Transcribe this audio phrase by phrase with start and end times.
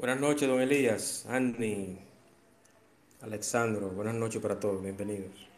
[0.00, 1.98] Buenas noches, don Elías, Andy,
[3.20, 3.90] Alexandro.
[3.90, 5.49] Buenas noches para todos, bienvenidos.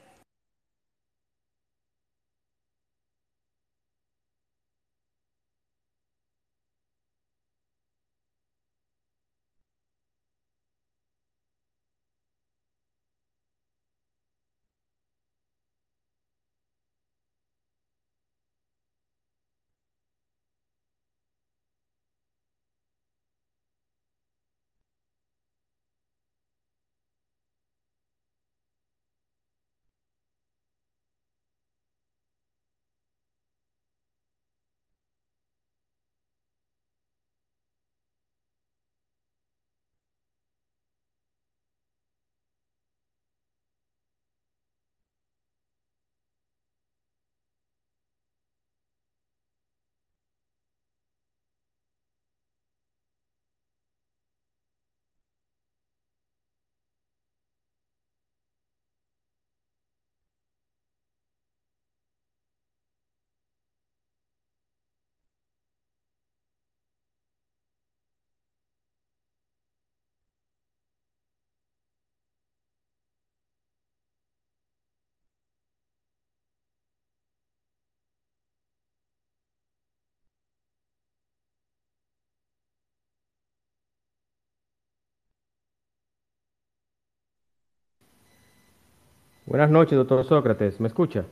[89.46, 90.80] Buenas noches, doctor Sócrates.
[90.80, 91.24] ¿Me escucha?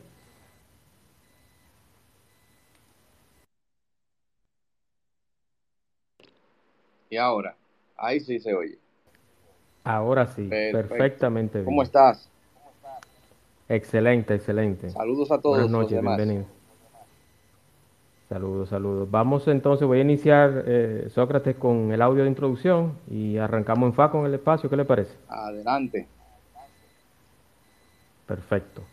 [7.09, 7.57] Y ahora,
[7.97, 8.79] ahí sí se oye.
[9.85, 10.89] Ahora sí, Perfecto.
[10.89, 11.65] perfectamente bien.
[11.65, 12.29] ¿Cómo estás?
[13.69, 14.91] Excelente, excelente.
[14.91, 15.57] Saludos a todos.
[15.57, 16.17] Buenas los noches, demás.
[16.17, 16.47] bienvenido.
[18.29, 19.11] Saludos, saludos.
[19.11, 23.95] Vamos entonces, voy a iniciar, eh, Sócrates, con el audio de introducción y arrancamos en
[23.95, 24.71] fa con el espacio.
[24.71, 25.17] ¿Qué le parece?
[25.29, 26.07] Adelante.
[28.31, 28.87] Perfecto.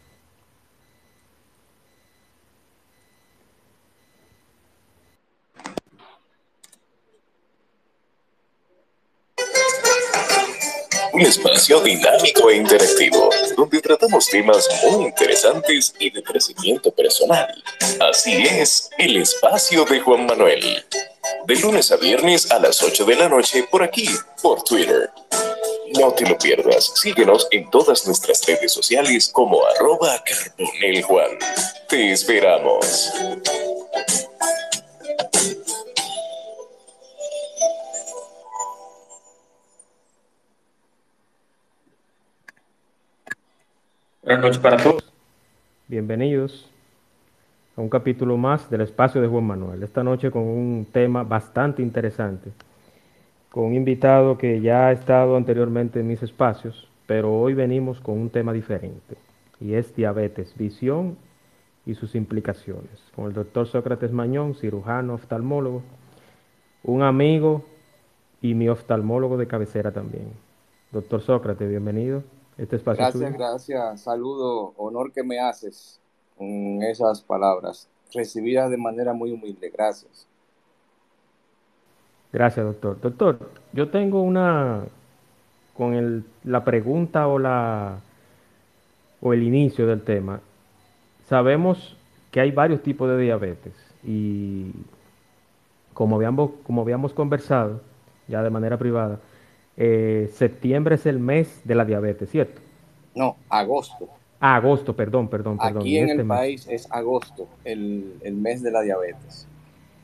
[11.13, 17.63] Un espacio dinámico e interactivo, donde tratamos temas muy interesantes y de crecimiento personal.
[17.99, 20.83] Así es, el espacio de Juan Manuel.
[21.45, 24.09] De lunes a viernes a las 8 de la noche por aquí,
[24.41, 25.11] por Twitter.
[25.95, 31.37] No te lo pierdas, síguenos en todas nuestras redes sociales como arroba carboneljuan.
[31.87, 33.13] Te esperamos.
[44.23, 45.03] Buenas noches para todos.
[45.87, 46.69] Bienvenidos
[47.77, 49.83] a un capítulo más del espacio de Juan Manuel.
[49.83, 52.51] Esta noche con un tema bastante interesante,
[53.57, 58.19] con un invitado que ya ha estado anteriormente en mis espacios, pero hoy venimos con
[58.19, 59.17] un tema diferente
[59.59, 61.17] y es diabetes, visión
[61.83, 63.01] y sus implicaciones.
[63.15, 65.81] Con el doctor Sócrates Mañón, cirujano, oftalmólogo,
[66.83, 67.65] un amigo
[68.43, 70.33] y mi oftalmólogo de cabecera también.
[70.91, 72.21] Doctor Sócrates, bienvenido.
[72.59, 73.39] Este espacio es Gracias, suyo.
[73.39, 74.01] gracias.
[74.01, 75.99] Saludo, honor que me haces
[76.37, 79.71] con esas palabras, recibidas de manera muy humilde.
[79.71, 80.27] Gracias.
[82.31, 82.99] Gracias, doctor.
[83.01, 83.39] Doctor,
[83.73, 84.83] yo tengo una
[85.75, 87.99] con el- la pregunta o la
[89.21, 90.41] o el inicio del tema.
[91.27, 91.95] Sabemos
[92.31, 93.73] que hay varios tipos de diabetes
[94.03, 94.71] y
[95.93, 97.81] como habíamos, como habíamos conversado
[98.27, 99.19] ya de manera privada,
[99.77, 102.61] eh, septiembre es el mes de la diabetes, ¿cierto?
[103.15, 104.07] No, agosto.
[104.39, 105.81] Ah, agosto, perdón, perdón, perdón.
[105.81, 106.37] Aquí en este el mes.
[106.37, 109.47] país es agosto, el, el mes de la diabetes.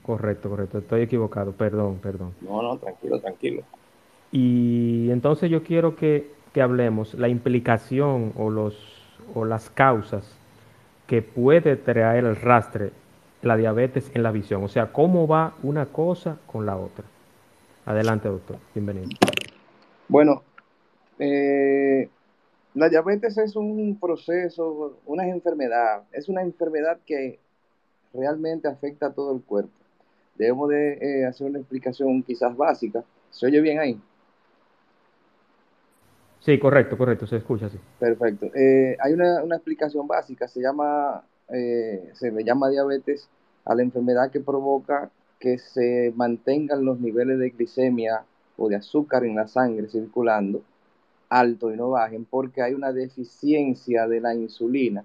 [0.03, 0.79] Correcto, correcto.
[0.79, 2.33] Estoy equivocado, perdón, perdón.
[2.41, 3.63] No, no, tranquilo, tranquilo.
[4.31, 8.75] Y entonces yo quiero que, que hablemos la implicación o, los,
[9.33, 10.38] o las causas
[11.07, 12.91] que puede traer el rastre
[13.41, 14.63] la diabetes en la visión.
[14.63, 17.05] O sea, cómo va una cosa con la otra.
[17.85, 18.57] Adelante, doctor.
[18.73, 19.09] Bienvenido.
[20.07, 20.44] Bueno,
[21.19, 22.09] eh,
[22.73, 27.39] la diabetes es un proceso, una enfermedad, es una enfermedad que
[28.13, 29.82] realmente afecta a todo el cuerpo.
[30.35, 33.03] Debemos de eh, hacer una explicación quizás básica.
[33.30, 34.00] ¿Se oye bien ahí?
[36.39, 37.25] Sí, correcto, correcto.
[37.25, 37.80] Se escucha así.
[38.00, 38.47] Perfecto.
[38.53, 43.30] Eh, hay una, una explicación básica, se llama, eh, se le llama diabetes
[43.65, 45.09] a la enfermedad que provoca
[45.39, 48.24] que se mantengan los niveles de glicemia
[48.57, 50.62] o de azúcar en la sangre circulando
[51.29, 55.03] alto y no bajen porque hay una deficiencia de la insulina,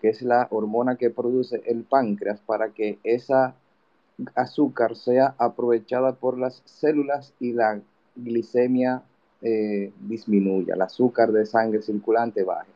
[0.00, 3.54] que es la hormona que produce el páncreas para que esa
[4.34, 7.80] azúcar sea aprovechada por las células y la
[8.14, 9.02] glicemia
[9.42, 12.70] eh, disminuya, el azúcar de sangre circulante baje.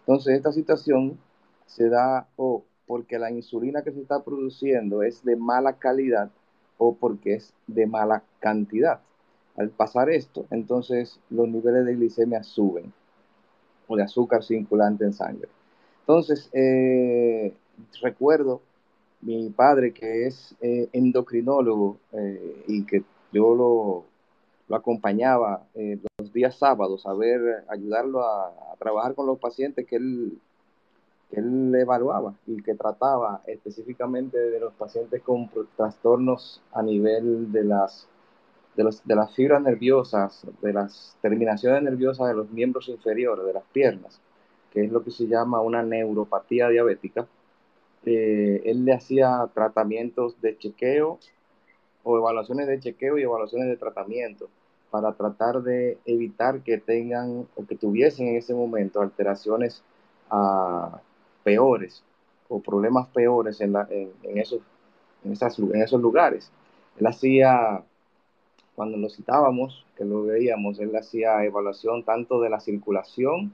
[0.00, 1.18] Entonces, esta situación
[1.66, 6.30] se da o porque la insulina que se está produciendo es de mala calidad
[6.78, 9.00] o porque es de mala cantidad.
[9.56, 12.92] Al pasar esto, entonces los niveles de glicemia suben
[13.86, 15.48] o de azúcar circulante en sangre.
[16.00, 17.54] Entonces, eh,
[18.02, 18.62] recuerdo
[19.22, 23.02] mi padre que es eh, endocrinólogo eh, y que
[23.32, 24.04] yo lo,
[24.68, 25.66] lo acompañaba
[26.18, 30.38] los días sábados a ver, ayudarlo a, a, trabajar con los pacientes que él,
[31.30, 37.64] que él evaluaba y que trataba específicamente de los pacientes con trastornos a nivel de
[37.64, 38.08] las
[38.76, 43.52] de, los, de las fibras nerviosas, de las terminaciones nerviosas de los miembros inferiores, de
[43.52, 44.20] las piernas,
[44.70, 47.26] que es lo que se llama una neuropatía diabética,
[48.04, 51.18] eh, él le hacía tratamientos de chequeo
[52.02, 54.48] o evaluaciones de chequeo y evaluaciones de tratamiento
[54.90, 59.82] para tratar de evitar que tengan o que tuviesen en ese momento alteraciones
[60.30, 60.96] uh,
[61.44, 62.02] peores
[62.48, 64.60] o problemas peores en, la, en, en, esos,
[65.24, 66.50] en, esas, en esos lugares.
[66.98, 67.84] Él hacía
[68.74, 73.52] cuando lo citábamos, que lo veíamos, él hacía evaluación tanto de la circulación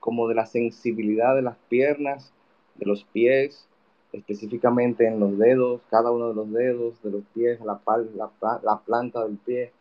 [0.00, 2.30] como de la sensibilidad de las piernas,
[2.74, 3.66] de los pies,
[4.12, 7.80] específicamente en los dedos, cada uno de los dedos, de los pies, la,
[8.14, 9.72] la, la planta del pie,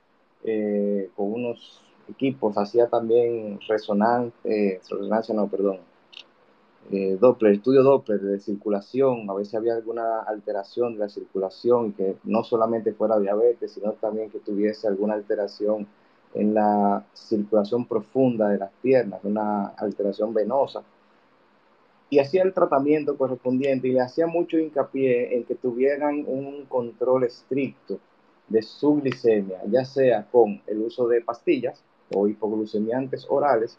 [0.44, 5.80] eh, con unos equipos, hacía también resonancia, eh, resonancia no, perdón,
[6.92, 12.18] eh, Doppler, estudio Doppler de circulación, a veces había alguna alteración de la circulación, que
[12.24, 15.88] no solamente fuera diabetes, sino también que tuviese alguna alteración
[16.36, 20.83] en la circulación profunda de las piernas, una alteración venosa.
[22.10, 27.24] Y hacía el tratamiento correspondiente y le hacía mucho hincapié en que tuvieran un control
[27.24, 28.00] estricto
[28.48, 33.78] de su glicemia, ya sea con el uso de pastillas o hipoglucemiantes orales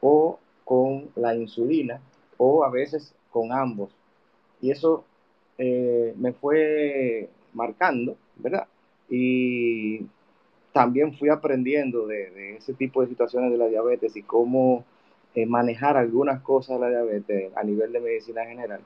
[0.00, 2.00] o con la insulina
[2.38, 3.90] o a veces con ambos.
[4.60, 5.04] Y eso
[5.58, 8.66] eh, me fue marcando, ¿verdad?
[9.10, 10.06] Y
[10.72, 14.84] también fui aprendiendo de, de, ese tipo de situaciones de la diabetes y cómo
[15.34, 18.80] eh, manejar algunas cosas de la diabetes a nivel de medicina general.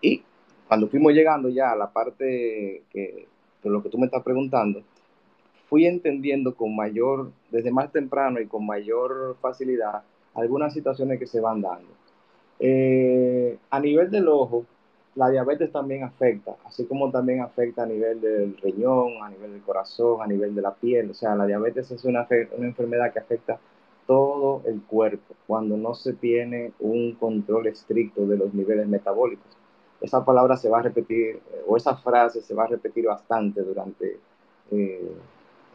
[0.00, 0.22] Y
[0.66, 3.26] cuando fuimos llegando ya a la parte que,
[3.62, 4.82] de lo que tú me estás preguntando,
[5.68, 10.02] fui entendiendo con mayor, desde más temprano y con mayor facilidad,
[10.34, 11.88] algunas situaciones que se van dando.
[12.60, 14.64] Eh, a nivel del ojo,
[15.14, 19.62] la diabetes también afecta, así como también afecta a nivel del riñón, a nivel del
[19.62, 21.10] corazón, a nivel de la piel.
[21.10, 22.26] O sea, la diabetes es una,
[22.56, 23.58] una enfermedad que afecta
[24.08, 29.46] todo el cuerpo cuando no se tiene un control estricto de los niveles metabólicos.
[30.00, 34.18] Esa palabra se va a repetir, o esa frase se va a repetir bastante durante
[34.70, 35.12] eh,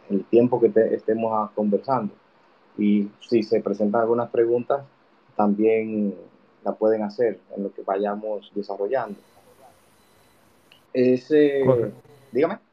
[0.10, 2.12] el tiempo que te, estemos conversando.
[2.76, 4.84] Y si se presentan algunas preguntas,
[5.36, 6.16] también
[6.64, 9.20] la pueden hacer en lo que vayamos desarrollando.
[10.92, 12.02] Ese, Correcto.
[12.32, 12.73] dígame.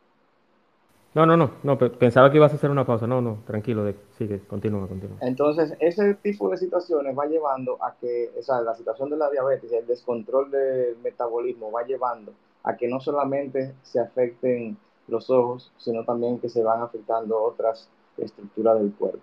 [1.12, 3.06] No, no, no, no, pensaba que ibas a hacer una pausa.
[3.06, 5.18] No, no, tranquilo, sigue, continúa, continúa.
[5.22, 9.28] Entonces, ese tipo de situaciones va llevando a que, o sea, la situación de la
[9.28, 14.76] diabetes el descontrol del metabolismo va llevando a que no solamente se afecten
[15.08, 19.18] los ojos, sino también que se van afectando otras estructuras del cuerpo.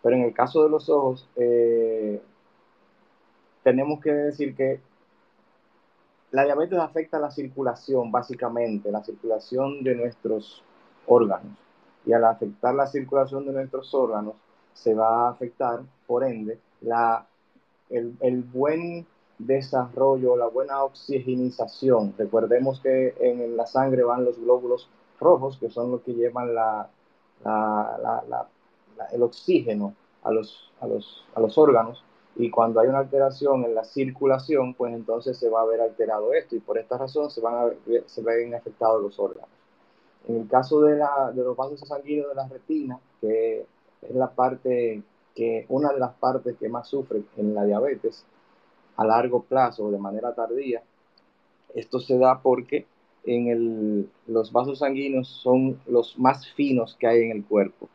[0.00, 2.20] Pero en el caso de los ojos, eh,
[3.64, 4.80] tenemos que decir que
[6.30, 10.62] la diabetes afecta la circulación, básicamente, la circulación de nuestros
[11.06, 11.56] órganos.
[12.04, 14.34] Y al afectar la circulación de nuestros órganos,
[14.74, 17.26] se va a afectar, por ende, la,
[17.90, 19.06] el, el buen
[19.38, 22.14] desarrollo, la buena oxigenización.
[22.16, 24.88] Recordemos que en la sangre van los glóbulos
[25.20, 26.88] rojos, que son los que llevan la,
[27.44, 28.48] la, la,
[29.12, 32.04] el oxígeno a los, a, los, a los órganos
[32.36, 36.32] y cuando hay una alteración en la circulación, pues entonces se va a ver alterado
[36.32, 39.50] esto y por esta razón se, van a ver, se ven afectados los órganos.
[40.28, 40.98] En el caso de,
[41.34, 43.66] los vasos sanguíneos de la retina, que
[44.02, 45.02] es la parte
[45.34, 48.24] que una de las partes que más sufre en la diabetes
[48.96, 50.82] a largo plazo o de manera tardía,
[51.74, 52.86] esto se da porque
[54.26, 57.88] los vasos sanguíneos son los más finos que hay en el cuerpo.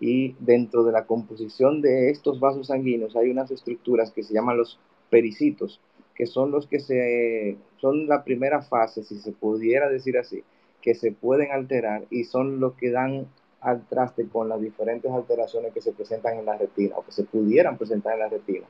[0.00, 4.58] Y dentro de la composición de estos vasos sanguíneos hay unas estructuras que se llaman
[4.58, 4.78] los
[5.10, 5.80] pericitos,
[6.14, 10.44] que son los que son la primera fase, si se pudiera decir así,
[10.84, 13.26] que se pueden alterar y son los que dan
[13.62, 17.24] al traste con las diferentes alteraciones que se presentan en la retina o que se
[17.24, 18.66] pudieran presentar en la retina,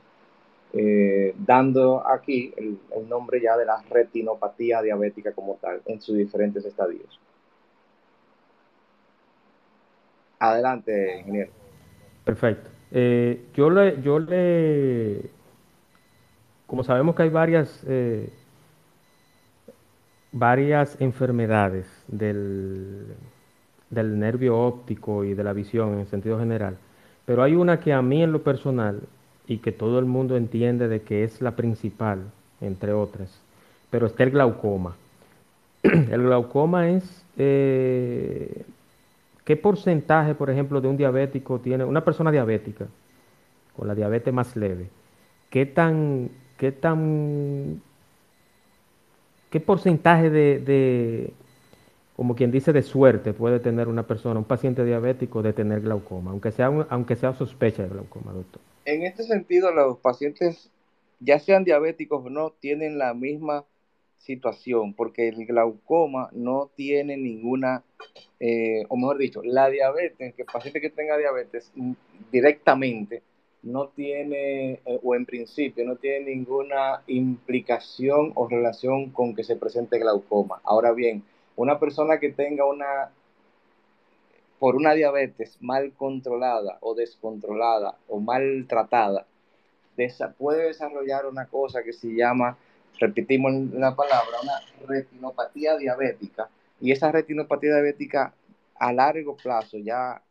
[0.73, 2.79] eh, dando aquí el,
[3.09, 7.19] nombre ya de la retinopatía diabética como tal en sus diferentes estadios.
[10.39, 11.51] Adelante, ingeniero.
[12.25, 12.71] Perfecto.
[12.93, 15.31] Eh, yo le, yo le,
[16.69, 18.33] como sabemos que hay varias, eh,
[20.35, 23.07] varias enfermedades del,
[23.89, 26.77] del nervio óptico y de la visión en sentido general,
[27.25, 29.01] pero hay una que a mí en lo personal
[29.47, 32.25] y que todo el mundo entiende de que es la principal,
[32.61, 33.41] entre otras,
[33.91, 34.97] pero está el glaucoma.
[35.85, 38.65] El glaucoma es, eh,
[39.45, 42.87] ¿qué porcentaje, por ejemplo, de un diabético tiene, una persona diabética,
[43.77, 44.89] con la diabetes más leve,
[45.51, 47.83] qué tan, qué tan,
[49.55, 51.33] qué porcentaje de, de
[52.17, 56.33] como quien dice, de suerte puede tener una persona, un paciente diabético, de tener glaucoma,
[56.33, 58.61] aunque sea, un- aunque sea sospecha de glaucoma, doctor.
[58.85, 60.73] En este sentido, los pacientes,
[61.21, 63.65] ya sean diabéticos o no, tienen la misma
[64.19, 67.85] situación, porque el glaucoma no tiene ninguna,
[68.41, 71.93] eh, o mejor dicho, la diabetes, que el paciente que tenga diabetes mm,
[72.33, 73.23] directamente
[73.65, 79.57] no tiene, eh, o en principio, no tiene ninguna implicación o relación con que se
[79.57, 80.61] presente glaucoma.
[80.65, 81.23] Ahora bien,
[81.57, 83.11] una persona que tenga una
[84.59, 89.27] por una diabetes mal controlada o descontrolada o mal tratada,
[89.97, 92.57] desa- puede desarrollar una cosa que se llama,
[92.99, 96.49] repetimos la palabra, una retinopatía diabética.
[96.81, 98.33] Y esa retinopatía diabética
[98.77, 100.23] a largo plazo ya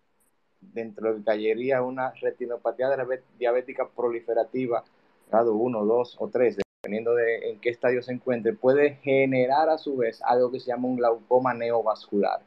[0.73, 4.83] dentro de caería una retinopatía diabé- diabética proliferativa,
[5.29, 9.77] grado 1, 2 o 3, dependiendo de en qué estadio se encuentre, puede generar a
[9.77, 12.41] su vez algo que se llama un glaucoma neovascular.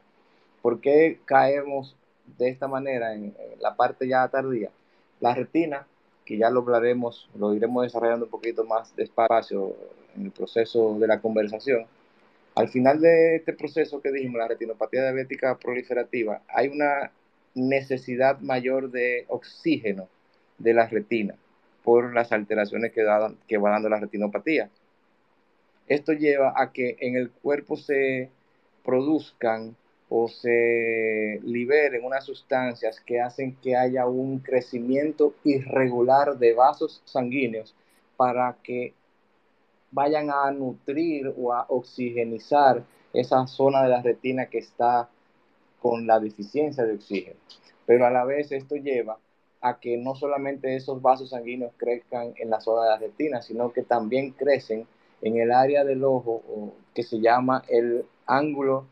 [0.61, 1.95] ¿Por qué caemos
[2.37, 4.69] de esta manera en, en la parte ya tardía?
[5.19, 5.87] La retina,
[6.25, 9.75] que ya lo hablaremos, lo iremos desarrollando un poquito más despacio
[10.15, 11.85] en el proceso de la conversación.
[12.55, 17.11] Al final de este proceso que dijimos, la retinopatía diabética proliferativa, hay una
[17.57, 20.07] necesidad mayor de oxígeno
[20.57, 21.35] de la retina
[21.83, 24.69] por las alteraciones que, da- que va dando la retinopatía.
[25.87, 28.29] Esto lleva a que en el cuerpo se
[28.83, 29.75] produzcan
[30.09, 37.75] o se liberen unas sustancias que hacen que haya un crecimiento irregular de vasos sanguíneos
[38.15, 38.93] para que
[39.91, 42.83] vayan a nutrir o a oxigenizar
[43.13, 45.09] esa zona de la retina que está
[45.81, 47.39] con la deficiencia de oxígeno.
[47.85, 49.17] Pero a la vez esto lleva
[49.61, 53.71] a que no solamente esos vasos sanguíneos crezcan en la zona de la retina, sino
[53.71, 54.85] que también crecen
[55.21, 58.85] en el área del ojo que se llama el ángulo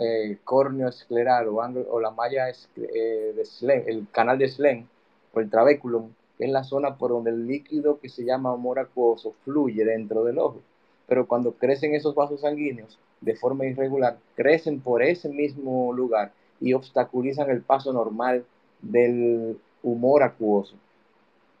[0.00, 4.88] eh, córneo escleral o, ángulo, o la malla eh, de Slen, el canal de Slen
[5.32, 8.78] o el trabéculum, que es la zona por donde el líquido que se llama humor
[8.78, 10.60] acuoso fluye dentro del ojo.
[11.08, 16.74] Pero cuando crecen esos vasos sanguíneos de forma irregular, crecen por ese mismo lugar y
[16.74, 18.44] obstaculizan el paso normal
[18.82, 20.76] del humor acuoso.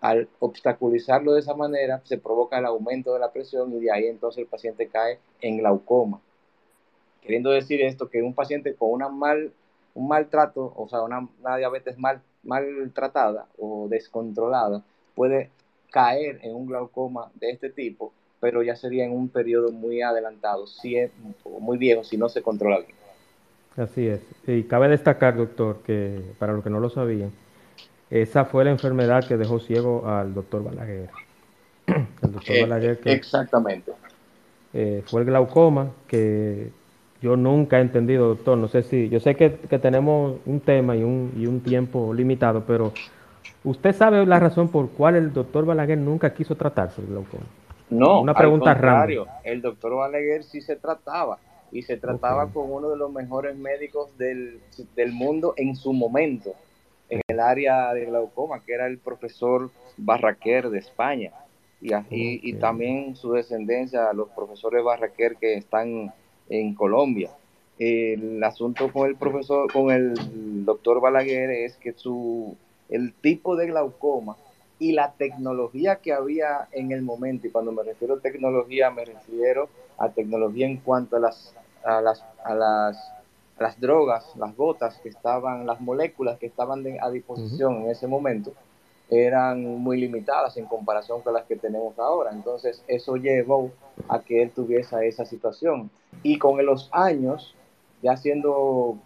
[0.00, 4.06] Al obstaculizarlo de esa manera, se provoca el aumento de la presión y de ahí
[4.06, 6.20] entonces el paciente cae en glaucoma.
[7.22, 9.52] Queriendo decir esto, que un paciente con una mal,
[9.94, 15.50] un maltrato, o sea, una, una diabetes mal, mal tratada o descontrolada, puede
[15.90, 20.66] caer en un glaucoma de este tipo, pero ya sería en un periodo muy adelantado,
[20.66, 21.10] si es
[21.60, 22.96] muy viejo, si no se controla bien.
[23.76, 24.20] Así es.
[24.46, 27.32] Y cabe destacar, doctor, que para los que no lo sabían,
[28.10, 31.10] esa fue la enfermedad que dejó ciego al doctor Balaguer.
[32.22, 33.92] El doctor Eh, Balaguer que Exactamente.
[34.72, 36.72] eh, fue el glaucoma, que
[37.20, 38.58] yo nunca he entendido, doctor.
[38.58, 42.12] No sé si, yo sé que, que tenemos un tema y un, y un tiempo
[42.14, 42.92] limitado, pero
[43.64, 47.46] ¿usted sabe la razón por cuál el doctor Balaguer nunca quiso tratarse el glaucoma?
[47.90, 51.38] No, Una pregunta al contrario, el doctor Balaguer sí se trataba
[51.72, 54.60] y se trataba con uno de los mejores médicos del,
[54.94, 56.54] del mundo en su momento,
[57.08, 61.32] en el área de glaucoma, que era el profesor Barraquer de España.
[62.10, 66.12] Y, y- también su descendencia, los profesores Barraquer que están
[66.48, 67.30] en Colombia.
[67.78, 70.14] El asunto con el profesor, con el
[70.64, 72.56] doctor Balaguer es que su,
[72.88, 74.36] el tipo de glaucoma
[74.78, 79.04] y la tecnología que había en el momento, y cuando me refiero a tecnología, me
[79.04, 79.68] refiero
[79.98, 81.54] a tecnología en cuanto a las,
[81.84, 82.96] a las, a las,
[83.58, 87.90] a las drogas, las gotas que estaban, las moléculas que estaban de- a disposición en
[87.90, 88.52] ese momento,
[89.10, 92.30] eran muy limitadas en comparación con las que tenemos ahora.
[92.32, 93.72] Entonces, eso llevó
[94.08, 95.90] a que él tuviese esa situación.
[96.22, 97.54] Y con los años,
[98.02, 98.98] ya siendo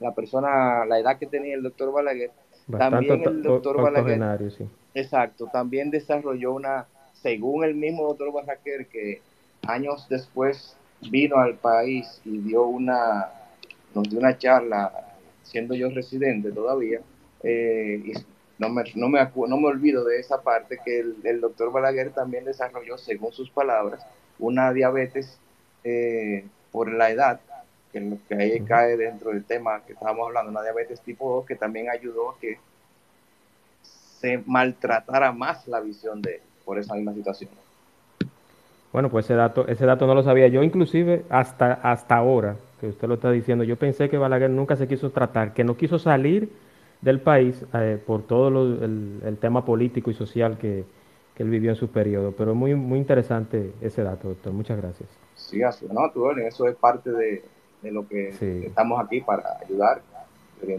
[0.00, 2.30] la persona, la edad que tenía el doctor Balaguer,
[2.68, 4.50] Bastante También el octo- doctor Balaguer.
[4.50, 4.68] sí.
[4.96, 6.86] Exacto, también desarrolló una,
[7.20, 9.20] según el mismo doctor Barraquer, que
[9.66, 10.74] años después
[11.10, 13.26] vino al país y dio una,
[13.94, 14.90] nos dio una charla
[15.42, 17.02] siendo yo residente todavía,
[17.42, 18.12] eh, y
[18.58, 22.46] no me, no, me no me olvido de esa parte, que el, doctor Balaguer también
[22.46, 24.02] desarrolló, según sus palabras,
[24.38, 25.38] una diabetes
[25.84, 27.40] eh, por la edad,
[27.92, 31.46] que, lo que ahí cae dentro del tema que estábamos hablando, una diabetes tipo 2,
[31.46, 32.58] que también ayudó a que
[34.20, 37.50] se maltratara más la visión de él por esa misma situación.
[38.92, 42.88] Bueno, pues ese dato, ese dato no lo sabía yo, inclusive hasta, hasta ahora que
[42.88, 45.98] usted lo está diciendo, yo pensé que Balaguer nunca se quiso tratar, que no quiso
[45.98, 46.50] salir
[47.00, 50.84] del país eh, por todo el, tema político y social que,
[51.36, 52.32] él vivió en su periodo.
[52.32, 54.54] Pero muy, muy interesante ese dato, doctor.
[54.54, 55.10] Muchas gracias.
[55.34, 57.44] Sí, así, no, tú, eso es parte de,
[57.82, 58.30] lo que
[58.64, 60.00] estamos aquí para ayudar.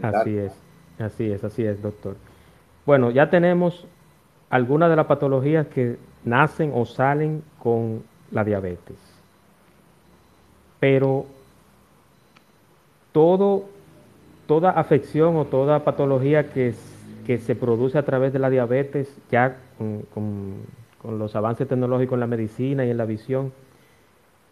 [0.02, 0.52] Así es,
[0.98, 2.16] así es, así es, doctor.
[2.88, 3.84] Bueno, ya tenemos
[4.48, 8.96] algunas de las patologías que nacen o salen con la diabetes.
[10.80, 11.26] Pero
[13.12, 16.72] toda afección o toda patología que,
[17.26, 19.58] que se produce a través de la diabetes, ya
[20.14, 20.54] con,
[21.04, 23.52] los avances tecnológicos en la medicina y en la visión,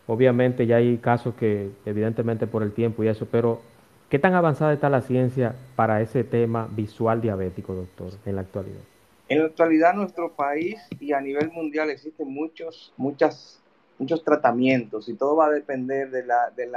[0.07, 3.63] obviamente ya hay casos que evidentemente por el tiempo y eso, pero
[4.09, 8.81] ¿qué tan avanzada está la ciencia para ese tema visual diabético, doctor, en la actualidad?
[9.29, 13.61] En la actualidad, nuestro país y a nivel mundial existen muchos, muchas,
[13.99, 16.71] muchos tratamientos y todo va a depender de la, de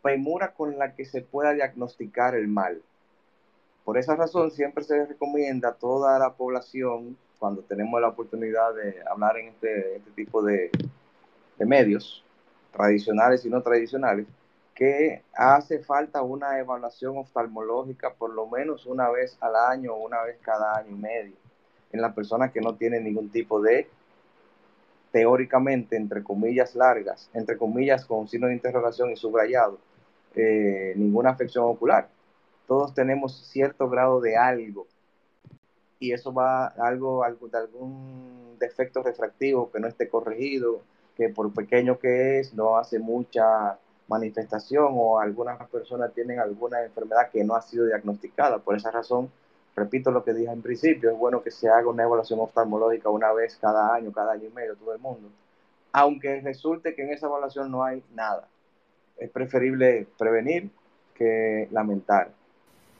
[0.00, 2.80] premura con la que se pueda diagnosticar el mal.
[3.84, 8.96] Por esa razón, siempre se recomienda a toda la población, cuando tenemos la oportunidad de
[9.10, 10.70] hablar en este, este tipo de
[11.58, 12.22] medios,
[12.72, 14.26] tradicionales y no tradicionales,
[14.80, 20.22] que hace falta una evaluación oftalmológica por lo menos una vez al año o una
[20.22, 21.34] vez cada año y medio
[21.92, 23.90] en la persona que no tiene ningún tipo de,
[25.12, 29.76] teóricamente, entre comillas largas, entre comillas con signo de interrogación y subrayado,
[30.34, 32.08] eh, ninguna afección ocular.
[32.66, 34.86] Todos tenemos cierto grado de algo
[35.98, 40.80] y eso va algo, algo de algún defecto refractivo que no esté corregido,
[41.18, 43.78] que por pequeño que es, no hace mucha
[44.10, 48.58] manifestación o algunas personas tienen alguna enfermedad que no ha sido diagnosticada.
[48.58, 49.30] Por esa razón,
[49.76, 53.32] repito lo que dije en principio, es bueno que se haga una evaluación oftalmológica una
[53.32, 55.28] vez cada año, cada año y medio, todo el mundo.
[55.92, 58.48] Aunque resulte que en esa evaluación no hay nada.
[59.16, 60.70] Es preferible prevenir
[61.14, 62.32] que lamentar.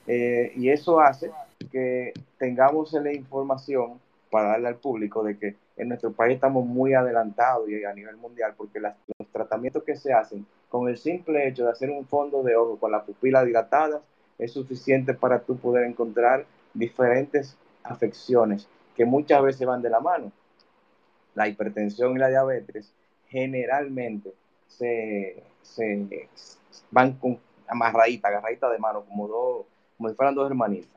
[0.07, 1.29] Eh, y eso hace
[1.71, 6.93] que tengamos la información para darle al público de que en nuestro país estamos muy
[6.93, 8.93] adelantados y a nivel mundial porque los
[9.31, 12.93] tratamientos que se hacen con el simple hecho de hacer un fondo de ojo con
[12.93, 14.01] la pupila dilatada
[14.39, 20.31] es suficiente para tú poder encontrar diferentes afecciones que muchas veces van de la mano.
[21.35, 22.93] La hipertensión y la diabetes
[23.27, 24.31] generalmente
[24.67, 25.43] se,
[26.89, 29.65] van con amarradita, agarradita de mano, como, dos,
[29.97, 30.89] como si fueran dos hermanitas.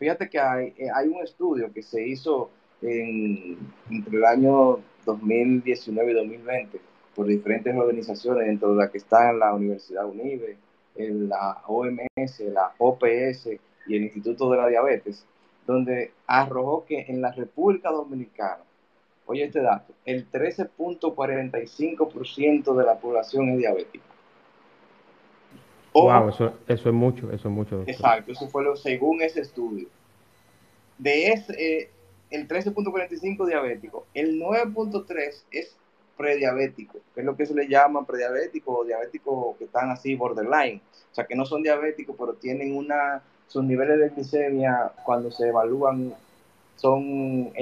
[0.00, 3.56] Fíjate que hay, eh, hay un estudio que se hizo en,
[3.88, 9.54] entre el año 2019 y 2020 por diferentes organizaciones, dentro de las que están la
[9.54, 10.56] Universidad UNIBE,
[10.96, 13.48] la OMS, la OPS
[13.86, 15.26] y el Instituto de la Diabetes,
[15.66, 18.62] donde arrojó que en la República Dominicana,
[19.26, 24.04] oye este dato, el 13.45% de la población es diabética.
[25.92, 27.84] wow, eso, eso, es mucho, eso es mucho.
[27.86, 29.86] Exacto, eso fue lo según ese estudio.
[30.98, 31.90] De ese, eh,
[32.30, 35.76] el 13.45 diabético, el 9.3 es
[36.16, 40.80] prediabético, que es lo que se le llama prediabético o diabético que están así borderline,
[41.10, 45.48] o sea que no son diabéticos, pero tienen una, sus niveles de glicemia cuando se
[45.48, 46.14] evalúan
[46.76, 47.52] son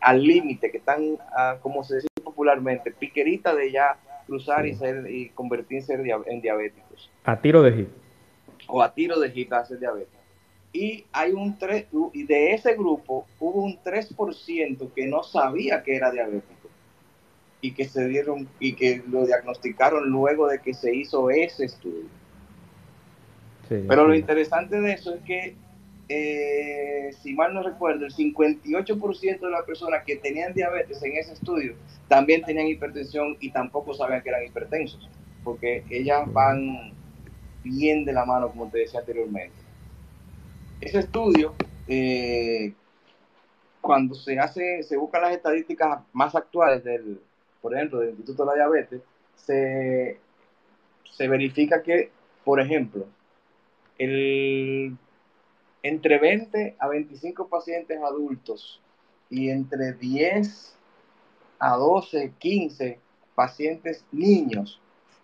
[0.00, 5.10] al límite, que están, ah, como se dice popularmente, piquerita de ya cruzar y, ser,
[5.10, 7.10] y convertirse en diabéticos.
[7.24, 7.88] A tiro de hit.
[8.66, 10.20] O a tiro de hit a ser diabético
[10.72, 15.96] y hay un 3, y de ese grupo hubo un 3% que no sabía que
[15.96, 16.59] era diabético
[17.60, 22.06] y que se dieron y que lo diagnosticaron luego de que se hizo ese estudio.
[23.68, 25.54] Pero lo interesante de eso es que,
[26.08, 31.34] eh, si mal no recuerdo, el 58% de las personas que tenían diabetes en ese
[31.34, 31.74] estudio
[32.08, 35.08] también tenían hipertensión y tampoco sabían que eran hipertensos,
[35.44, 36.92] porque ellas van
[37.62, 39.54] bien de la mano, como te decía anteriormente.
[40.80, 41.54] Ese estudio,
[41.86, 42.72] eh,
[43.80, 47.20] cuando se hace, se buscan las estadísticas más actuales del,
[47.60, 49.02] por ejemplo, del Instituto de la Diabetes,
[49.36, 50.18] se,
[51.10, 52.10] se verifica que,
[52.44, 53.06] por ejemplo,
[53.98, 54.96] el,
[55.82, 58.80] entre 20 a 25 pacientes adultos
[59.28, 60.74] y entre 10
[61.58, 62.98] a 12, 15
[63.34, 64.80] pacientes niños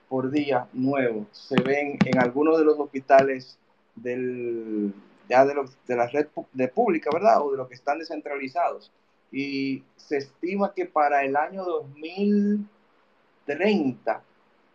[0.09, 3.59] por día nuevos se ven en algunos de los hospitales
[3.97, 4.93] del,
[5.29, 7.43] ya de, los, de la red de pública, ¿verdad?
[7.43, 8.93] O de los que están descentralizados.
[9.33, 14.23] Y se estima que para el año 2030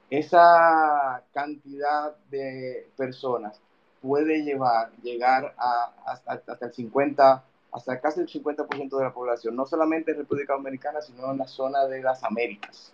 [0.09, 3.61] esa cantidad de personas
[4.01, 9.55] puede llevar, llegar a, hasta, hasta el 50, hasta casi el 50% de la población,
[9.55, 12.91] no solamente en República Dominicana, sino en la zona de las Américas.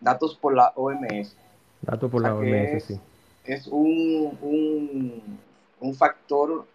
[0.00, 1.36] Datos por la OMS.
[1.82, 3.00] Datos por la OMS, es, sí.
[3.44, 5.38] Es un, un,
[5.80, 6.66] un factor,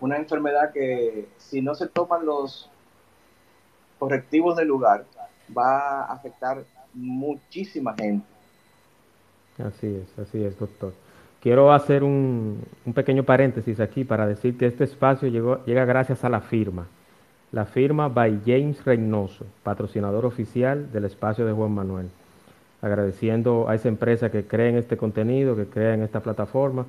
[0.00, 2.70] una enfermedad que si no se toman los
[3.98, 5.04] correctivos del lugar,
[5.56, 6.62] va a afectar
[6.94, 8.26] muchísima gente.
[9.58, 10.92] Así es, así es, doctor.
[11.40, 16.24] Quiero hacer un, un, pequeño paréntesis aquí para decir que este espacio llegó, llega gracias
[16.24, 16.86] a la firma.
[17.50, 22.10] La firma by James Reynoso, patrocinador oficial del espacio de Juan Manuel.
[22.82, 26.86] Agradeciendo a esa empresa que crea en este contenido, que crea en esta plataforma.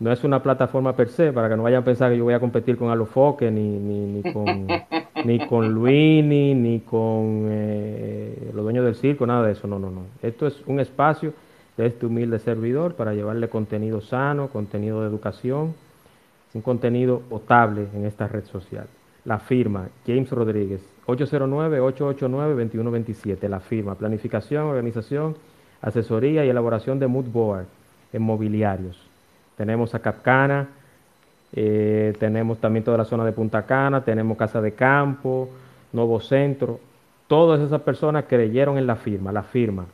[0.00, 2.34] No es una plataforma per se, para que no vayan a pensar que yo voy
[2.34, 4.68] a competir con Alofoque, ni, ni, ni con,
[5.24, 9.66] ni con Luini, ni con eh, los dueños del circo, nada de eso.
[9.66, 10.02] No, no, no.
[10.22, 11.32] Esto es un espacio
[11.76, 15.74] de este humilde servidor para llevarle contenido sano, contenido de educación,
[16.54, 18.86] un contenido potable en esta red social.
[19.24, 23.48] La firma, James Rodríguez, 809-889-2127.
[23.48, 25.36] La firma, planificación, organización,
[25.82, 27.66] asesoría y elaboración de mood board
[28.12, 29.07] en mobiliarios.
[29.58, 30.68] Tenemos a Capcana,
[31.52, 35.50] eh, tenemos también toda la zona de Punta Cana, tenemos Casa de Campo,
[35.92, 36.80] Nuevo Centro.
[37.26, 39.86] Todas esas personas creyeron en la firma, la firma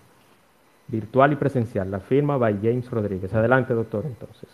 [0.87, 3.33] virtual y presencial, la firma by James Rodríguez.
[3.33, 4.49] Adelante, doctor, entonces.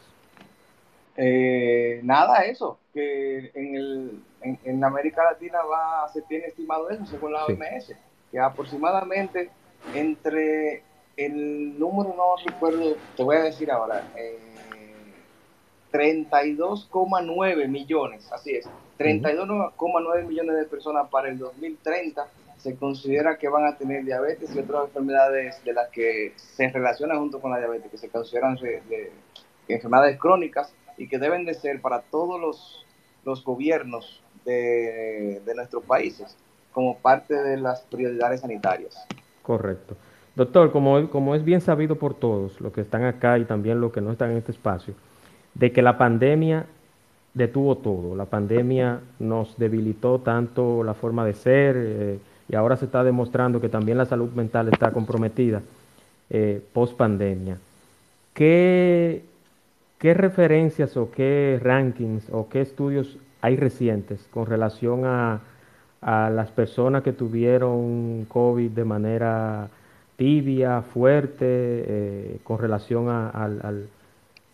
[1.16, 7.04] Eh, nada, eso, que en, el, en, en, América Latina va, se tiene estimado eso
[7.04, 7.94] según la OMS, sí.
[8.30, 9.50] que aproximadamente
[9.94, 10.82] entre
[11.16, 14.38] el número, no recuerdo, te voy a decir ahora, eh,
[15.92, 22.26] 32,9 millones, así es, 32,9 millones de personas para el 2030
[22.58, 27.18] se considera que van a tener diabetes y otras enfermedades de las que se relacionan
[27.18, 29.10] junto con la diabetes, que se consideran de, de
[29.68, 32.84] enfermedades crónicas y que deben de ser para todos los,
[33.24, 36.36] los gobiernos de, de, nuestros países
[36.72, 38.94] como parte de las prioridades sanitarias.
[39.42, 39.96] Correcto.
[40.36, 43.92] Doctor, como, como es bien sabido por todos los que están acá y también los
[43.92, 44.94] que no están en este espacio,
[45.54, 46.66] de que la pandemia
[47.34, 48.16] detuvo todo.
[48.16, 53.60] La pandemia nos debilitó tanto la forma de ser eh, y ahora se está demostrando
[53.60, 55.62] que también la salud mental está comprometida
[56.30, 57.58] eh, post pandemia.
[58.34, 59.24] ¿Qué,
[59.98, 65.40] ¿Qué referencias o qué rankings o qué estudios hay recientes con relación a,
[66.00, 69.68] a las personas que tuvieron COVID de manera
[70.16, 73.88] tibia, fuerte, eh, con relación a, al, al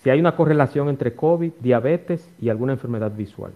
[0.07, 3.53] si hay una correlación entre COVID, diabetes y alguna enfermedad visual.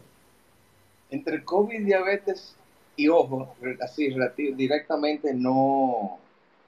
[1.09, 2.57] Entre COVID, diabetes
[2.97, 4.13] y ojo, así
[4.57, 6.19] directamente no,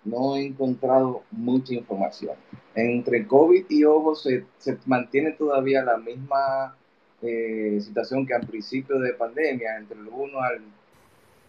[0.05, 2.37] no he encontrado mucha información.
[2.77, 6.77] Entre COVID y ojo se, se mantiene todavía la misma
[7.21, 10.61] eh, situación que al principio de pandemia, entre el 1 al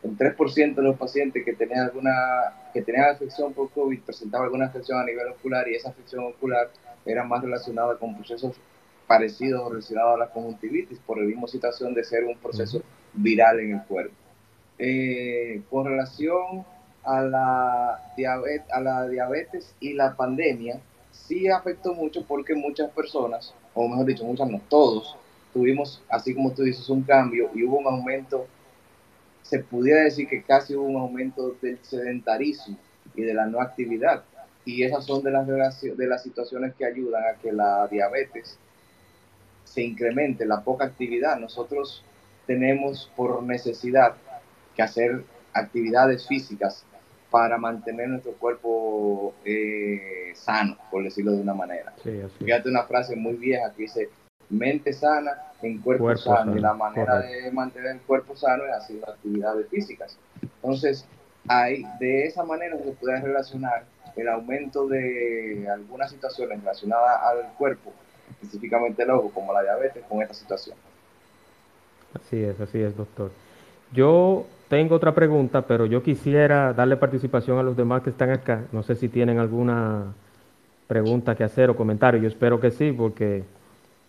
[0.03, 2.11] el 3% de los pacientes que tenían alguna
[2.73, 6.69] que tenían afección por COVID presentaba alguna afección a nivel ocular y esa afección ocular
[7.05, 8.55] era más relacionada con procesos
[9.07, 12.81] parecidos o relacionados a la conjuntivitis por la misma situación de ser un proceso
[13.13, 14.13] viral en el cuerpo.
[14.79, 16.65] Eh, con relación
[17.03, 20.79] a la, diabetes, a la diabetes y la pandemia,
[21.11, 25.15] sí afectó mucho porque muchas personas, o mejor dicho, muchas no, todos,
[25.53, 28.47] tuvimos, así como tú dices, un cambio y hubo un aumento,
[29.53, 32.75] se pudiera decir que casi hubo un aumento del sedentarismo
[33.13, 34.23] y de la no actividad
[34.65, 38.57] y esas son de las, de las situaciones que ayudan a que la diabetes
[39.63, 41.37] se incremente, la poca actividad.
[41.37, 42.03] Nosotros
[42.47, 44.15] tenemos por necesidad
[44.75, 46.83] que hacer actividades físicas
[47.29, 51.93] para mantener nuestro cuerpo eh, sano, por decirlo de una manera.
[52.01, 52.23] Sí.
[52.43, 54.09] Fíjate una frase muy vieja que dice,
[54.49, 56.37] mente sana en cuerpo, cuerpo sano.
[56.37, 56.57] sano.
[56.57, 57.43] Y la manera Correcto.
[57.45, 60.17] de mantener el cuerpo sano es haciendo actividades físicas.
[60.41, 61.05] Entonces,
[61.47, 67.91] hay, de esa manera se puede relacionar el aumento de algunas situaciones relacionadas al cuerpo,
[68.29, 70.77] específicamente el ojo, como la diabetes, con esta situación.
[72.13, 73.31] Así es, así es, doctor.
[73.91, 78.61] Yo tengo otra pregunta, pero yo quisiera darle participación a los demás que están acá.
[78.71, 80.13] No sé si tienen alguna
[80.87, 82.21] pregunta que hacer o comentario.
[82.21, 83.43] Yo espero que sí, porque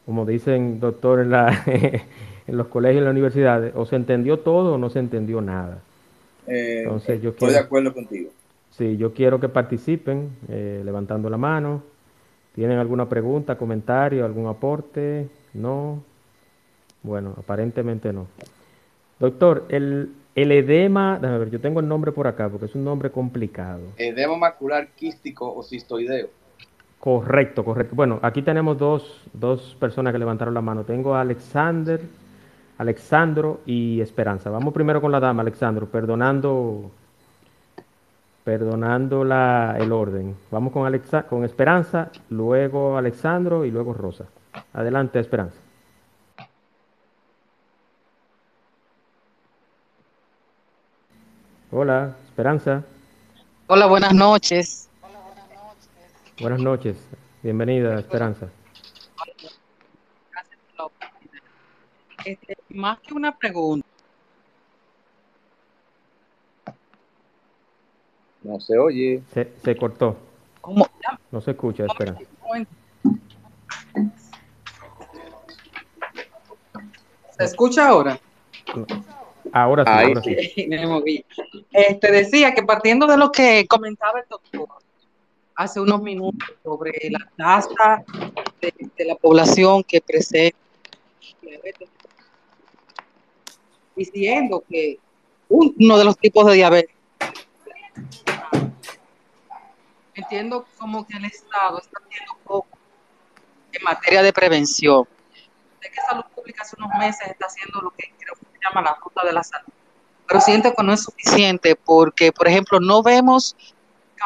[0.06, 1.62] como dicen, doctor, en, la,
[2.46, 5.40] en los colegios y en las universidades, o se entendió todo o no se entendió
[5.40, 5.78] nada.
[6.46, 7.52] Eh, Entonces, yo estoy quiero...
[7.52, 8.30] de acuerdo contigo.
[8.70, 11.82] Sí, yo quiero que participen eh, levantando la mano
[12.54, 15.28] ¿Tienen alguna pregunta, comentario, algún aporte?
[15.54, 16.02] No.
[17.02, 18.28] Bueno, aparentemente no.
[19.18, 22.84] Doctor, el, el edema, déjame ver, yo tengo el nombre por acá porque es un
[22.84, 23.80] nombre complicado.
[23.96, 26.28] Edema macular quístico o cistoideo.
[27.04, 27.94] Correcto, correcto.
[27.94, 30.84] Bueno, aquí tenemos dos, dos personas que levantaron la mano.
[30.84, 32.00] Tengo a Alexander,
[32.78, 34.48] Alexandro y Esperanza.
[34.48, 36.90] Vamos primero con la dama, Alexandro, perdonando,
[38.42, 40.34] perdonando la, el orden.
[40.50, 44.24] Vamos con, Alexa, con Esperanza, luego Alexandro y luego Rosa.
[44.72, 45.58] Adelante, Esperanza.
[51.70, 52.82] Hola, Esperanza.
[53.66, 54.88] Hola, buenas noches.
[56.40, 56.96] Buenas noches.
[57.42, 58.48] Bienvenida, Esperanza.
[59.16, 61.42] Gracias por la oportunidad.
[62.24, 63.86] Este, más que una pregunta,
[68.42, 69.22] No se oye.
[69.32, 70.18] Se, se cortó.
[70.60, 70.86] ¿cómo?
[71.30, 72.20] No se escucha, Esperanza.
[77.38, 78.18] ¿Se escucha ahora?
[79.52, 80.36] Ahora sí, Ahí ahora sí.
[80.54, 80.66] sí.
[80.68, 81.24] Me moví.
[81.72, 84.68] Este, decía que partiendo de lo que comentaba el doctor
[85.56, 88.04] hace unos minutos sobre la tasa
[88.60, 90.58] de, de la población que presenta
[91.42, 91.88] diabetes,
[93.94, 94.98] diciendo que
[95.48, 96.94] uno de los tipos de diabetes
[100.14, 102.78] entiendo como que el Estado está haciendo poco
[103.72, 105.06] en materia de prevención.
[105.80, 108.82] Sé que Salud Pública hace unos meses está haciendo lo que creo que se llama
[108.82, 109.72] la ruta de la salud,
[110.26, 113.56] pero siento que no es suficiente porque, por ejemplo, no vemos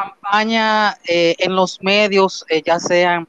[0.03, 3.27] campaña eh, en los medios, eh, ya sean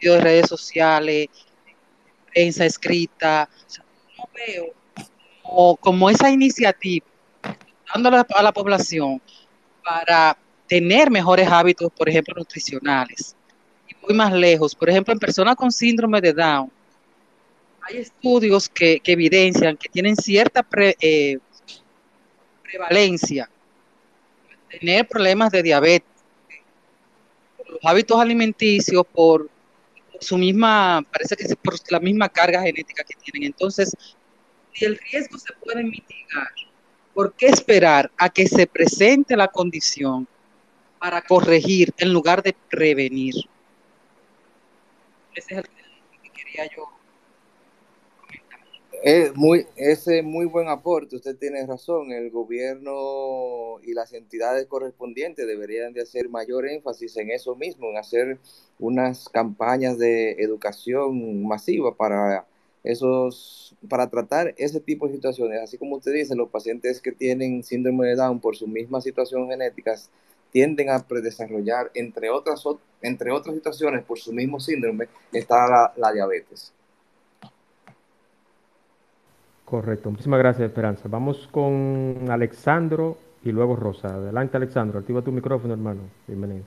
[0.00, 1.28] de redes sociales,
[2.32, 3.48] prensa escrita,
[4.18, 4.66] o no veo
[5.42, 7.06] como, como esa iniciativa
[7.92, 9.20] dándole a la población
[9.82, 13.34] para tener mejores hábitos, por ejemplo, nutricionales.
[13.88, 16.70] Y voy más lejos, por ejemplo, en personas con síndrome de Down,
[17.82, 21.38] hay estudios que, que evidencian que tienen cierta pre- eh,
[22.64, 23.48] prevalencia
[24.78, 26.08] tener problemas de diabetes,
[27.56, 29.48] por los hábitos alimenticios, por
[30.20, 33.48] su misma, parece que es por la misma carga genética que tienen.
[33.48, 33.92] Entonces,
[34.72, 36.48] si el riesgo se puede mitigar,
[37.14, 40.26] ¿por qué esperar a que se presente la condición
[40.98, 43.34] para corregir en lugar de prevenir?
[45.34, 45.64] Ese es el
[46.22, 46.95] que quería yo.
[49.02, 55.46] Es muy, ese muy buen aporte, usted tiene razón, el gobierno y las entidades correspondientes
[55.46, 58.38] deberían de hacer mayor énfasis en eso mismo, en hacer
[58.80, 62.46] unas campañas de educación masiva para
[62.82, 67.62] esos, para tratar ese tipo de situaciones, así como usted dice, los pacientes que tienen
[67.62, 69.94] síndrome de Down por su misma situación genética
[70.50, 76.12] tienden a predesarrollar, entre otras, ot- entre otras situaciones, por su mismo síndrome, está la
[76.12, 76.72] diabetes.
[79.66, 80.12] Correcto.
[80.12, 81.08] Muchísimas gracias, Esperanza.
[81.08, 84.14] Vamos con Alexandro y luego Rosa.
[84.14, 85.00] Adelante, Alexandro.
[85.00, 86.02] Activa tu micrófono, hermano.
[86.28, 86.64] Bienvenido.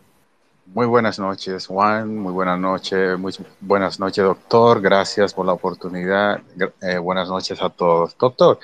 [0.66, 2.18] Muy buenas noches, Juan.
[2.18, 3.18] Muy buenas noches.
[3.62, 4.82] Buenas noches, doctor.
[4.82, 6.42] Gracias por la oportunidad.
[6.82, 8.18] Eh, buenas noches a todos.
[8.18, 8.60] Doctor,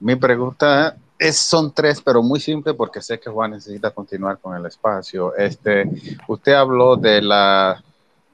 [0.00, 4.54] mi pregunta es, son tres, pero muy simple porque sé que Juan necesita continuar con
[4.54, 5.34] el espacio.
[5.34, 5.90] Este,
[6.28, 7.82] usted habló de la,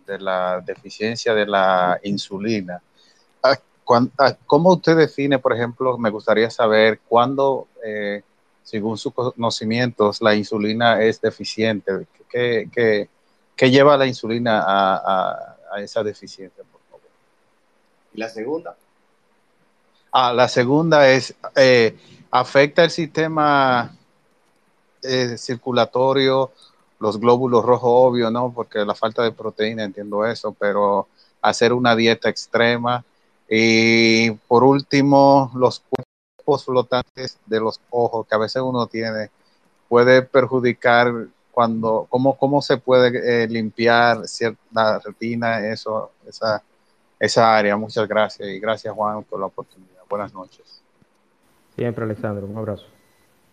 [0.04, 2.82] de la deficiencia de la insulina.
[3.84, 8.22] ¿Cómo usted define, por ejemplo, me gustaría saber cuándo, eh,
[8.62, 12.06] según sus conocimientos, la insulina es deficiente?
[12.28, 13.08] ¿Qué, qué-
[13.54, 17.06] qué lleva la insulina a, a- a esa deficiencia, por favor?
[18.14, 18.76] ¿Y la segunda?
[20.12, 21.96] Ah, la segunda es, eh,
[22.30, 23.94] ¿afecta el sistema
[25.02, 26.52] eh, circulatorio,
[27.00, 28.52] los glóbulos rojos, obvio, ¿no?
[28.54, 31.08] Porque la falta de proteína, entiendo eso, pero
[31.42, 33.04] hacer una dieta extrema.
[33.56, 39.30] Y por último, los cuerpos flotantes de los ojos que a veces uno tiene,
[39.88, 46.64] puede perjudicar cuando, cómo, cómo se puede eh, limpiar cierta retina, eso, esa,
[47.20, 47.76] esa área.
[47.76, 50.02] Muchas gracias y gracias Juan por la oportunidad.
[50.10, 50.82] Buenas noches.
[51.76, 52.46] Siempre, Alexandro.
[52.46, 52.86] Un abrazo.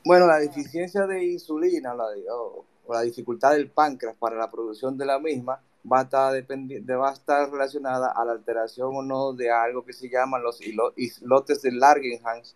[0.04, 4.98] Bueno, la deficiencia de insulina la, o, o la dificultad del páncreas para la producción
[4.98, 8.96] de la misma va a, estar dependi- de- va a estar relacionada a la alteración
[8.96, 10.60] o no de algo que se llaman los
[10.96, 12.56] islotes de Langerhans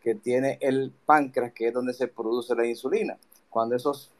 [0.00, 3.18] que tiene el páncreas, que es donde se produce la insulina.
[3.50, 4.10] Cuando esos,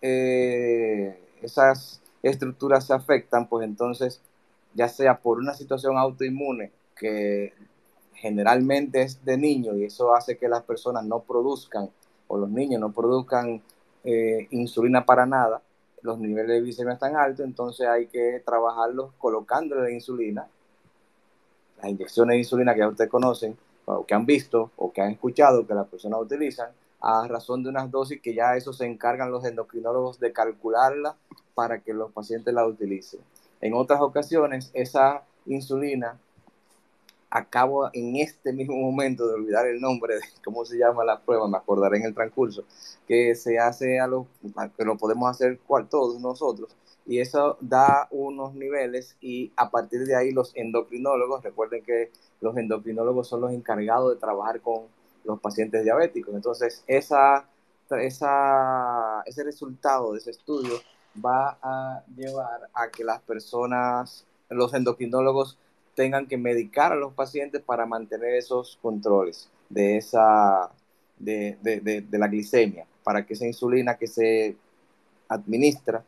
[0.00, 4.20] eh, esas estructuras se afectan, pues entonces,
[4.74, 7.52] ya sea por una situación autoinmune que
[8.14, 11.90] generalmente es de niño y eso hace que las personas no produzcan
[12.28, 13.62] o los niños no produzcan
[14.04, 15.62] eh, insulina para nada,
[16.04, 20.46] los niveles de glicemia están altos, entonces hay que trabajarlos colocándole la insulina,
[21.78, 25.12] las inyecciones de insulina que ya ustedes conocen, o que han visto, o que han
[25.12, 29.30] escuchado que las personas utilizan, a razón de unas dosis que ya eso se encargan
[29.30, 31.16] los endocrinólogos de calcularla
[31.54, 33.20] para que los pacientes la utilicen.
[33.62, 36.18] En otras ocasiones, esa insulina,
[37.34, 41.48] acabo en este mismo momento de olvidar el nombre de cómo se llama la prueba,
[41.48, 42.64] me acordaré en el transcurso,
[43.08, 44.26] que se hace a los,
[44.78, 50.06] que lo podemos hacer cual, todos nosotros, y eso da unos niveles y a partir
[50.06, 54.84] de ahí los endocrinólogos, recuerden que los endocrinólogos son los encargados de trabajar con
[55.24, 56.34] los pacientes diabéticos.
[56.34, 57.46] Entonces, esa,
[57.90, 60.74] esa, ese resultado de ese estudio
[61.22, 65.58] va a llevar a que las personas, los endocrinólogos,
[65.94, 70.70] tengan que medicar a los pacientes para mantener esos controles de, esa,
[71.18, 74.56] de, de, de, la glicemia, para que esa insulina que se
[75.28, 76.04] administra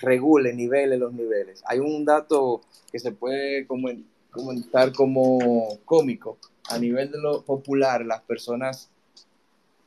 [0.00, 1.62] regule, nivele los niveles.
[1.66, 6.38] Hay un dato que se puede comentar como cómico.
[6.70, 8.90] A nivel de lo popular, las personas,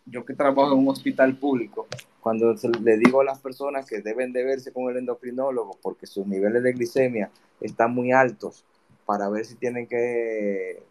[0.06, 1.88] yo que trabajo en un hospital público,
[2.22, 2.54] cuando
[2.84, 6.62] le digo a las personas que deben de verse con el endocrinólogo porque sus niveles
[6.62, 8.66] de glicemia están muy altos
[9.06, 10.84] para ver si tienen que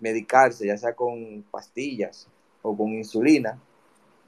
[0.00, 2.28] medicarse, ya sea con pastillas
[2.62, 3.58] o con insulina,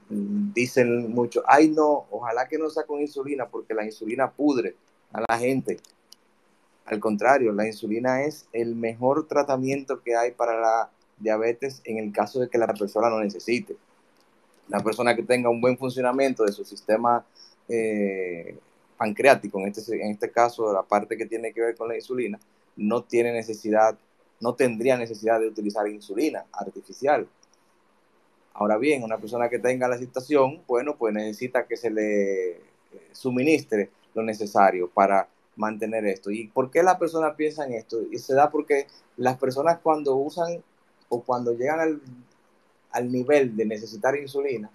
[0.08, 4.74] dicen mucho, ay no, ojalá que no sea con insulina porque la insulina pudre
[5.12, 5.78] a la gente.
[6.84, 12.12] Al contrario, la insulina es el mejor tratamiento que hay para la diabetes en el
[12.12, 13.76] caso de que la persona no necesite.
[14.68, 17.24] La persona que tenga un buen funcionamiento de su sistema
[17.68, 18.56] eh,
[18.96, 22.38] pancreático, en este, en este caso la parte que tiene que ver con la insulina,
[22.76, 23.96] no tiene necesidad,
[24.40, 27.26] no tendría necesidad de utilizar insulina artificial.
[28.54, 32.60] Ahora bien, una persona que tenga la situación, bueno, pues necesita que se le eh,
[33.12, 36.30] suministre lo necesario para mantener esto.
[36.30, 37.98] ¿Y por qué la persona piensa en esto?
[38.10, 40.62] Y se da porque las personas cuando usan
[41.08, 42.00] o cuando llegan al,
[42.90, 44.70] al nivel de necesitar insulina,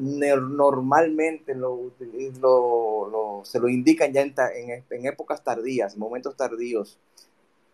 [0.00, 1.92] normalmente lo,
[3.44, 6.98] se lo indican ya en, épocas tardías, momentos tardíos,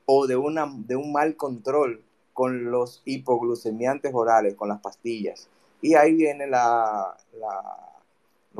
[0.06, 5.48] o de, un mal control con los hipoglucemiantes orales, con las pastillas.
[5.80, 7.14] Y ahí viene lo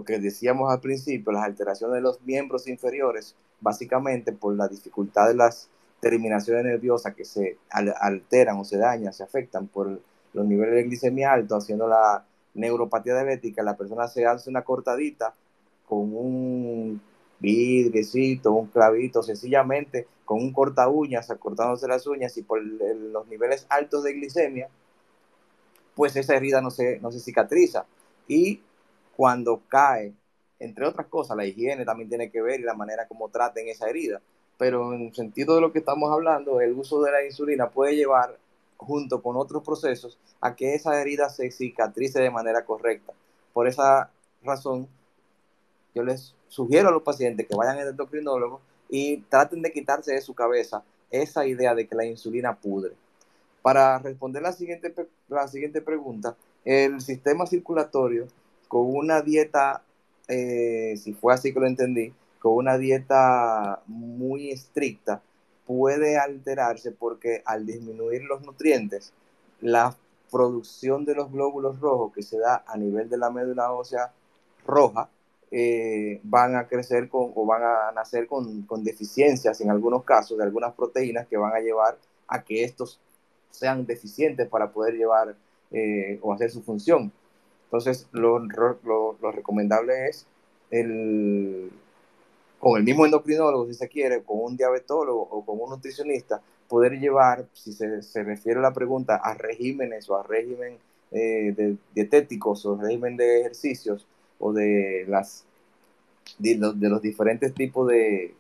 [0.05, 5.35] que decíamos al principio, las alteraciones de los miembros inferiores, básicamente por la dificultad de
[5.35, 5.69] las
[6.01, 10.01] terminaciones nerviosas que se alteran o se dañan, se afectan por
[10.33, 12.25] los niveles de glicemia alto, haciendo la
[12.57, 15.35] neuropatía diabética, la persona se hace una cortadita
[15.87, 17.01] con un
[17.39, 23.65] vidriecito, un clavito, sencillamente con un corta uñas, acortándose las uñas y por los niveles
[23.69, 24.69] altos de glicemia,
[25.95, 27.87] pues esa herida no se, no se cicatriza.
[28.27, 28.61] Y
[29.17, 30.13] cuando cae,
[30.59, 33.89] entre otras cosas, la higiene también tiene que ver y la manera como traten esa
[33.89, 34.21] herida.
[34.59, 38.37] Pero en sentido de lo que estamos hablando, el uso de la insulina puede llevar,
[38.77, 43.13] junto con otros procesos, a que esa herida se cicatrice de manera correcta.
[43.53, 44.11] Por esa
[44.43, 44.89] razón,
[45.95, 50.21] yo les sugiero a los pacientes que vayan al endocrinólogo y traten de quitarse de
[50.21, 52.95] su cabeza esa idea de que la insulina pudre.
[53.63, 54.95] Para responder la siguiente,
[55.29, 58.27] la siguiente pregunta, el sistema circulatorio
[58.69, 59.83] con una dieta,
[60.29, 65.23] eh, si fue así que lo entendí, con una dieta muy estricta,
[65.67, 69.13] puede alterarse porque al disminuir los nutrientes,
[69.61, 69.97] la
[70.31, 74.13] producción de los glóbulos rojos que se da a nivel de la médula ósea
[74.67, 75.09] roja
[75.51, 80.37] eh, van a crecer con, o van a nacer con, con, deficiencias en algunos casos
[80.37, 81.97] de algunas proteínas que van a llevar
[82.27, 83.01] a que estos
[83.51, 85.37] sean deficientes para poder llevar
[85.71, 87.13] eh, o hacer su función.
[87.65, 90.27] Entonces, lo, lo, lo, recomendable es
[90.71, 91.71] el,
[92.59, 96.99] con el mismo endocrinólogo, si se quiere, con un diabetólogo o con un nutricionista, poder
[96.99, 100.79] llevar, si se, se refiere a la pregunta, a regímenes o a régimen
[101.13, 104.07] eh, dietéticos o régimen de ejercicios,
[104.39, 105.45] o de las
[106.39, 108.35] de los, de los diferentes tipos de,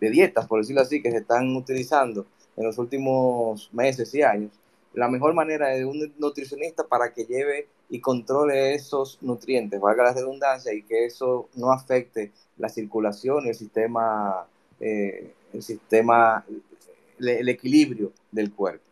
[0.00, 4.52] de, dietas, por decirlo así, que se están utilizando en los últimos meses y años,
[4.92, 10.14] la mejor manera de un nutricionista para que lleve y controle esos nutrientes, valga la
[10.14, 14.46] redundancia, y que eso no afecte la circulación y el sistema,
[14.80, 16.42] eh, el sistema,
[17.18, 18.82] el, el equilibrio del cuerpo.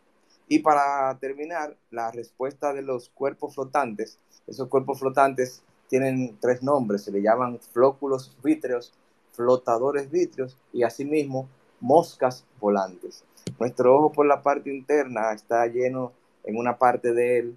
[0.49, 7.05] Y para terminar, la respuesta de los cuerpos flotantes, esos cuerpos flotantes tienen tres nombres,
[7.05, 8.93] se le llaman flóculos vítreos,
[9.33, 11.49] flotadores vítreos y asimismo
[11.81, 13.25] moscas volantes.
[13.59, 16.13] Nuestro ojo por la parte interna está lleno
[16.45, 17.57] en una parte de él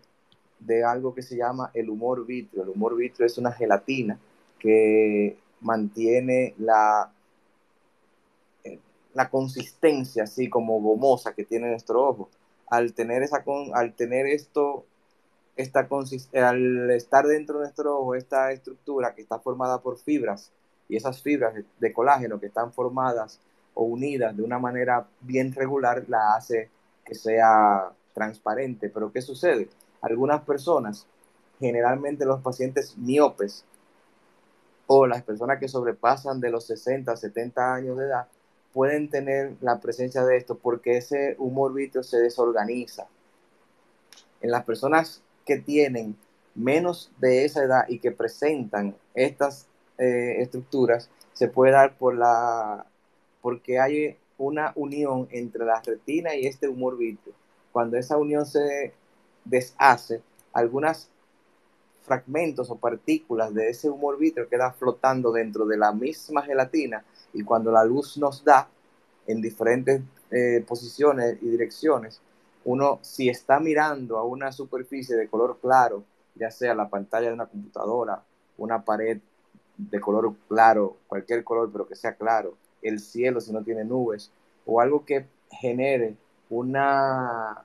[0.66, 2.64] de algo que se llama el humor vítreo.
[2.64, 4.18] El humor vítreo es una gelatina
[4.60, 7.12] que mantiene la,
[8.64, 8.80] eh,
[9.14, 12.30] la consistencia así como gomosa que tiene nuestro ojo.
[12.68, 14.86] Al tener, esa con, al tener esto,
[15.56, 15.88] esta
[16.34, 20.52] al estar dentro de nuestro ojo, esta estructura que está formada por fibras
[20.90, 23.40] y esas fibras de colágeno que están formadas
[23.74, 26.70] o unidas de una manera bien regular, la hace
[27.06, 28.90] que sea transparente.
[28.90, 29.70] Pero ¿qué sucede?
[30.04, 31.08] Algunas personas,
[31.60, 33.64] generalmente los pacientes miopes
[34.86, 38.28] o las personas que sobrepasan de los 60, 70 años de edad,
[38.74, 43.08] pueden tener la presencia de esto porque ese humor vítreo se desorganiza.
[44.42, 46.18] En las personas que tienen
[46.54, 52.86] menos de esa edad y que presentan estas eh, estructuras, se puede dar por la,
[53.42, 57.34] porque hay una unión entre la retina y este humor vítreo.
[57.72, 58.94] Cuando esa unión se
[59.46, 60.22] deshace,
[60.54, 61.10] algunos
[62.04, 67.44] fragmentos o partículas de ese humor vítreo quedan flotando dentro de la misma gelatina y
[67.44, 68.68] cuando la luz nos da
[69.26, 72.22] en diferentes eh, posiciones y direcciones,
[72.66, 76.04] uno si está mirando a una superficie de color claro,
[76.36, 78.24] ya sea la pantalla de una computadora,
[78.58, 79.20] una pared
[79.78, 84.32] de color claro, cualquier color, pero que sea claro, el cielo si no tiene nubes,
[84.66, 86.16] o algo que genere
[86.50, 87.64] una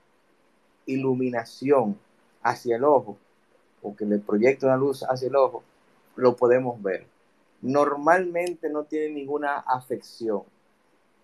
[0.88, 1.96] iluminación
[2.42, 3.16] hacia el ojo,
[3.82, 5.62] o que le proyecte una luz hacia el ojo,
[6.16, 7.06] lo podemos ver.
[7.62, 10.42] Normalmente no tiene ninguna afección,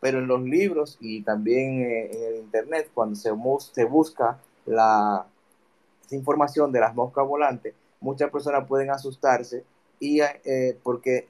[0.01, 3.31] pero en los libros y también eh, en el internet, cuando se,
[3.73, 5.27] se busca la
[6.11, 9.65] información de las moscas volantes, muchas personas pueden asustarse
[9.99, 11.29] y eh, porque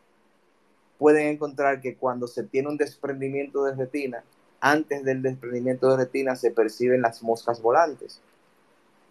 [0.98, 4.24] pueden encontrar que cuando se tiene un desprendimiento de retina,
[4.64, 8.22] antes del desprendimiento de retina se perciben las moscas volantes.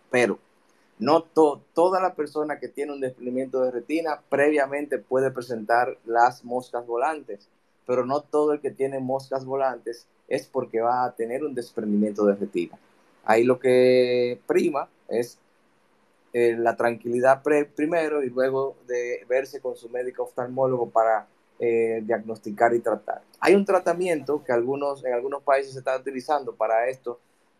[0.09, 0.39] Pero
[0.97, 6.87] no toda la persona que tiene un desprendimiento de retina previamente puede presentar las moscas
[6.87, 7.47] volantes,
[7.85, 12.25] pero no todo el que tiene moscas volantes es porque va a tener un desprendimiento
[12.25, 12.79] de retina.
[13.23, 15.37] Ahí lo que prima es
[16.33, 17.43] eh, la tranquilidad
[17.75, 21.27] primero y luego de verse con su médico oftalmólogo para
[21.59, 23.21] eh, diagnosticar y tratar.
[23.39, 27.19] Hay un tratamiento que algunos, en algunos países se está utilizando para esto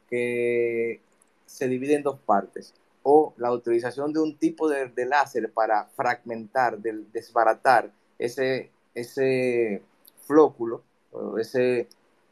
[0.10, 1.02] que
[1.46, 2.74] se divide en dos partes
[3.04, 9.82] o la utilización de un tipo de, láser para fragmentar, desbaratar ese, ese
[10.26, 10.84] flóculo,
[11.38, 11.88] ese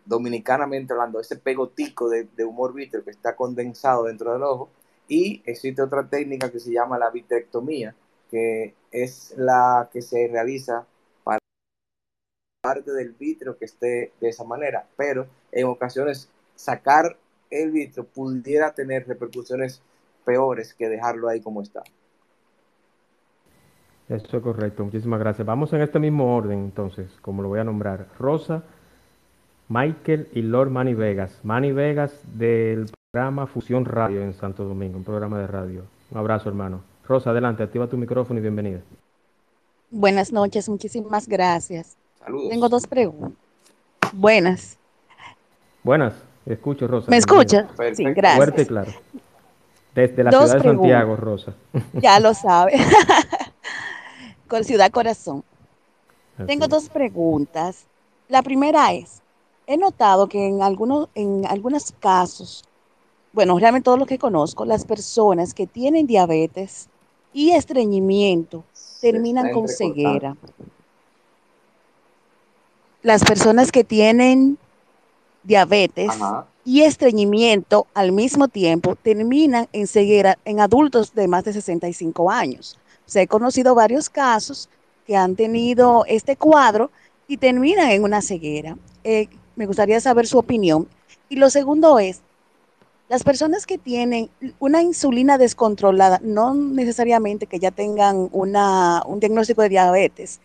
[0.05, 4.69] dominicanamente hablando, ese pegotico de, de humor vítreo que está condensado dentro del ojo
[5.07, 7.93] y existe otra técnica que se llama la vitrectomía,
[8.29, 10.85] que es la que se realiza
[12.61, 17.17] parte del vitrio que esté de esa manera, pero en ocasiones sacar
[17.49, 19.81] el vitrio pudiera tener repercusiones
[20.23, 21.81] peores que dejarlo ahí como está.
[24.07, 25.45] Eso es correcto, muchísimas gracias.
[25.45, 28.07] Vamos en este mismo orden entonces, como lo voy a nombrar.
[28.19, 28.63] Rosa,
[29.67, 31.39] Michael y Lord Manny Vegas.
[31.43, 35.83] Manny Vegas del programa Fusión Radio en Santo Domingo, un programa de radio.
[36.11, 36.83] Un abrazo, hermano.
[37.07, 38.81] Rosa, adelante, activa tu micrófono y bienvenida.
[39.89, 41.97] Buenas noches, muchísimas gracias.
[42.23, 42.49] Saludos.
[42.49, 43.31] Tengo dos preguntas.
[44.13, 44.77] Buenas.
[45.83, 46.13] Buenas,
[46.45, 47.09] escucho, Rosa.
[47.09, 47.67] ¿Me escucha?
[47.93, 48.35] Sí, gracias.
[48.35, 48.91] Fuerte y claro.
[49.95, 51.53] Desde la ciudad de Santiago, Rosa.
[51.93, 52.73] Ya lo sabe.
[54.47, 55.43] Con Ciudad Corazón.
[56.45, 57.85] Tengo dos preguntas.
[58.27, 59.21] La primera es,
[59.67, 62.63] he notado que en algunos, en algunos casos
[63.33, 66.89] bueno, realmente todos los que conozco, las personas que tienen diabetes
[67.33, 68.63] y estreñimiento
[68.99, 70.35] terminan con ceguera.
[73.03, 74.59] Las personas que tienen
[75.43, 76.11] diabetes
[76.63, 82.77] y estreñimiento al mismo tiempo terminan en ceguera en adultos de más de 65 años.
[83.07, 84.69] O sea, he conocido varios casos
[85.07, 86.91] que han tenido este cuadro
[87.27, 88.77] y terminan en una ceguera.
[89.03, 90.87] Eh, me gustaría saber su opinión.
[91.27, 92.21] Y lo segundo es,
[93.09, 94.29] las personas que tienen
[94.59, 100.39] una insulina descontrolada, no necesariamente que ya tengan una, un diagnóstico de diabetes,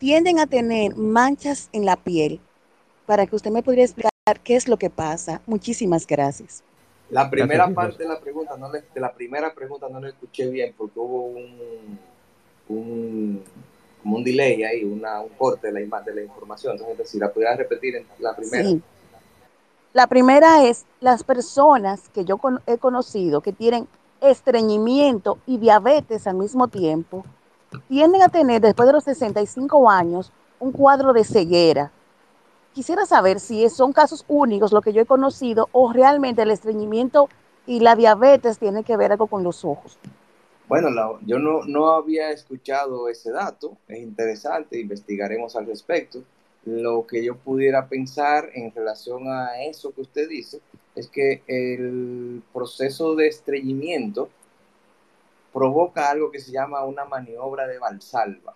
[0.00, 2.40] tienden a tener manchas en la piel.
[3.06, 4.10] Para que usted me podría explicar
[4.42, 5.42] qué es lo que pasa.
[5.46, 6.64] Muchísimas gracias.
[7.10, 10.48] La primera parte de la pregunta, no le, de la primera pregunta no la escuché
[10.48, 11.98] bien porque hubo un,
[12.68, 13.44] un,
[14.02, 16.78] como un delay ahí, una, un corte de la, de la información.
[16.78, 18.68] Entonces, si la pudiera repetir en la primera.
[18.68, 18.80] Sí.
[19.92, 23.86] La primera es las personas que yo he conocido que tienen
[24.22, 27.24] estreñimiento y diabetes al mismo tiempo,
[27.88, 31.90] tienden a tener después de los 65 años un cuadro de ceguera.
[32.72, 37.28] Quisiera saber si son casos únicos lo que yo he conocido o realmente el estreñimiento
[37.66, 39.98] y la diabetes tienen que ver algo con los ojos.
[40.68, 40.88] Bueno,
[41.26, 46.22] yo no, no había escuchado ese dato, es interesante, investigaremos al respecto.
[46.64, 50.60] Lo que yo pudiera pensar en relación a eso que usted dice
[50.94, 54.28] es que el proceso de estreñimiento
[55.52, 58.54] provoca algo que se llama una maniobra de Valsalva.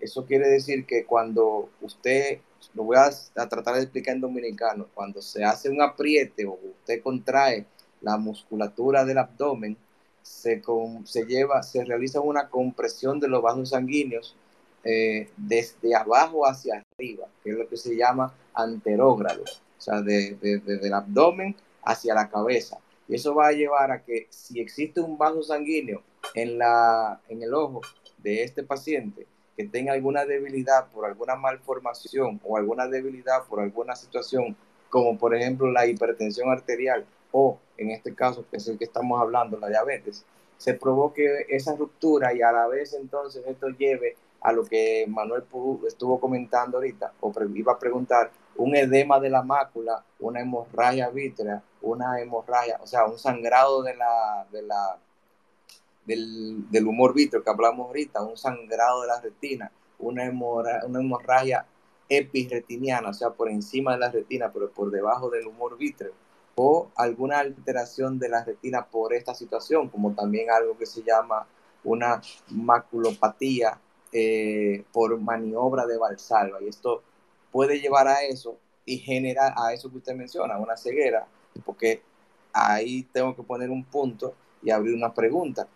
[0.00, 2.40] Eso quiere decir que cuando usted,
[2.74, 3.10] lo voy a,
[3.48, 7.66] tratar de explicar en dominicano, cuando se hace un apriete o usted contrae
[8.02, 9.76] la musculatura del abdomen,
[10.22, 10.62] se,
[11.04, 14.36] se lleva, se realiza una compresión de los vasos sanguíneos
[14.84, 20.86] eh, desde abajo hacia arriba, que es lo que se llama anterógrado, o sea, desde
[20.86, 22.78] el abdomen hacia la cabeza.
[23.08, 26.02] Y eso va a llevar a que si existe un vaso sanguíneo
[26.34, 27.80] en, la, en el ojo
[28.18, 33.96] de este paciente que tenga alguna debilidad por alguna malformación o alguna debilidad por alguna
[33.96, 34.56] situación,
[34.90, 39.20] como por ejemplo la hipertensión arterial o en este caso que es el que estamos
[39.20, 40.24] hablando, la diabetes,
[40.58, 45.44] se provoque esa ruptura y a la vez entonces esto lleve a lo que Manuel
[45.86, 51.62] estuvo comentando ahorita o iba a preguntar, un edema de la mácula, una hemorragia vítrea,
[51.82, 54.98] una hemorragia, o sea, un sangrado de la, de la,
[56.06, 61.66] del, humor vítreo que hablamos ahorita, un sangrado de la retina, una hemorragia, una hemorragia
[62.08, 66.12] epirretiniana, o sea, por encima de la retina, pero por debajo del humor vítreo,
[66.54, 71.46] o alguna alteración de la retina por esta situación, como también algo que se llama
[71.84, 73.78] una maculopatía
[74.12, 76.62] eh, por maniobra de Valsalva.
[76.62, 77.02] Y esto
[77.52, 81.26] puede llevar a eso y generar a eso que usted menciona, una ceguera,
[81.64, 82.02] porque
[82.52, 85.68] ahí tengo que poner un punto y abrir una pregunta.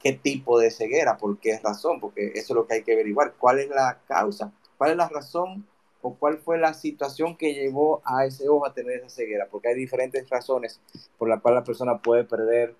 [0.00, 1.16] ¿Qué tipo de ceguera?
[1.16, 2.00] ¿Por qué razón?
[2.00, 3.34] Porque eso es lo que hay que averiguar.
[3.38, 4.52] ¿Cuál es la causa?
[4.76, 5.66] ¿Cuál es la razón
[6.02, 9.48] o cuál fue la situación que llevó a ese ojo a tener esa ceguera?
[9.50, 10.80] Porque hay diferentes razones
[11.18, 12.74] por las cuales la persona puede perder,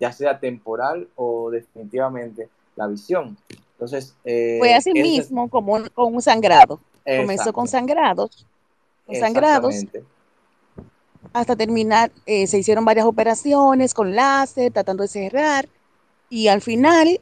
[0.00, 3.38] ya sea temporal o definitivamente, la visión.
[3.72, 6.80] Entonces, eh, fue así mismo como con un sangrado.
[7.04, 8.46] Comenzó con sangrados,
[9.06, 9.86] con sangrados,
[11.32, 15.68] hasta terminar, eh, se hicieron varias operaciones con láser, tratando de cerrar,
[16.30, 17.20] y al final,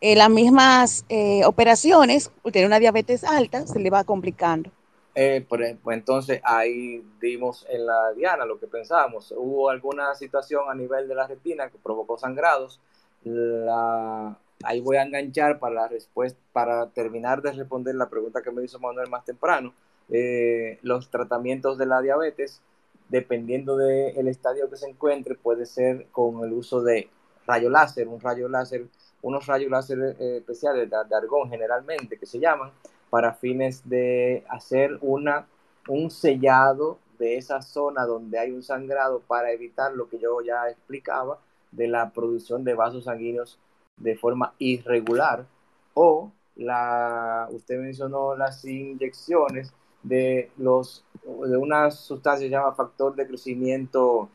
[0.00, 4.70] eh, las mismas eh, operaciones, tener una diabetes alta, se le va complicando.
[5.14, 9.32] pues entonces ahí dimos en la diana lo que pensábamos.
[9.36, 12.80] Hubo alguna situación a nivel de la retina que provocó sangrados.
[13.24, 18.50] La, ahí voy a enganchar para la respuesta, para terminar de responder la pregunta que
[18.50, 19.74] me hizo Manuel más temprano.
[20.08, 22.62] Eh, los tratamientos de la diabetes,
[23.08, 27.08] dependiendo del estadio que se encuentre, puede ser con el uso de
[27.46, 28.86] rayo láser, un rayo láser,
[29.22, 32.70] unos rayos láser eh, especiales de, argón generalmente que se llaman,
[33.10, 35.46] para fines de hacer una,
[35.88, 40.68] un sellado de esa zona donde hay un sangrado para evitar lo que yo ya
[40.68, 41.38] explicaba
[41.70, 43.58] de la producción de vasos sanguíneos
[43.96, 45.46] de forma irregular
[45.94, 49.72] o la, usted mencionó las inyecciones
[50.02, 54.28] de, los, de una sustancia que se llama factor de crecimiento,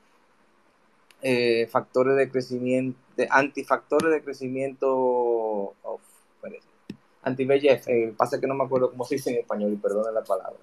[1.22, 6.00] eh, factores de crecimiento, de antifactores de crecimiento, oh,
[7.24, 10.24] anti-VEGF, eh, pasa que no me acuerdo cómo se dice en español y perdone la
[10.24, 10.60] palabra.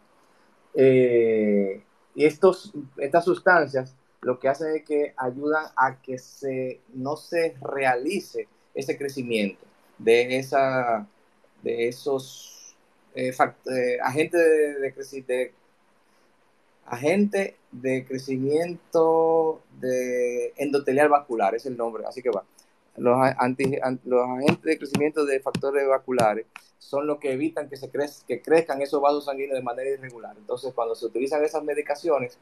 [0.75, 1.81] Eh,
[2.15, 7.57] y estos, estas sustancias lo que hacen es que ayudan a que se, no se
[7.61, 9.65] realice ese crecimiento
[9.99, 11.07] de, esa,
[11.63, 12.77] de esos
[13.15, 13.33] eh,
[14.03, 15.53] agentes de, de,
[16.87, 22.45] agente de crecimiento de endotelial vascular, es el nombre, así que va.
[22.97, 23.71] Los, agentes
[24.63, 26.47] de crecimiento de factores vasculares
[26.79, 30.35] son los que evitan que, se crezcan esos vasos sanguíneos de manera irregular.
[30.37, 32.39] Entonces, cuando se utilizan esas medicaciones,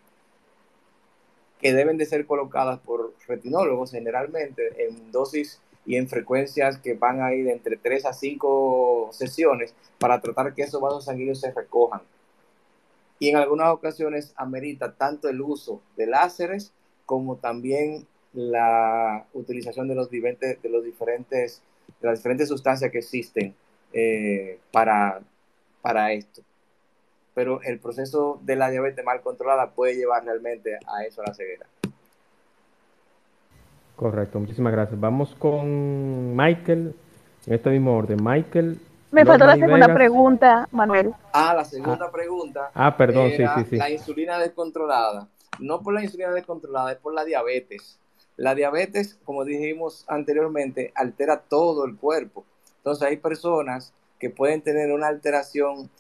[1.61, 7.23] que deben de ser colocadas por retinólogos generalmente en dosis y en frecuencias que van
[7.23, 12.03] a ir entre 3 a 5 sesiones para tratar que esos vasos sanguíneos se recojan.
[13.19, 16.73] Y en algunas ocasiones amerita tanto el uso de láseres
[17.07, 21.63] como también la utilización de los diferentes, de los diferentes,
[22.01, 23.55] de las diferentes sustancias que existen
[23.93, 25.21] eh, para,
[25.81, 26.43] para esto.
[27.35, 31.35] Pero el proceso de la diabetes mal controlada puede llevar realmente a eso, a la
[31.35, 31.67] ceguera.
[33.95, 35.01] Correcto, muchísimas gracias.
[35.01, 36.95] Vamos con Michael,
[37.47, 38.19] en este mismo orden.
[38.23, 38.79] Michael.
[39.11, 41.15] Me faltó la segunda pregunta, Manuel.
[41.33, 42.71] Ah, la segunda pregunta.
[42.75, 43.77] Ah, perdón, sí, sí, sí.
[43.77, 45.29] La insulina descontrolada.
[45.59, 47.99] No por la insulina descontrolada, es por la diabetes.
[48.37, 52.45] La diabetes, como dijimos anteriormente, altera todo el cuerpo.
[52.79, 55.91] Entonces hay personas que pueden tener una alteración.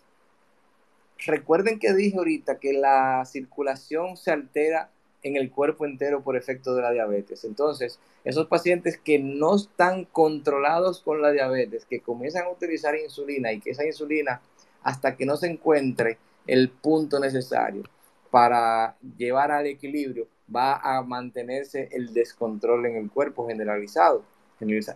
[1.25, 4.91] Recuerden que dije ahorita que la circulación se altera
[5.23, 7.45] en el cuerpo entero por efecto de la diabetes.
[7.45, 13.51] Entonces, esos pacientes que no están controlados con la diabetes, que comienzan a utilizar insulina
[13.53, 14.43] y que esa insulina,
[14.83, 17.83] hasta que no se encuentre el punto necesario
[18.31, 24.24] para llevar al equilibrio, va a mantenerse el descontrol en el cuerpo generalizado,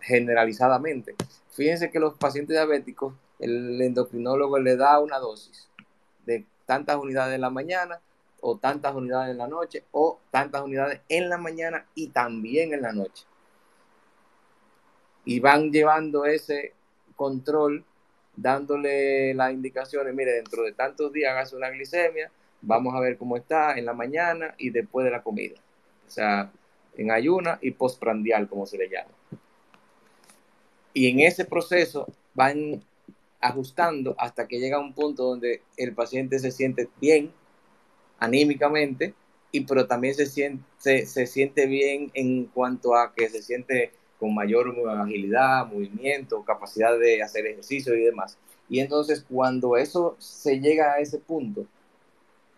[0.03, 1.15] generalizadamente.
[1.51, 5.69] Fíjense que los pacientes diabéticos, el endocrinólogo le da una dosis
[6.27, 8.01] de tantas unidades en la mañana,
[8.41, 12.83] o tantas unidades en la noche o tantas unidades en la mañana y también en
[12.83, 13.25] la noche.
[15.25, 16.73] Y van llevando ese
[17.17, 17.85] control,
[18.35, 22.31] dándole las indicaciones, mire, dentro de tantos días hagas una glicemia,
[22.63, 25.57] vamos a ver cómo está en la mañana y después de la comida.
[26.07, 26.51] O sea,
[26.97, 29.11] en ayuna y postprandial, como se le llama.
[30.93, 32.83] Y en ese proceso van
[33.41, 37.33] ajustando hasta que llega un punto donde el paciente se siente bien
[38.19, 39.15] anímicamente,
[39.53, 44.35] y pero también se siente, se, siente bien en cuanto a que se siente con
[44.35, 48.39] mayor agilidad, movimiento, capacidad de hacer ejercicio y demás.
[48.69, 51.67] Y entonces cuando eso se llega a ese punto,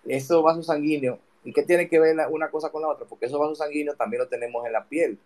[0.05, 3.07] esos vasos sanguíneos, ¿y qué tiene que ver una cosa con la otra?
[3.07, 5.19] Porque esos vasos sanguíneos también los tenemos en la piel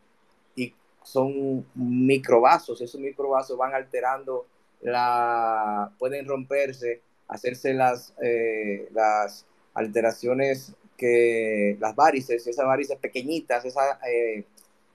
[0.55, 4.47] y son microvasos, esos microvasos van alterando
[4.81, 13.99] la, pueden romperse, hacerse las, eh, las alteraciones que las varices, esas varices pequeñitas, esas,
[14.09, 14.45] eh,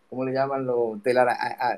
[0.10, 0.66] ¿cómo le llaman?
[0.66, 1.00] Los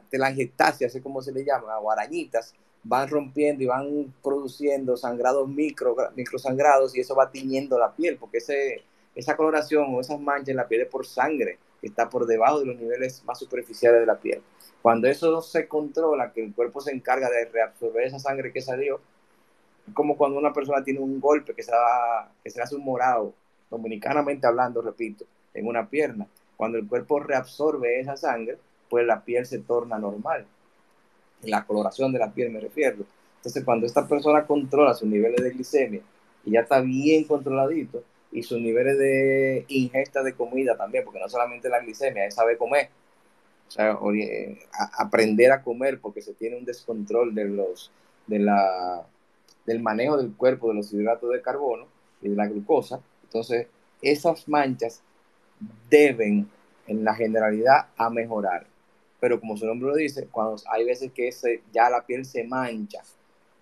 [0.10, 6.96] telangiectasias, como se le llama, o arañitas, van rompiendo y van produciendo sangrados micro, microsangrados
[6.96, 8.84] y eso va tiñendo la piel, porque ese,
[9.16, 12.60] esa coloración o esas manchas en la piel es por sangre, que está por debajo
[12.60, 14.42] de los niveles más superficiales de la piel.
[14.82, 19.00] Cuando eso se controla, que el cuerpo se encarga de reabsorber esa sangre que salió,
[19.94, 21.72] como cuando una persona tiene un golpe que se,
[22.44, 23.34] que se hace un morado,
[23.70, 26.28] dominicanamente hablando, repito, en una pierna.
[26.58, 28.58] Cuando el cuerpo reabsorbe esa sangre,
[28.90, 30.46] pues la piel se torna normal.
[31.44, 32.98] La coloración de la piel me refiero.
[33.38, 36.02] Entonces, cuando esta persona controla sus niveles de glicemia
[36.46, 41.30] y ya está bien controladito, y sus niveles de ingesta de comida también, porque no
[41.30, 42.90] solamente la glicemia, es saber comer.
[43.68, 44.60] O sea, eh,
[44.98, 47.92] aprender a comer porque se tiene un descontrol de los
[48.28, 49.06] de la
[49.66, 51.88] del manejo del cuerpo de los hidratos de carbono
[52.22, 53.00] y de la glucosa.
[53.24, 53.68] Entonces,
[54.02, 55.02] esas manchas
[55.90, 56.50] deben,
[56.88, 58.66] en la generalidad, a mejorar.
[59.24, 61.30] Pero como su nombre lo dice, cuando hay veces que
[61.72, 63.00] ya la piel se mancha,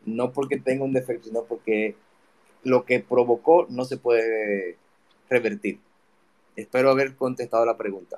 [0.07, 1.95] no porque tenga un defecto, sino porque
[2.63, 4.77] lo que provocó no se puede
[5.29, 5.79] revertir.
[6.55, 8.17] Espero haber contestado la pregunta.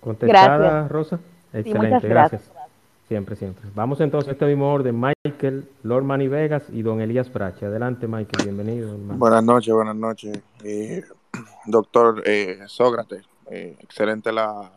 [0.00, 1.20] ¿Contestada, Rosa?
[1.54, 2.52] Excelente, gracias.
[3.08, 3.66] Siempre, siempre.
[3.74, 4.94] Vamos entonces a este mismo orden.
[5.00, 7.64] Michael, Lord Manny Vegas y don Elías Prache.
[7.64, 8.94] Adelante, Michael, bienvenido.
[8.98, 10.38] Buenas noches, buenas noches.
[10.62, 11.02] Eh,
[11.64, 14.70] doctor eh, Sócrates, eh, excelente la,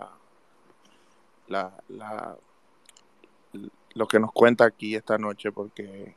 [3.93, 6.15] lo que nos cuenta aquí esta noche, porque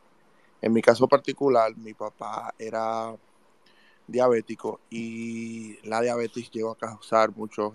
[0.60, 3.14] en mi caso particular, mi papá era
[4.06, 7.72] diabético y la diabetes llegó a causar muchos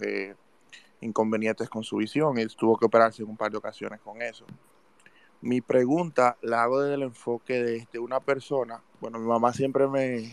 [1.01, 4.45] inconvenientes con su visión y tuvo que operarse en un par de ocasiones con eso.
[5.41, 8.82] Mi pregunta la hago desde el enfoque de, una persona.
[8.99, 10.32] Bueno, mi mamá siempre me,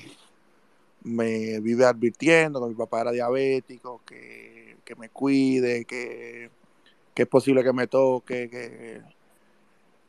[1.03, 6.51] me vive advirtiendo que mi papá era diabético, que, que me cuide, que,
[7.17, 8.49] que, es posible que me toque.
[8.49, 9.03] Que...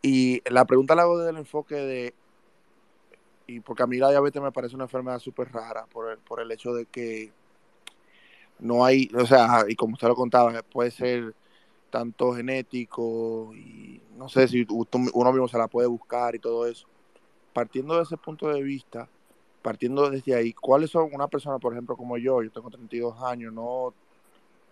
[0.03, 2.13] Y la pregunta la hago desde el enfoque de,
[3.47, 6.41] y porque a mí la diabetes me parece una enfermedad súper rara por el, por
[6.41, 7.31] el hecho de que
[8.59, 11.33] no hay, o sea, y como usted lo contaba, puede ser
[11.89, 16.87] tanto genético y no sé si uno mismo se la puede buscar y todo eso.
[17.53, 19.07] Partiendo de ese punto de vista,
[19.61, 23.53] partiendo desde ahí, ¿cuáles son una persona, por ejemplo, como yo, yo tengo 32 años,
[23.53, 23.93] no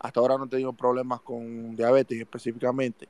[0.06, 3.08] hasta ahora no he tenido problemas con diabetes específicamente,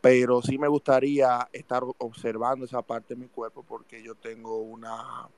[0.00, 5.28] pero sí me gustaría estar observando esa parte de mi cuerpo porque yo tengo una,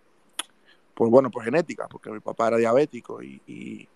[0.94, 3.88] pues bueno, pues genética, porque mi papá era diabético y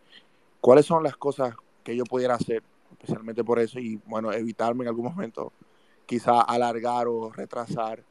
[0.64, 2.62] ¿Cuáles son las cosas que yo pudiera hacer,
[2.92, 5.52] especialmente por eso, y bueno, evitarme en algún momento
[6.06, 8.02] quizá alargar o retrasar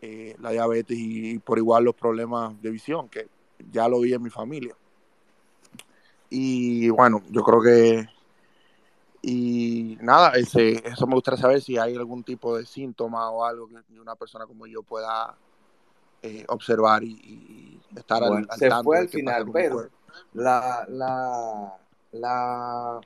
[0.00, 3.28] eh, la diabetes y, por igual los problemas de visión, que
[3.70, 4.74] ya lo vi en mi familia.
[6.30, 8.08] Y bueno, yo creo que,
[9.22, 13.68] y nada, ese, eso me gustaría saber si hay algún tipo de síntoma o algo
[13.68, 15.34] que una persona como yo pueda
[16.22, 19.88] eh, observar y, estar al, se fue al final, pero
[20.34, 21.72] la, la,
[22.12, 23.00] la,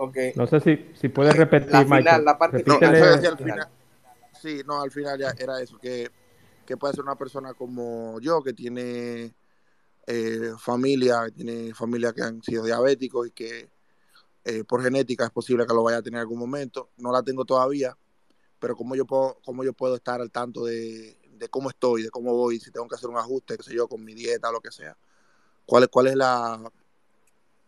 [0.00, 0.32] Okay.
[0.36, 3.68] No sé si, si puedes repetir, la final, La parte no, al final.
[4.40, 6.08] Sí, no, al final ya era eso, que
[6.68, 9.34] que puede ser una persona como yo, que tiene
[10.06, 13.70] eh, familia, que tiene familia que han sido diabéticos y que
[14.44, 16.90] eh, por genética es posible que lo vaya a tener en algún momento.
[16.98, 17.96] No la tengo todavía,
[18.58, 21.16] pero cómo yo puedo, cómo yo puedo estar al tanto de,
[21.48, 24.04] cómo estoy, de cómo voy, si tengo que hacer un ajuste, qué sé yo, con
[24.04, 24.94] mi dieta, lo que sea.
[25.64, 26.70] ¿Cuál, cuál es la,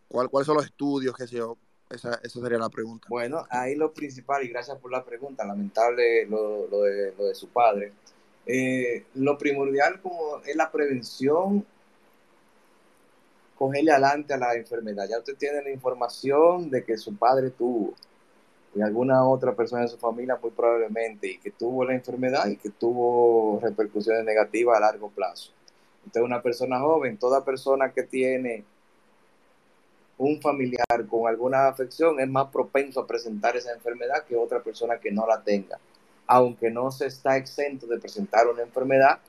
[0.09, 1.57] cuál, cuáles son los estudios, qué sé yo?
[1.89, 3.07] Esa, esa sería la pregunta.
[3.09, 7.93] Bueno, ahí lo principal, y gracias por la pregunta, lamentable lo, lo de, su padre.
[8.53, 11.65] Eh, lo primordial como es la prevención,
[13.57, 15.07] cogerle adelante a la enfermedad.
[15.09, 17.93] Ya usted tiene la información de que su padre tuvo,
[18.75, 22.57] y alguna otra persona de su familia muy probablemente, y que tuvo la enfermedad y
[22.57, 25.53] que tuvo repercusiones negativas a largo plazo.
[26.05, 28.65] Usted es una persona joven, toda persona que tiene
[30.17, 34.97] un familiar con alguna afección es más propenso a presentar esa enfermedad que otra persona
[34.99, 35.79] que no la tenga.
[36.33, 39.19] Aunque no se está exento de presentar una enfermedad,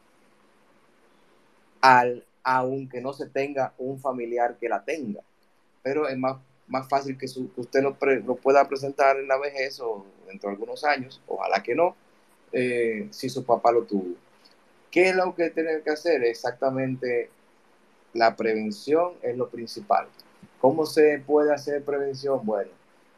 [1.80, 5.20] al, aunque no se tenga un familiar que la tenga.
[5.82, 6.36] Pero es más,
[6.68, 7.26] más fácil que,
[7.56, 7.96] usted lo,
[8.36, 11.96] pueda presentar en la vejez o dentro de algunos años, ojalá que no,
[12.52, 14.14] eh, si su papá lo tuvo.
[14.88, 16.22] ¿Qué es lo que tiene que hacer?
[16.22, 17.30] Exactamente
[18.12, 20.06] la prevención es lo principal.
[20.60, 22.46] ¿Cómo se puede hacer prevención?
[22.46, 22.70] Bueno,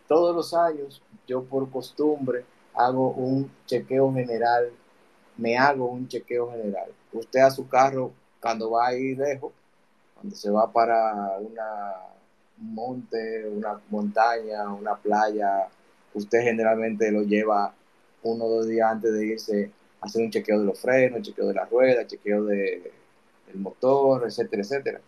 [0.09, 4.71] todos los años yo por costumbre hago un chequeo general,
[5.37, 6.91] me hago un chequeo general.
[7.13, 9.53] Usted a su carro, cuando va ahí lejos,
[10.15, 12.15] cuando se va para una
[12.61, 15.69] un monte, una montaña, una playa,
[16.15, 17.75] usted generalmente lo lleva
[18.23, 19.71] uno o dos días antes de irse
[20.01, 22.93] a hacer un chequeo de los frenos, chequeo de la rueda, chequeo de,
[23.47, 25.01] del motor, etcétera, etcétera.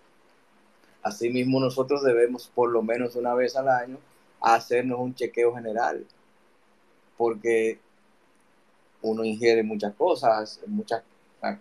[1.03, 3.99] Asimismo, nosotros debemos por lo menos una vez al año
[4.41, 6.05] hacernos un chequeo general,
[7.17, 7.79] porque
[9.03, 11.03] uno ingiere muchas cosas, muchas,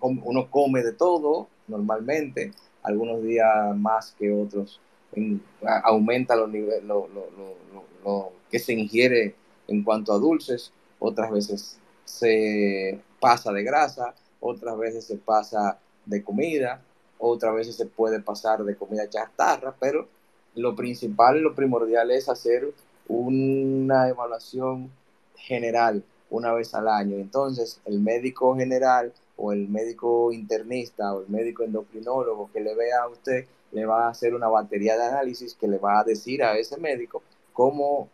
[0.02, 2.52] uno come de todo normalmente,
[2.84, 4.80] algunos días más que otros,
[5.14, 5.42] en,
[5.84, 9.36] aumenta los niveles, lo, lo, lo, lo, que se ingiere
[9.68, 16.24] en cuanto a dulces, otras veces se pasa de grasa, otras veces se pasa de
[16.24, 16.82] comida,
[17.18, 20.08] otras veces se puede pasar de comida chatarra, pero
[20.56, 22.72] lo principal, lo primordial es hacer
[23.08, 24.92] una evaluación
[25.38, 27.18] general una vez al año.
[27.18, 33.04] Entonces, el médico general o el médico internista o el médico endocrinólogo que le vea
[33.04, 36.44] a usted le va a hacer una batería de análisis que le va a decir
[36.44, 37.22] a ese médico
[37.54, 38.10] cómo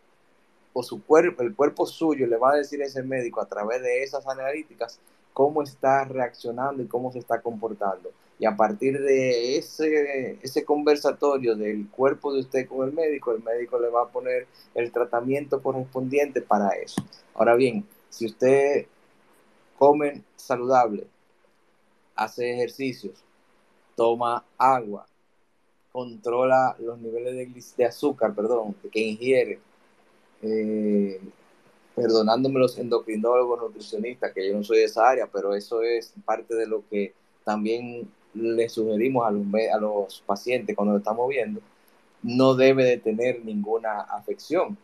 [0.72, 3.82] o su cuerpo, el cuerpo suyo le va a decir a ese médico a través
[3.82, 4.98] de esas analíticas
[5.32, 8.10] cómo está reaccionando y cómo se está comportando.
[8.42, 13.40] Y a partir de ese, ese conversatorio del cuerpo de usted con el médico, el
[13.40, 17.00] médico le va a poner el tratamiento correspondiente para eso.
[17.34, 18.86] Ahora bien, si usted
[19.78, 21.06] come saludable,
[22.16, 23.22] hace ejercicios,
[23.94, 25.06] toma agua,
[25.92, 29.60] controla los niveles de, azúcar, perdón, que ingiere,
[30.42, 31.20] eh,
[31.94, 36.56] perdonándome los endocrinólogos, nutricionistas, que yo no soy de esa área, pero eso es parte
[36.56, 37.14] de lo que
[37.44, 41.60] también le sugerimos a los, a los pacientes cuando lo estamos viendo,
[42.22, 44.76] no debe de tener ninguna afección.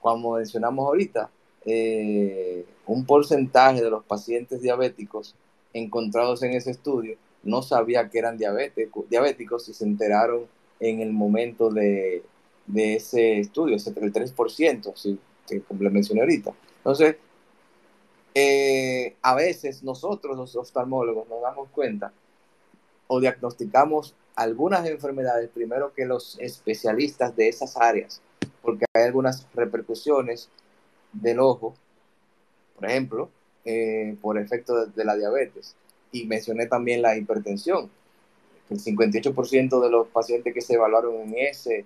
[0.00, 1.30] Como mencionamos ahorita,
[1.66, 5.34] eh, un porcentaje de los pacientes diabéticos
[5.74, 10.46] encontrados en ese estudio no sabía que eran diabéticos, diabéticos y se enteraron
[10.80, 12.22] en el momento de,
[12.66, 16.52] de ese estudio, ese el 3%, sí, que le mencioné ahorita.
[16.78, 17.16] Entonces,
[18.34, 22.12] eh, a veces nosotros los oftalmólogos nos damos cuenta
[23.08, 28.22] o diagnosticamos algunas enfermedades primero que los especialistas de esas áreas,
[28.62, 30.48] porque hay algunas repercusiones
[31.12, 31.74] del ojo,
[32.76, 33.30] por ejemplo,
[33.64, 35.74] eh, por efecto de, de, la diabetes.
[36.12, 37.90] Y mencioné también la hipertensión.
[38.70, 41.84] El 58% de los pacientes que se evaluaron en ese,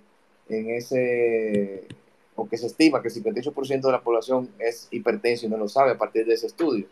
[0.48, 1.86] en ese,
[2.34, 5.68] o que se estima que el 58% de la población es hipertenso y no lo
[5.68, 6.86] sabe a partir de ese estudio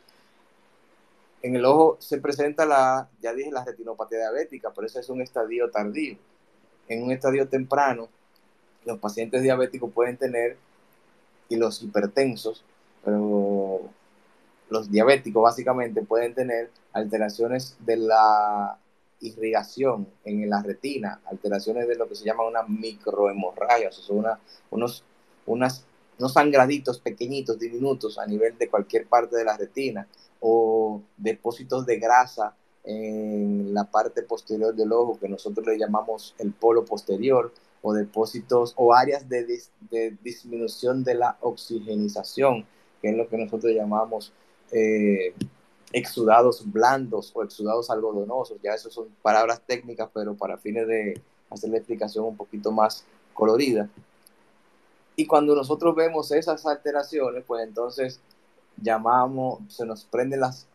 [1.43, 5.23] en el ojo se presenta la, ya dije, la retinopatía diabética, pero ese es un
[5.23, 6.17] estadio tardío.
[6.89, 8.09] En un estadio temprano,
[8.85, 10.57] los pacientes diabéticos pueden tener,
[11.49, 12.65] y los hipertensos,
[13.05, 18.79] los diabéticos básicamente pueden tener alteraciones de la
[19.21, 24.19] irrigación en la retina, alteraciones de lo que se llama una microhemorragia, o sea, son
[24.19, 25.05] una, unos,
[25.47, 25.85] unas,
[26.21, 30.07] unos sangraditos pequeñitos, diminutos a nivel de cualquier parte de la retina,
[30.39, 32.55] o depósitos de grasa
[32.85, 37.53] en la parte posterior del ojo, que nosotros le llamamos el polo posterior,
[37.83, 39.63] o depósitos o áreas de
[40.23, 42.67] disminución de la oxigenización,
[43.01, 44.33] que es lo que nosotros llamamos
[44.71, 45.35] eh,
[45.93, 48.59] exudados blandos o exudados algodonosos.
[48.63, 53.05] Ya eso son palabras técnicas, pero para fines de hacer la explicación un poquito más
[53.33, 53.89] colorida.
[55.21, 58.21] Y cuando nosotros vemos esas alteraciones, pues entonces
[58.81, 60.67] llamamos, se nos prenden las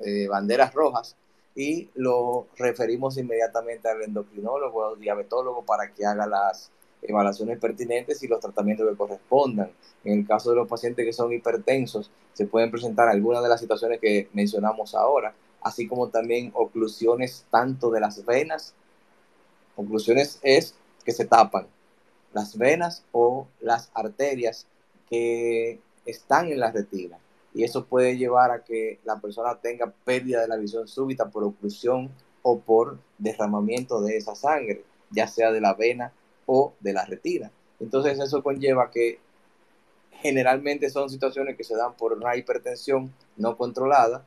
[0.00, 1.16] eh, banderas rojas
[1.54, 8.22] y lo referimos inmediatamente al endocrinólogo o al diabetólogo para que haga las evaluaciones pertinentes
[8.22, 9.70] y los tratamientos que correspondan.
[10.04, 13.58] En el caso de los pacientes que son hipertensos, se pueden presentar algunas de las
[13.58, 18.74] situaciones que mencionamos ahora, así como también oclusiones tanto de las venas,
[19.76, 20.74] oclusiones es
[21.06, 21.66] que se tapan,
[22.36, 24.66] las venas o las arterias
[25.08, 27.16] que están en la retina.
[27.54, 31.44] Y eso puede llevar a que la persona tenga pérdida de la visión súbita por
[31.44, 32.10] oclusión
[32.42, 36.12] o por derramamiento de esa sangre, ya sea de la vena
[36.44, 37.50] o de la retina.
[37.80, 39.18] Entonces eso conlleva que
[40.20, 44.26] generalmente son situaciones que se dan por una hipertensión no controlada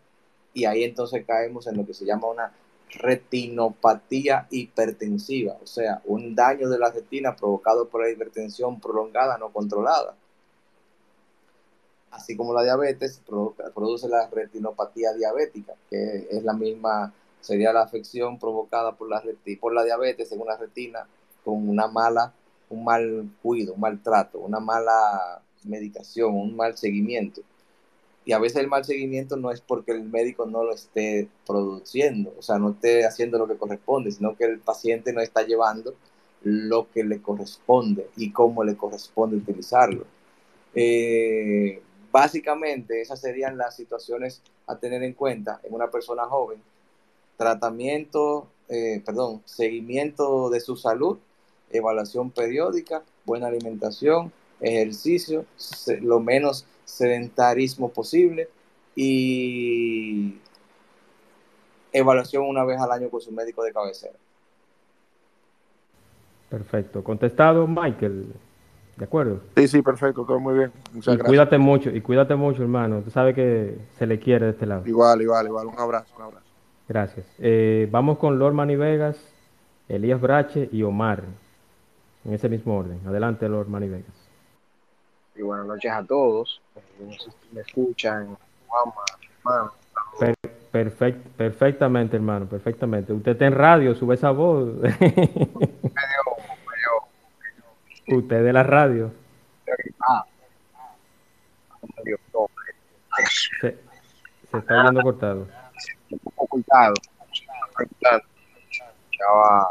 [0.56, 2.52] y ahí entonces caemos en lo que se llama una
[2.90, 9.52] retinopatía hipertensiva, o sea, un daño de la retina provocado por la hipertensión prolongada no
[9.52, 10.16] controlada.
[12.12, 13.22] Así como la diabetes
[13.74, 19.24] produce la retinopatía diabética, que es la misma, sería la afección provocada por la,
[19.62, 21.08] por la diabetes en una retina
[21.46, 22.34] con una mala,
[22.70, 27.42] un mal cuido, un maltrato, una mala medicación, un mal seguimiento.
[28.30, 32.32] Y a veces el mal seguimiento no es porque el médico no lo esté produciendo,
[32.38, 35.96] o sea, no esté haciendo lo que corresponde, sino que el paciente no está llevando
[36.44, 40.06] lo que le corresponde y cómo le corresponde utilizarlo.
[40.76, 46.62] Eh, básicamente, esas serían las situaciones a tener en cuenta en una persona joven.
[47.36, 51.18] Tratamiento, eh, perdón, seguimiento de su salud
[51.72, 55.46] evaluación periódica, buena alimentación, ejercicio,
[56.02, 58.50] lo menos sedentarismo posible
[58.96, 60.38] y
[61.94, 64.16] evaluación una vez al año con su médico de cabecera.
[66.50, 67.04] Perfecto.
[67.04, 68.34] Contestado, Michael.
[68.98, 69.40] ¿De acuerdo?
[69.56, 70.72] Sí, sí, perfecto, todo muy bien.
[70.92, 73.02] Muchas y cuídate mucho, y cuídate mucho, hermano.
[73.02, 74.86] Tú sabes que se le quiere de este lado.
[74.86, 75.68] Igual, igual, igual.
[75.68, 76.46] Un abrazo, un abrazo.
[76.88, 77.26] Gracias.
[77.38, 79.18] Eh, vamos con Lorman y Vegas,
[79.88, 81.24] Elías Brache y Omar
[82.26, 83.00] en ese mismo orden.
[83.06, 84.19] Adelante, Lord Manny Vegas.
[85.40, 86.62] Y buenas noches a todos.
[87.00, 88.38] No sé si me escuchan,
[89.40, 89.72] hermano.
[91.38, 93.14] perfectamente, hermano, perfectamente.
[93.14, 94.68] Usted está en radio, sube esa voz.
[98.08, 99.14] Usted de la radio.
[100.10, 100.26] Ah.
[103.62, 103.78] Se,
[104.52, 105.48] se está oyendo cortado.
[106.36, 106.96] Ocultado.
[107.80, 109.70] Escuchaba,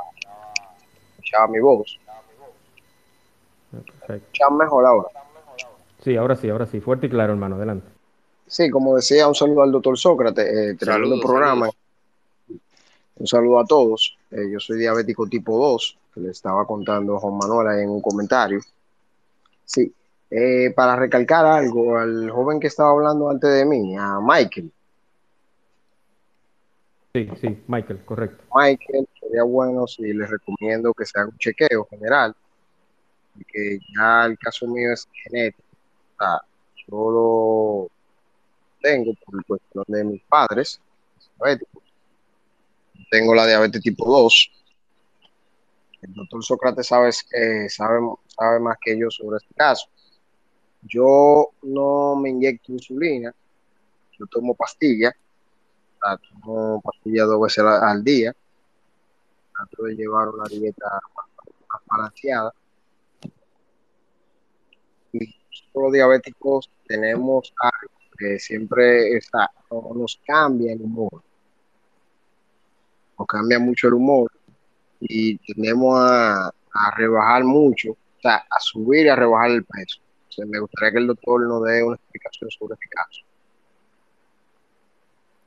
[1.11, 2.01] escuchaba mi voz.
[3.71, 4.51] Perfecto.
[4.53, 5.09] mejor ahora?
[6.09, 6.81] Sí, ahora sí, ahora sí.
[6.81, 7.57] Fuerte y claro, hermano.
[7.57, 7.87] Adelante.
[8.47, 11.69] Sí, como decía, un saludo al doctor Sócrates, eh, tremendo programa.
[13.17, 14.17] Un saludo a todos.
[14.31, 18.59] Eh, yo soy diabético tipo 2, que le estaba contando Juan Manuel en un comentario.
[19.67, 19.93] Sí,
[20.31, 24.73] eh, para recalcar algo, al joven que estaba hablando antes de mí, a Michael.
[27.13, 28.45] Sí, sí, Michael, correcto.
[28.55, 32.35] Michael, sería bueno si les recomiendo que se haga un chequeo general
[33.47, 35.68] que ya el caso mío es genético.
[36.19, 36.41] O sea,
[36.87, 37.91] yo lo
[38.83, 40.81] tengo por cuestión de mis padres,
[43.11, 44.53] Tengo la diabetes tipo 2.
[46.03, 49.89] El doctor Sócrates sabe, eh, sabe, sabe más que yo sobre este caso.
[50.83, 53.35] Yo no me inyecto insulina,
[54.19, 55.15] yo tomo pastillas,
[56.31, 58.35] tomo pastillas dos veces al día,
[59.53, 61.01] trato de llevar una dieta
[61.87, 62.53] balanceada
[65.75, 71.23] los diabéticos tenemos algo que siempre está, nos cambia el humor.
[73.19, 74.31] Nos cambia mucho el humor
[75.01, 76.53] y tenemos a,
[76.97, 80.01] rebajar mucho, o sea, a subir y a rebajar el peso.
[80.47, 83.23] me gustaría que el doctor nos dé una explicación sobre este caso.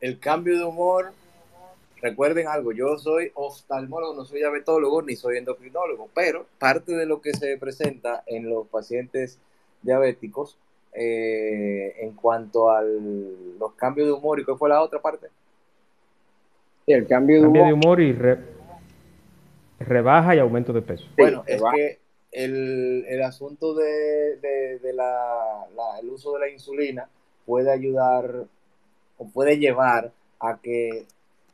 [0.01, 1.13] El cambio de humor,
[2.01, 7.21] recuerden algo, yo soy oftalmólogo, no soy diabetólogo ni soy endocrinólogo, pero parte de lo
[7.21, 9.39] que se presenta en los pacientes
[9.81, 10.57] diabéticos
[10.93, 15.27] eh, en cuanto a los cambios de humor y cuál fue la otra parte.
[16.87, 18.13] el cambio de humor, y
[19.79, 21.05] rebaja y aumento de peso.
[21.17, 21.99] Bueno, es que
[22.31, 25.65] el, el asunto de, de, la,
[26.01, 27.07] el uso de la insulina
[27.45, 28.45] puede ayudar
[29.17, 31.05] o puede llevar a que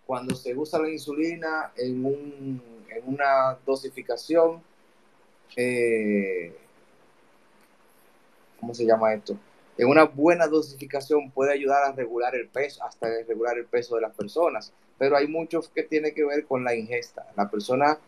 [0.05, 4.61] cuando se usa la insulina en, un, en una dosificación
[5.55, 6.55] eh,
[8.59, 9.37] ¿cómo se llama esto?
[9.77, 14.01] en una buena dosificación puede ayudar a regular el peso, hasta regular el peso de
[14.01, 17.27] las personas, pero hay muchos que tiene que ver con la ingesta.
[17.35, 17.99] La persona,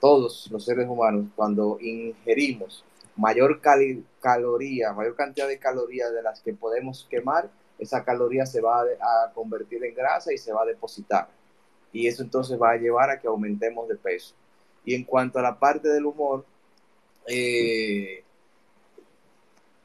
[0.00, 2.84] todos los seres humanos, cuando ingerimos
[3.16, 8.82] mayor caloría, mayor cantidad de calorías de las que podemos quemar, esa caloría se va
[8.82, 11.28] a, convertir en grasa y se va a depositar.
[11.92, 14.34] Y eso entonces va a llevar a que aumentemos de peso.
[14.84, 16.44] Y en cuanto a la parte del humor,
[17.26, 18.24] eh,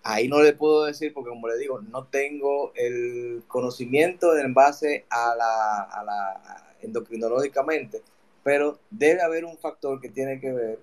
[0.08, 5.06] ahí no le puedo decir porque como le digo, no tengo el conocimiento en base
[5.10, 8.02] a la, a la endocrinológicamente,
[8.44, 10.80] pero debe haber un factor que tiene que ver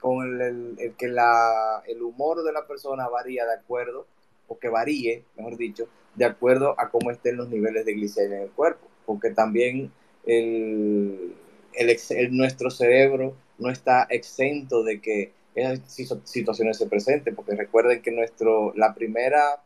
[0.00, 4.06] con el, que la, el humor de la persona varía de acuerdo,
[4.48, 5.86] o que varíe, mejor dicho,
[6.16, 9.92] de acuerdo a cómo estén los niveles de glicemia en el cuerpo, porque también
[10.26, 11.36] el,
[11.74, 15.80] el, nuestro cerebro no está exento de que esas
[16.24, 19.62] situaciones se presenten, porque recuerden que nuestro, la primera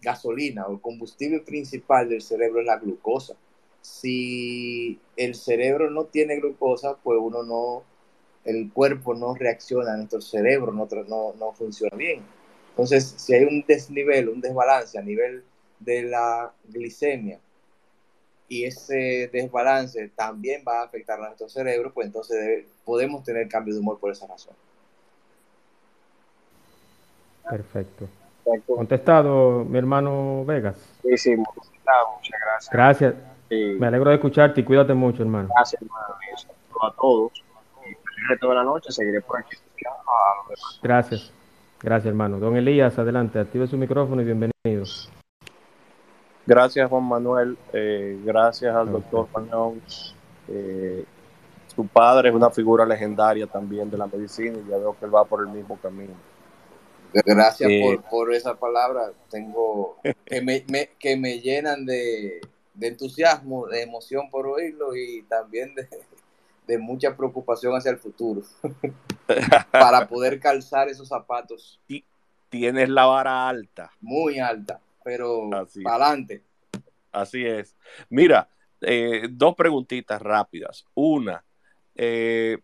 [0.00, 3.34] gasolina o combustible principal del cerebro es la glucosa.
[3.80, 7.82] Si el cerebro no tiene glucosa, pues uno no,
[8.44, 12.22] el cuerpo no reacciona, nuestro cerebro no, no, no funciona bien.
[12.70, 15.42] Entonces, si hay un desnivel, un desbalance a nivel
[15.80, 17.40] de la glicemia
[18.48, 23.74] y ese desbalance también va a afectar a nuestro cerebro, pues entonces podemos tener cambio
[23.74, 24.54] de humor por esa razón.
[27.48, 28.08] Perfecto.
[28.66, 30.76] Contestado, mi hermano Vegas.
[31.02, 31.70] Sí, sí, muchas
[32.44, 32.72] gracias.
[32.72, 33.14] Gracias.
[33.50, 35.48] Me alegro de escucharte y cuídate mucho, hermano.
[35.54, 36.14] Gracias, hermano.
[36.82, 37.32] a todos.
[37.84, 39.56] Y el resto de la noche seguiré por aquí.
[40.82, 41.32] Gracias.
[41.80, 42.38] Gracias, hermano.
[42.38, 44.84] Don Elías, adelante, active su micrófono y bienvenido.
[46.48, 47.58] Gracias, Juan Manuel.
[47.74, 49.82] Eh, gracias al doctor Pañón.
[50.48, 51.04] Eh,
[51.76, 55.14] su padre es una figura legendaria también de la medicina y ya veo que él
[55.14, 56.14] va por el mismo camino.
[57.12, 59.12] Gracias eh, por, esa palabra.
[59.28, 60.64] Tengo que me,
[60.98, 62.40] que me llenan de,
[62.80, 65.86] entusiasmo, de emoción por oírlo y también de,
[66.66, 68.40] de mucha preocupación hacia el futuro
[69.70, 71.78] para poder calzar esos zapatos.
[72.48, 73.90] Tienes la vara alta.
[74.00, 75.48] Muy alta pero
[75.82, 76.42] para adelante.
[77.10, 77.74] Así es.
[78.10, 78.50] Mira,
[78.82, 80.84] eh, dos preguntitas rápidas.
[80.92, 81.42] Una,
[81.94, 82.58] eh,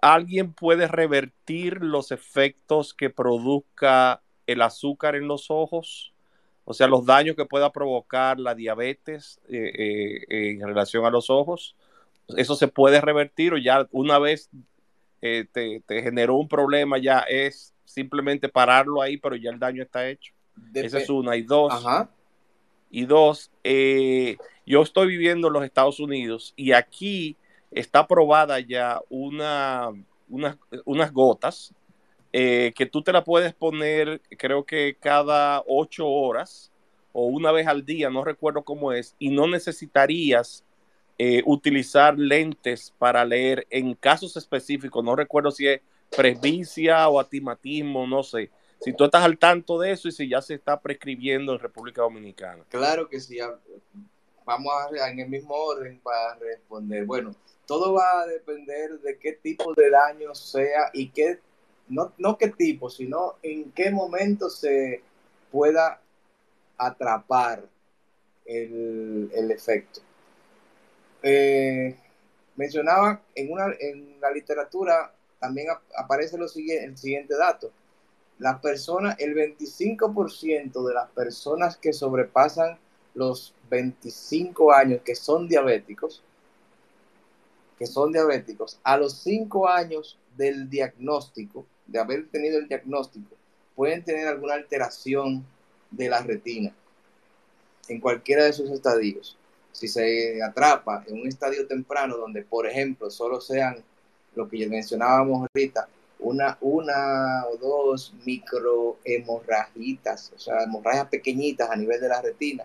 [0.00, 6.14] ¿alguien puede revertir los efectos que produzca el azúcar en los ojos?
[6.64, 11.74] O sea, los daños que pueda provocar la diabetes eh, en relación a los ojos.
[12.36, 14.48] ¿Eso se puede revertir o ya una vez
[15.20, 20.08] te, te, generó un problema ya es simplemente pararlo ahí, pero ya el daño está
[20.08, 20.34] hecho?
[20.74, 21.36] Esa es una.
[21.36, 21.72] Y dos,
[22.90, 24.36] y dos eh,
[24.66, 27.36] yo estoy viviendo en los Estados Unidos y aquí
[27.70, 29.90] está aprobada ya una,
[30.28, 31.74] unas gotas
[32.32, 36.72] eh, que tú te la puedes poner, creo que cada ocho horas
[37.12, 40.64] o una vez al día, no recuerdo cómo es, y no necesitarías
[41.16, 45.80] eh, utilizar lentes para leer en casos específicos, no recuerdo si es
[46.16, 48.50] presbicia o atimatismo, no sé
[48.80, 52.02] si tú estás al tanto de eso y si ya se está prescribiendo en República
[52.02, 52.64] Dominicana.
[52.68, 53.38] Claro que sí.
[54.44, 57.06] Vamos a, en el mismo orden para responder.
[57.06, 57.34] Bueno,
[57.66, 61.40] todo va a depender de qué tipo de daño sea y qué,
[61.88, 65.02] no, no qué tipo, sino en qué momento se
[65.50, 66.00] pueda
[66.76, 67.64] atrapar
[68.44, 70.00] el, efecto.
[71.22, 71.96] Eh,
[72.56, 77.72] mencionaba en, una, en la literatura también aparece lo siguiente, el siguiente dato
[78.38, 82.78] la persona, el 25% de las personas que sobrepasan
[83.14, 86.22] los 25 años que son diabéticos,
[87.78, 93.36] que son diabéticos, a los 5 años del diagnóstico, de haber tenido el diagnóstico,
[93.74, 95.44] pueden tener alguna alteración
[95.90, 96.74] de la retina
[97.88, 99.36] en cualquiera de sus estadios.
[99.72, 103.82] Si se atrapa en un estadio temprano donde, por ejemplo, solo sean
[104.34, 105.88] lo que mencionábamos ahorita,
[106.24, 112.64] una, una o dos microhemorragitas, o sea, hemorragias pequeñitas a nivel de la retina,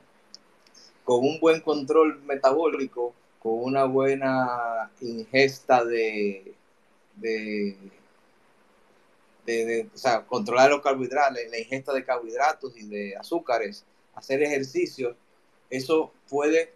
[1.04, 6.54] con un buen control metabólico, con una buena ingesta de,
[7.16, 7.76] de,
[9.94, 13.84] o sea, controlar los carbohidratos, la ingesta de carbohidratos y de azúcares,
[14.16, 15.18] hacer ejercicio,
[15.70, 16.72] eso puede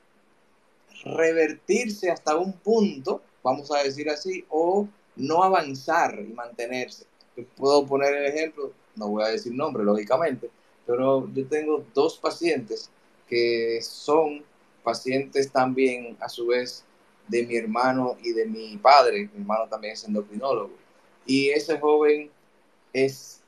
[1.05, 7.05] revertirse hasta un punto, vamos a decir así, o no avanzar y mantenerse.
[7.55, 10.49] puedo poner el ejemplo, no voy a decir nombre, lógicamente,
[10.85, 12.89] pero yo tengo dos pacientes
[13.27, 14.43] que son
[14.83, 16.83] pacientes también, a su vez,
[17.27, 19.29] de mi hermano y de mi padre.
[19.33, 20.73] Mi hermano también es endocrinólogo.
[21.25, 22.29] Y ese joven
[22.91, 23.41] es,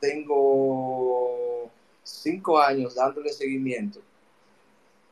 [0.00, 1.70] tengo
[2.02, 4.00] cinco años dándole seguimiento,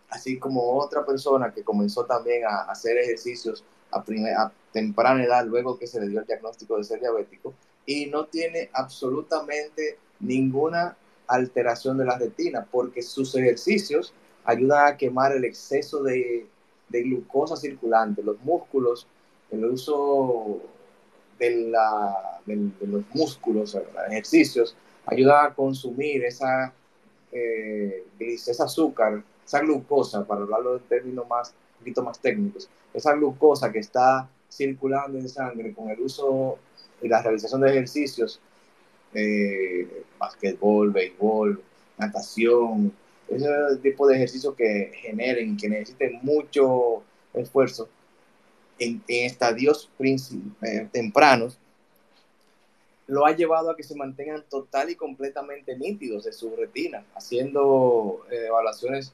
[0.09, 3.63] así como otra persona que comenzó también a hacer ejercicios
[3.93, 7.55] a, temprana edad, luego que se le dio el diagnóstico de ser diabético,
[7.87, 14.13] y no tiene absolutamente ninguna alteración de la retina, porque sus ejercicios
[14.45, 16.47] ayudan a quemar el exceso de,
[16.89, 19.07] de glucosa circulante, los músculos,
[19.51, 20.61] el uso
[21.39, 24.77] de, la, de, los músculos, los ejercicios,
[25.07, 26.73] ayuda a consumir esa,
[27.33, 33.73] eh, ese azúcar, esa glucosa, para hablarlo en términos más, poquito más técnicos, esa glucosa
[33.73, 36.59] que está circulando en sangre con el uso
[37.03, 38.41] y la realización de ejercicios,
[39.15, 41.61] eh, basquetbol, béisbol,
[41.99, 42.93] natación,
[43.29, 43.49] ese
[43.83, 47.03] tipo de ejercicios que generen, que necesiten mucho
[47.35, 47.89] esfuerzo
[48.79, 51.59] en, estadios eh, tempranos,
[53.07, 58.25] lo ha llevado a que se mantengan total y completamente nítidos de su retina, haciendo
[58.31, 59.13] eh, evaluaciones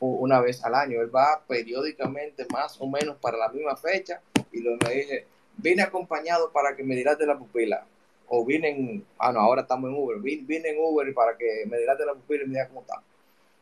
[0.00, 1.00] una vez al año.
[1.00, 4.20] Él va periódicamente, más o menos para la misma fecha,
[4.52, 5.26] y lo me dice,
[5.56, 7.86] vine acompañado para que me de la pupila.
[8.28, 11.78] O vine en, ah, no, ahora estamos en Uber, vine, en Uber para que me
[11.78, 13.02] de la pupila y me digas cómo está.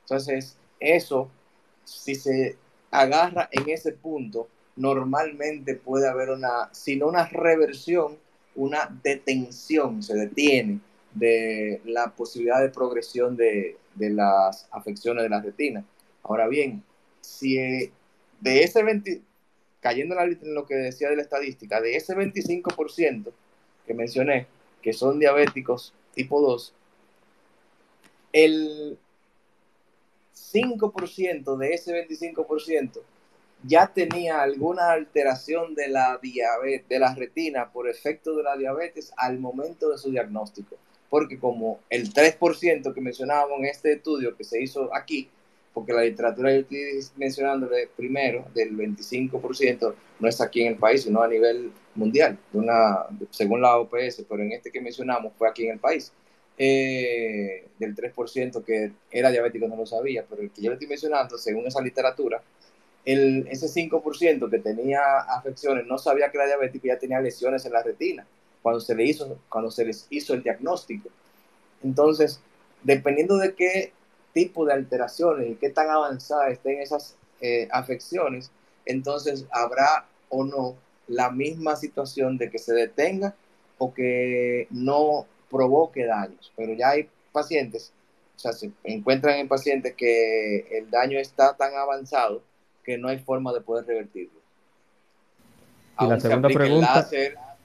[0.03, 1.30] Entonces, eso,
[1.84, 2.57] si se
[2.91, 8.16] agarra en ese punto, normalmente puede haber una, si no una reversión,
[8.55, 10.80] una detención, se detiene
[11.14, 15.84] de la posibilidad de progresión de, de las afecciones de la retina.
[16.29, 16.85] Ahora bien,
[17.22, 17.57] si
[18.41, 19.22] de ese 20,
[19.81, 23.33] cayendo en lo que decía de la estadística, de ese 25%
[23.87, 24.47] que mencioné,
[24.83, 26.74] que son diabéticos tipo 2,
[28.35, 28.99] el
[30.35, 33.01] 5% de ese 25%
[33.64, 39.39] ya tenía alguna alteración de la de la retina por efecto de la diabetes al
[39.39, 40.76] momento de su diagnóstico.
[41.09, 45.31] Porque como el 3% que mencionábamos en este estudio que se hizo aquí,
[45.79, 51.05] porque la literatura yo estoy mencionándole primero, del 25%, no es aquí en el país,
[51.05, 55.66] sino a nivel mundial, una, según la OPS, pero en este que mencionamos fue aquí
[55.66, 56.12] en el país.
[56.59, 60.89] Eh, del 3% que era diabético no lo sabía, pero el que yo le estoy
[60.89, 62.43] mencionando, según esa literatura,
[63.05, 67.64] el, ese 5% que tenía afecciones no sabía que era diabético y ya tenía lesiones
[67.66, 68.26] en la retina
[68.62, 71.09] cuando se, le hizo, cuando se les hizo el diagnóstico.
[71.85, 72.41] Entonces,
[72.83, 73.93] dependiendo de qué
[74.33, 78.51] tipo de alteraciones y qué tan avanzadas estén esas eh, afecciones,
[78.85, 80.76] entonces habrá o no
[81.07, 83.35] la misma situación de que se detenga
[83.79, 86.53] o que no provoque daños.
[86.57, 87.93] Pero ya hay pacientes,
[88.37, 92.43] o sea, se encuentran en pacientes que el daño está tan avanzado
[92.85, 94.39] que no hay forma de poder revertirlo.
[96.01, 97.09] Y la segunda pregunta.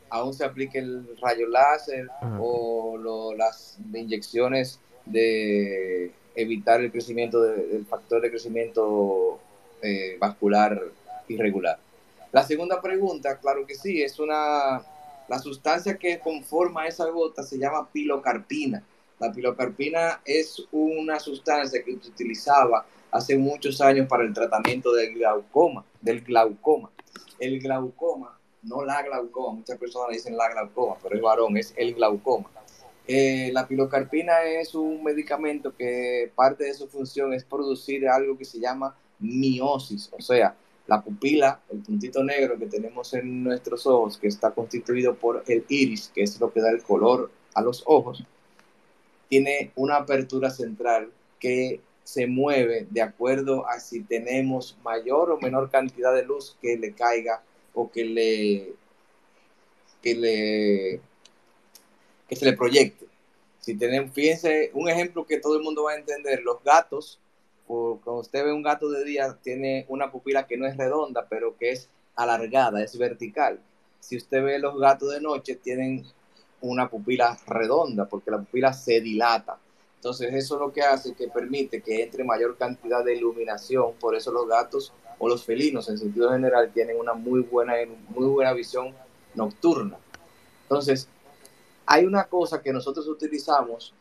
[0.10, 2.08] aún se aplique el rayo láser
[2.40, 9.40] o las inyecciones de evitar el crecimiento del factor de crecimiento
[9.82, 10.82] eh, vascular
[11.28, 11.78] irregular.
[12.32, 14.82] La segunda pregunta, claro que sí, es una,
[15.28, 18.84] la sustancia que conforma esa gota se llama pilocarpina.
[19.20, 25.14] La pilocarpina es una sustancia que se utilizaba hace muchos años para el tratamiento del
[25.14, 26.90] glaucoma, del glaucoma.
[27.40, 31.94] El glaucoma, no la glaucoma, muchas personas dicen la glaucoma, pero es varón, es el
[31.94, 32.50] glaucoma.
[33.08, 38.46] Eh, la pilocarpina es un medicamento que parte de su función es producir algo que
[38.46, 40.56] se llama miosis, o sea,
[40.88, 45.66] la pupila, el puntito negro que tenemos en nuestros ojos, que está constituido por el
[45.68, 48.24] iris, que es lo que da el color a los ojos,
[49.30, 51.10] tiene una apertura central
[51.40, 56.78] que se mueve de acuerdo a si tenemos mayor o menor cantidad de luz que
[56.78, 57.42] le caiga
[57.74, 58.74] o que le,
[60.02, 61.02] que le
[62.28, 63.06] que se le proyecte.
[63.60, 67.20] Si tenemos, fíjense, un ejemplo que todo el mundo va a entender, los gatos,
[67.66, 71.56] cuando usted ve un gato de día, tiene una pupila que no es redonda, pero
[71.58, 73.60] que es alargada, es vertical.
[74.00, 76.06] Si usted ve los gatos de noche, tienen
[76.62, 79.58] una pupila redonda, porque la pupila se dilata.
[79.96, 84.34] Entonces eso lo que hace que permite que entre mayor cantidad de iluminación, por eso
[84.34, 87.76] los gatos o los felinos en sentido general tienen una muy buena,
[88.10, 88.94] muy buena visión
[89.34, 89.98] nocturna.
[90.64, 91.08] Entonces,
[91.86, 93.94] hay una cosa que nosotros utilizamos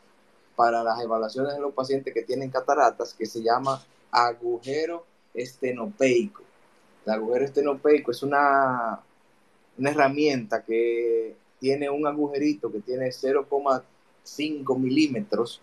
[0.55, 3.81] para las evaluaciones de los pacientes que tienen cataratas que se llama
[4.11, 6.43] agujero estenopeico.
[7.05, 8.99] El agujero estenopeico es una,
[9.77, 15.61] una herramienta que tiene un agujerito que tiene 0,5 milímetros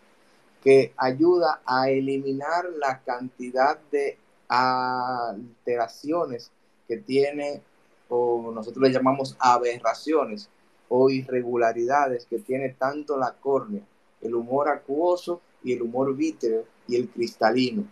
[0.63, 4.19] que ayuda a eliminar la cantidad de
[4.49, 6.51] alteraciones
[6.87, 7.63] que tiene,
[8.09, 10.51] o nosotros le llamamos aberraciones,
[10.91, 13.83] o irregularidades que tiene tanto la córnea,
[14.21, 17.85] el humor acuoso y el humor vítreo y el cristalino.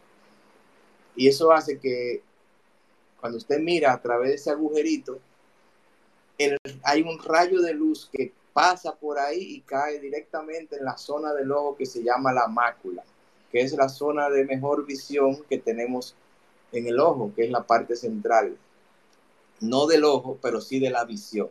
[1.14, 2.22] Y eso hace que
[3.20, 5.20] cuando usted mira a través de ese agujerito,
[6.82, 11.32] hay un rayo de luz que pasa por ahí y cae directamente en la zona
[11.32, 13.04] del ojo que se llama la mácula,
[13.52, 16.16] que es la zona de mejor visión que tenemos
[16.72, 18.56] en el ojo, que es la parte central.
[19.60, 21.48] No del ojo, pero sí de la visión.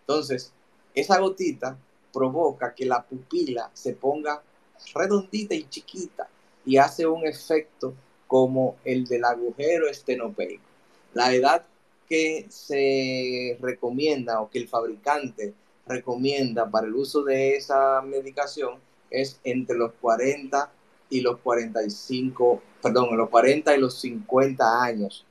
[0.00, 0.52] Entonces,
[0.94, 1.76] esa gotita
[2.12, 4.42] provoca que la pupila se ponga
[4.94, 6.28] redondita y chiquita
[6.64, 7.94] y hace un efecto
[8.26, 10.62] como el del agujero estenopeico.
[11.14, 11.64] La edad
[12.08, 15.54] que se recomienda o que el fabricante
[15.86, 18.78] recomienda para el uso de esa medicación
[19.10, 20.70] es entre los 40
[21.10, 25.26] y los 45, perdón, los 40 y los 50 años,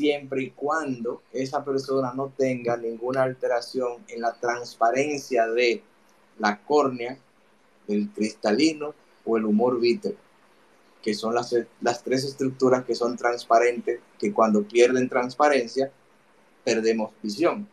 [0.00, 5.82] siempre y cuando esa persona no tenga ninguna alteración en la transparencia de
[6.38, 7.18] la córnea,
[7.86, 8.94] el cristalino
[9.26, 10.16] o el humor vítreo,
[11.02, 11.50] que son las,
[12.02, 15.92] tres estructuras que son transparentes, que cuando pierden transparencia,
[16.64, 17.68] perdemos visión.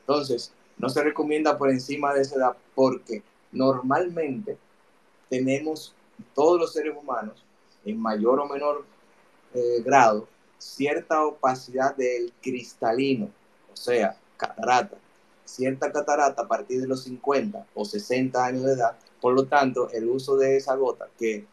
[0.00, 3.22] Entonces, no se recomienda por encima de esa edad porque
[3.52, 4.58] normalmente
[5.30, 5.94] tenemos
[6.34, 7.40] todos los seres humanos
[7.84, 8.84] en mayor o menor
[9.54, 10.26] eh, grado
[10.58, 13.30] cierta opacidad del cristalino,
[13.72, 14.98] o sea, catarata
[15.48, 18.96] cierta catarata a partir de los 50 o 60 años de edad.
[19.20, 21.46] Por lo tanto, el uso de esa gota que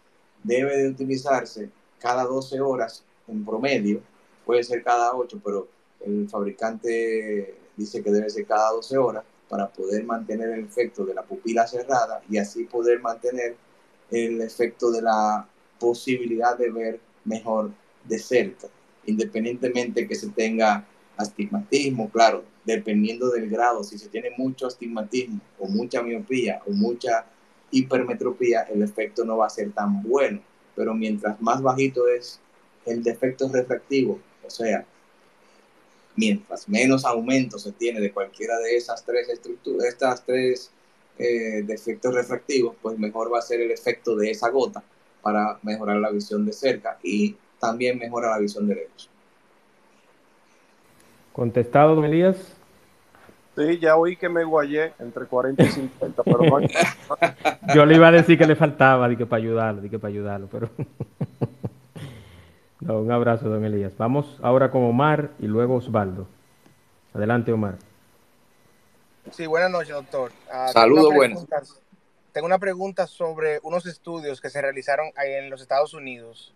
[0.43, 1.69] debe de utilizarse
[1.99, 4.01] cada 12 horas en promedio,
[4.45, 5.67] puede ser cada 8, pero
[6.01, 11.13] el fabricante dice que debe ser cada 12 horas para poder mantener el efecto de
[11.13, 13.55] la pupila cerrada y así poder mantener
[14.11, 15.47] el efecto de la
[15.79, 17.71] posibilidad de ver mejor
[18.03, 18.67] de cerca,
[19.05, 20.85] independientemente que se tenga
[21.17, 27.25] astigmatismo, claro, dependiendo del grado, si se tiene mucho astigmatismo o mucha miopía o mucha
[27.71, 30.41] hipermetropía, el efecto no va a ser tan bueno.
[30.75, 32.39] Pero mientras más bajito es
[32.85, 34.85] el defecto refractivo, o sea,
[36.15, 40.71] mientras menos aumento se tiene de cualquiera de esas tres estructuras, estas tres
[41.17, 44.83] eh, defectos refractivos, pues mejor va a ser el efecto de esa gota
[45.21, 49.09] para mejorar la visión de cerca y también mejora la visión de lejos.
[51.33, 52.55] Contestado, don Elías.
[53.57, 56.59] Sí, ya oí que me guayé entre 40 y 50, pero no
[57.75, 60.69] Yo le iba a decir que le faltaba, que para ayudarlo, que para ayudarlo, pero...
[62.81, 63.93] no, un abrazo, don Elías.
[63.97, 66.25] Vamos ahora con Omar y luego Osvaldo.
[67.13, 67.75] Adelante, Omar.
[69.31, 70.31] Sí, buenas noches, doctor.
[70.47, 71.45] Uh, Saludos, buenas.
[72.31, 76.54] Tengo una pregunta sobre unos estudios que se realizaron en los Estados Unidos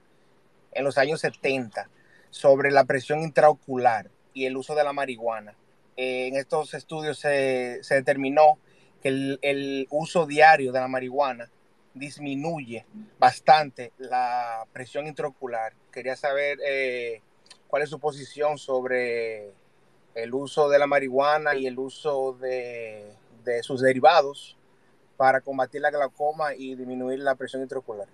[0.72, 1.90] en los años 70
[2.30, 5.56] sobre la presión intraocular y el uso de la marihuana.
[5.98, 8.58] Eh, en estos estudios se, determinó
[9.02, 9.10] que
[9.42, 11.50] el, uso diario de la marihuana
[11.94, 12.86] disminuye
[13.18, 15.74] bastante la presión intraocular.
[15.92, 17.22] Quería saber eh,
[17.68, 19.52] cuál es su posición sobre
[20.16, 23.14] el uso de la marihuana y el uso de,
[23.44, 24.58] de sus derivados
[25.18, 28.08] para combatir la glaucoma y disminuir la presión intraocular.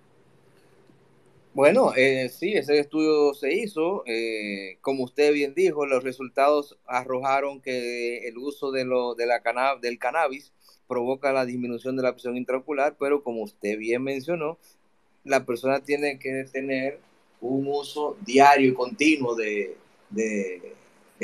[1.55, 4.03] Bueno, eh, sí, ese estudio se hizo.
[4.07, 9.41] Eh, como usted bien dijo, los resultados arrojaron que el uso de lo, de la
[9.81, 10.51] del cannabis
[10.85, 14.57] provoca la disminución de la presión intraocular, pero como usted bien mencionó,
[15.23, 16.99] la persona tiene que tener
[17.39, 19.77] un uso diario y continuo de,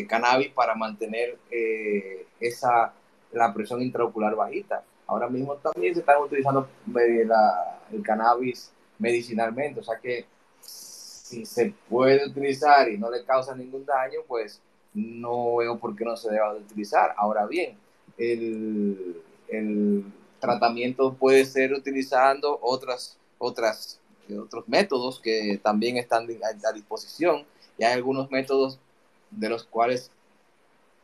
[0.07, 2.93] cannabis para mantener eh, esa,
[3.33, 4.85] la presión intraocular bajita.
[5.07, 7.27] Ahora mismo también se están utilizando eh,
[7.91, 8.71] el cannabis
[9.01, 9.79] medicinalmente.
[9.79, 10.25] O sea que
[10.61, 14.61] si se puede utilizar y no le causa ningún daño, pues
[14.93, 17.13] no veo por qué no se deba de utilizar.
[17.17, 17.77] Ahora bien,
[18.17, 19.23] el,
[20.39, 23.99] tratamiento puede ser utilizando otras, otras,
[24.39, 27.45] otros métodos que también están a, disposición
[27.77, 28.79] y hay algunos métodos
[29.29, 30.09] de los cuales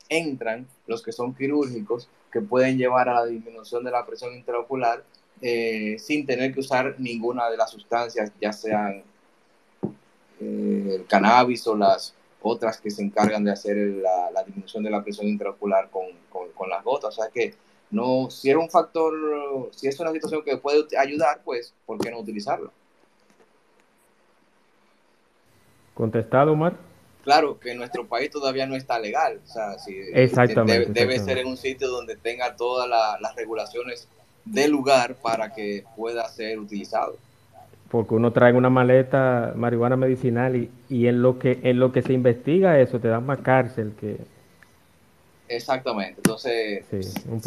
[0.09, 5.03] entran los que son quirúrgicos que pueden llevar a la disminución de la presión intraocular
[5.41, 9.03] eh, sin tener que usar ninguna de las sustancias, ya sean
[10.39, 15.03] eh, el cannabis o las otras que se encargan de hacer la, disminución de la
[15.03, 17.17] presión intraocular con, con, las gotas.
[17.17, 17.53] O sea que
[17.91, 19.13] no, si es un factor,
[19.71, 22.71] si es una situación que puede ayudar, pues, ¿por qué no utilizarlo?
[25.93, 26.77] Contestado, Omar.
[27.23, 29.41] Claro, que en nuestro país todavía no está legal.
[29.43, 34.07] O sea, si, exactamente, debe, ser en un sitio donde tenga todas las regulaciones
[34.51, 37.17] de lugar para que pueda ser utilizado.
[37.89, 42.01] Porque uno trae una maleta marihuana medicinal y, y en lo que en lo que
[42.01, 44.17] se investiga eso te da más cárcel que
[45.47, 46.83] exactamente entonces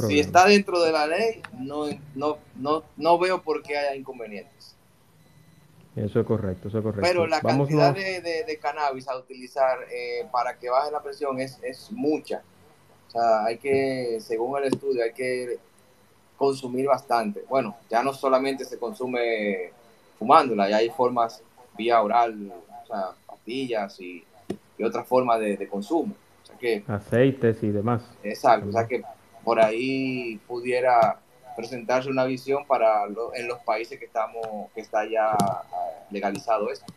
[0.08, 4.74] si está dentro de la ley no, no, no, no veo por qué haya inconvenientes
[5.94, 7.06] Eso es correcto, eso es correcto.
[7.06, 11.02] Pero la Vamos cantidad de, de- de cannabis a utilizar eh, para que baje la
[11.02, 12.40] presión es, es mucha.
[13.08, 15.58] O sea, hay que, según el estudio, hay que
[16.40, 17.44] consumir bastante.
[17.50, 19.72] Bueno, ya no solamente se consume
[20.18, 21.42] fumándola, ya hay formas
[21.76, 22.50] vía oral,
[22.82, 24.24] o sea, pastillas y,
[24.78, 26.14] y otras formas de, de consumo.
[26.42, 28.00] O sea que, aceites y demás.
[28.22, 29.02] exacto, o sea que
[29.44, 31.18] por ahí pudiera
[31.56, 36.70] presentarse una visión para lo- en los países que estamos, que está ya eh, legalizado
[36.70, 36.90] esto.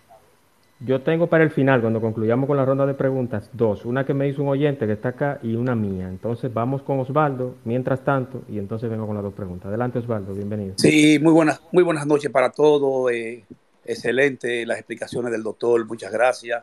[0.85, 3.85] Yo tengo para el final, cuando concluyamos con la ronda de preguntas, dos.
[3.85, 6.09] Una que me hizo un oyente que está acá y una mía.
[6.09, 9.67] Entonces vamos con Osvaldo, mientras tanto, y entonces vengo con las dos preguntas.
[9.67, 10.73] Adelante Osvaldo, bienvenido.
[10.77, 13.09] Sí, muy buenas, muy buenas noches para todos.
[13.13, 13.45] eh,
[13.85, 16.61] excelente las explicaciones del doctor, muchas gracias.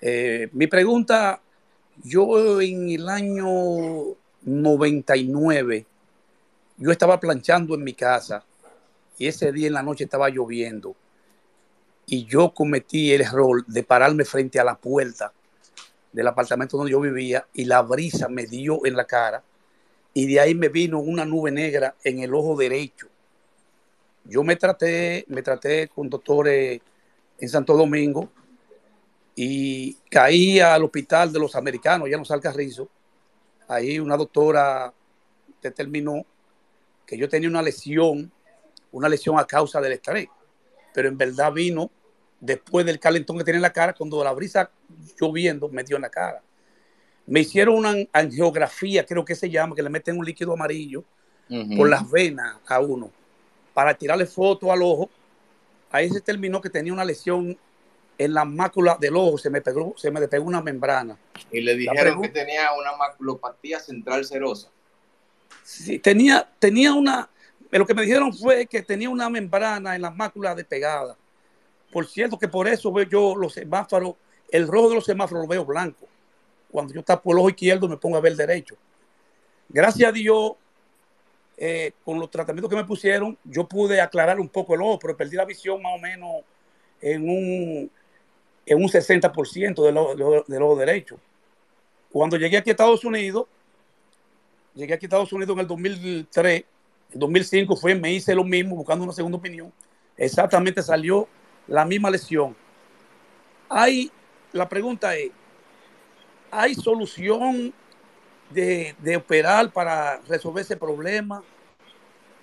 [0.00, 1.40] Eh, mi pregunta,
[2.02, 3.46] yo en el año
[4.42, 5.86] 99,
[6.78, 8.44] yo estaba planchando en mi casa
[9.16, 10.96] y ese día en la noche estaba lloviendo
[12.06, 15.32] y yo cometí el error de pararme frente a la puerta
[16.12, 19.42] del apartamento donde yo vivía y la brisa me dio en la cara
[20.12, 23.08] y de ahí me vino una nube negra en el ojo derecho.
[24.24, 26.80] Yo me traté, me traté con doctores
[27.38, 28.30] en Santo Domingo
[29.34, 32.88] y caí al hospital de los americanos, ya en los Alcarrizos.
[33.66, 34.92] Ahí una doctora
[35.60, 36.24] determinó
[37.04, 38.30] que yo tenía una lesión,
[38.92, 40.28] una lesión a causa del estrés,
[40.94, 41.90] pero en verdad vino
[42.40, 44.70] después del calentón que tenía en la cara, cuando la brisa
[45.20, 46.40] lloviendo me dio en la cara.
[47.26, 51.04] Me hicieron una angiografía, creo que se llama, que le meten un líquido amarillo
[51.76, 53.10] por las venas a uno
[53.74, 55.10] para tirarle foto al ojo.
[55.90, 57.58] Ahí se terminó que tenía una lesión
[58.16, 61.18] en la mácula del ojo, se me pegó, se me despegó una membrana.
[61.50, 64.68] Y le dijeron que tenía una maculopatía central serosa.
[65.62, 67.28] Sí, tenía, tenía una,
[67.78, 71.16] lo que me dijeron fue que tenía una membrana en la mácula despegada.
[71.92, 74.14] Por cierto, que por eso veo yo los semáforos,
[74.50, 76.06] el rojo de los semáforos lo veo blanco.
[76.70, 78.76] Cuando yo tapo el ojo izquierdo me pongo a ver el derecho.
[79.68, 80.52] Gracias a Dios,
[81.56, 85.16] eh, con los tratamientos que me pusieron, yo pude aclarar un poco el ojo, pero
[85.16, 86.30] perdí la visión más o menos
[87.00, 87.90] en un,
[88.66, 91.18] en un 60% del ojo, del ojo- del ojo derecho.
[92.10, 93.46] Cuando llegué aquí a Estados Unidos,
[94.74, 96.64] llegué aquí a Estados Unidos en el 2003,
[97.14, 99.72] en 2005 fue, me hice lo mismo, buscando una segunda opinión.
[100.16, 101.28] Exactamente salió
[101.68, 102.56] la misma lesión.
[103.68, 104.10] Hay,
[104.52, 105.30] la pregunta es,
[106.50, 107.72] ¿hay solución
[108.50, 111.42] de, de operar para resolver ese problema?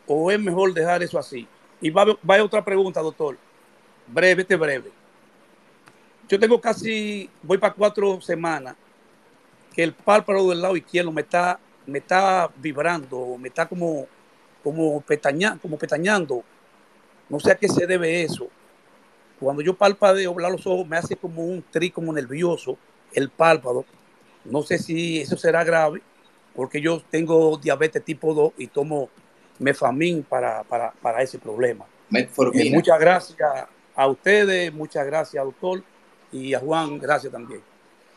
[0.08, 1.48] ¿O es mejor dejar eso así?
[1.82, 3.38] Y va, va otra pregunta, doctor.
[4.08, 4.92] Breve, este breve.
[6.30, 8.76] Yo tengo casi, voy para cuatro semanas,
[9.74, 14.08] que el párpado del lado izquierdo me está, me está vibrando, me está como,
[14.64, 16.44] como, pestaña, como pestañando.
[17.30, 18.48] No sé a qué se debe eso.
[19.40, 22.78] Cuando yo palpadeo, hablar los ojos, me hace como un tri, como nervioso,
[23.14, 23.86] el párpado.
[24.46, 26.02] No sé si eso será grave,
[26.56, 29.10] porque yo tengo diabetes tipo 2 y tomo
[29.60, 31.86] mefamín para, para, para ese problema.
[32.14, 33.38] Eh, muchas gracias
[33.96, 35.84] a ustedes, muchas gracias, doctor,
[36.32, 37.62] y a Juan, gracias también.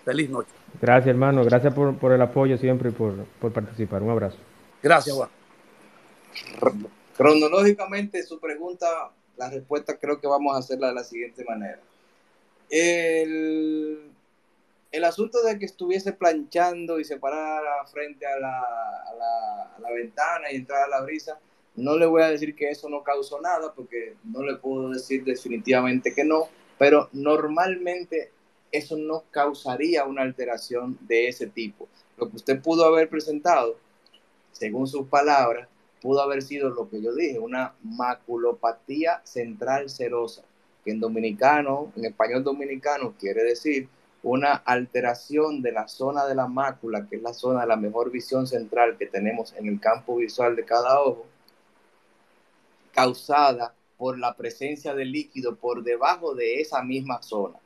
[0.05, 0.51] Feliz noche.
[0.81, 4.03] Gracias hermano, gracias por, por el apoyo siempre y por, por participar.
[4.03, 4.37] Un abrazo.
[4.83, 5.31] Gracias, Juan.
[7.17, 11.81] Cronológicamente, su pregunta, la respuesta creo que vamos a hacerla de la siguiente manera.
[12.71, 14.11] El,
[14.91, 19.81] el asunto de que estuviese planchando y se parara frente a la, a, la, a
[19.81, 21.39] la ventana y entrara la brisa,
[21.77, 25.25] no le voy a decir que eso no causó nada, porque no le puedo decir
[25.25, 26.49] definitivamente que no,
[26.79, 28.31] pero normalmente
[28.71, 31.89] eso no causaría una alteración de ese tipo.
[32.17, 33.77] Lo que usted pudo haber presentado,
[34.53, 35.69] según sus palabras,
[36.05, 40.43] pudo haber sido lo que yo dije, una maculopatía central serosa,
[40.85, 43.89] que en dominicano, en español dominicano, quiere decir
[44.23, 48.11] una alteración de la zona de la mácula, que es la zona de la mejor
[48.11, 51.25] visión central que tenemos en el campo visual de cada ojo,
[52.93, 57.59] causada por la presencia de líquido por debajo de esa misma zona.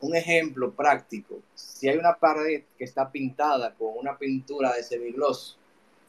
[0.00, 5.56] Un ejemplo práctico, si hay una pared que está pintada con una pintura de semigloss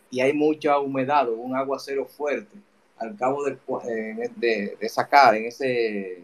[0.10, 2.58] y hay mucha humedad o un aguacero fuerte,
[2.98, 3.58] al cabo de,
[4.80, 6.18] de sacar en, ese,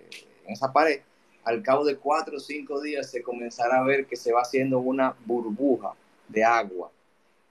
[0.46, 1.02] en esa pared,
[1.44, 4.80] al cabo de cuatro o cinco días se comenzará a ver que se va haciendo
[4.80, 5.94] una burbuja
[6.28, 6.90] de agua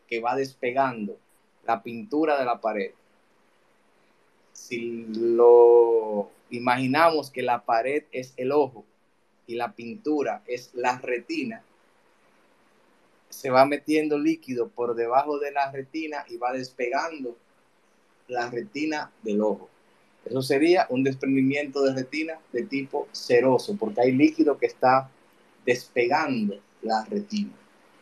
[0.08, 1.16] que va despegando
[1.64, 2.92] la pintura de la pared.
[4.52, 8.84] Si lo imaginamos que la pared es el ojo
[9.46, 11.62] y la pintura es la retina,
[13.32, 17.36] se va metiendo líquido por debajo de la retina y va despegando
[18.28, 19.68] la retina del ojo.
[20.24, 25.10] Eso sería un desprendimiento de retina de tipo seroso, porque hay líquido que está
[25.64, 27.52] despegando la retina.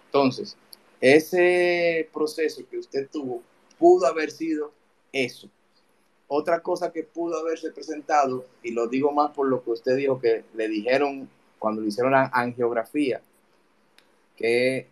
[0.07, 0.57] Entonces,
[1.01, 3.43] ese proceso que usted tuvo
[3.78, 4.73] pudo haber sido
[5.12, 5.48] eso.
[6.28, 10.20] Otra cosa que pudo haberse presentado, y lo digo más por lo que usted dijo
[10.20, 11.28] que le dijeron
[11.59, 13.23] cuando le hicieron la angiografía,
[14.36, 14.89] que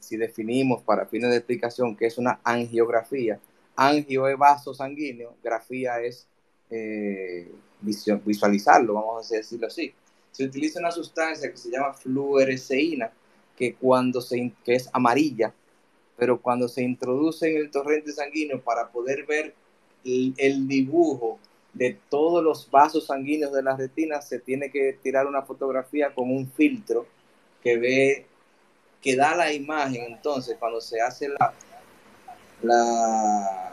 [0.00, 3.38] si definimos para fines de explicación qué es una angiografía,
[3.76, 4.36] angio es
[4.76, 6.26] sanguíneo, grafía es
[6.70, 7.50] eh,
[7.80, 9.92] visualizarlo, vamos a decirlo así.
[10.32, 13.12] Se utiliza una sustancia que se llama fluoresceína,
[13.56, 15.52] que cuando se que es amarilla,
[16.16, 19.54] pero cuando se introduce en el torrente sanguíneo para poder ver
[20.04, 21.38] el, el, dibujo
[21.72, 26.30] de todos los vasos sanguíneos de la retina, se tiene que tirar una fotografía con
[26.30, 27.06] un filtro
[27.62, 28.26] que ve,
[29.02, 30.04] que da la imagen.
[30.04, 31.52] Entonces, cuando se hace la,
[32.62, 33.70] la,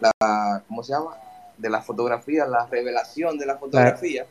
[0.00, 1.16] la ¿cómo se llama?
[1.56, 4.26] De la fotografía, la revelación de la fotografía,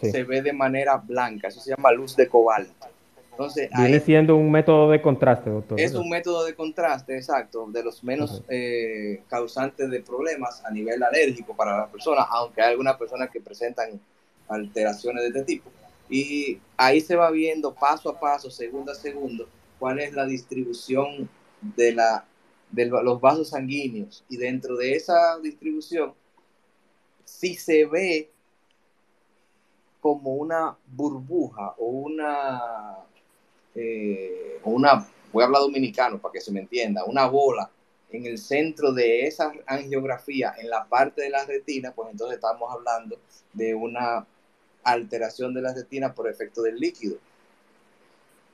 [0.00, 0.10] sí.
[0.10, 1.48] se ve de manera blanca.
[1.48, 2.88] Eso se llama luz de cobalto.
[3.30, 5.80] Entonces, Viene ahí, siendo un método de contraste, doctor.
[5.80, 11.02] Es un método de contraste, exacto, de los menos eh, causantes de problemas a nivel
[11.02, 13.98] alérgico para las personas, aunque hay algunas personas que presentan
[14.46, 15.70] alteraciones de este tipo.
[16.10, 21.30] Y ahí se va viendo paso a paso, segundo a segundo, cuál es la distribución
[21.60, 22.26] de, la,
[22.70, 24.24] de los vasos sanguíneos.
[24.28, 26.12] Y dentro de esa distribución,
[27.24, 28.30] si se ve
[30.00, 33.06] como una burbuja o una
[33.74, 37.70] eh, una, voy a hablar dominicano para que se me entienda, una bola
[38.10, 42.72] en el centro de esa angiografía, en la parte de la retina, pues entonces estamos
[42.72, 43.18] hablando
[43.52, 44.26] de una
[44.82, 47.18] alteración de la retina por efecto del líquido.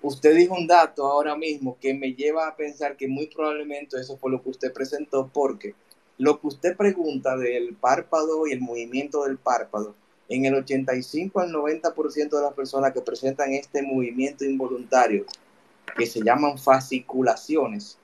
[0.02, 4.16] Usted dijo un dato ahora mismo que me lleva a pensar que muy probablemente eso
[4.16, 5.74] fue lo que usted presentó, porque
[6.18, 9.94] lo que usted pregunta del párpado y el movimiento del párpado,
[10.28, 15.24] en el 85 al 90% de las personas que presentan este movimiento involuntario,
[15.96, 17.98] que se llaman fasciculaciones,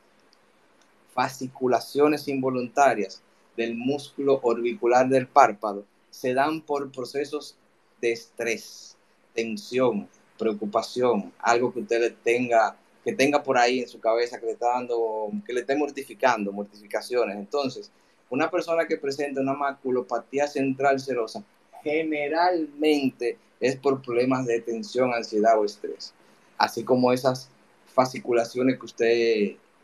[1.15, 3.23] fasciculaciones involuntarias
[3.57, 7.57] del músculo orbicular del párpado, se dan por procesos
[8.03, 8.97] de estrés,
[9.33, 14.53] tensión, preocupación, algo que usted tenga, que tenga por ahí en su cabeza que le
[14.53, 17.37] está dando, que le esté mortificando, mortificaciones.
[17.37, 17.91] Entonces,
[18.29, 21.45] una persona que presenta una maculopatía central serosa
[21.83, 26.13] generalmente es por problemas de tensión, ansiedad o estrés,
[26.59, 27.49] así como esas
[27.87, 29.09] fasciculaciones que usted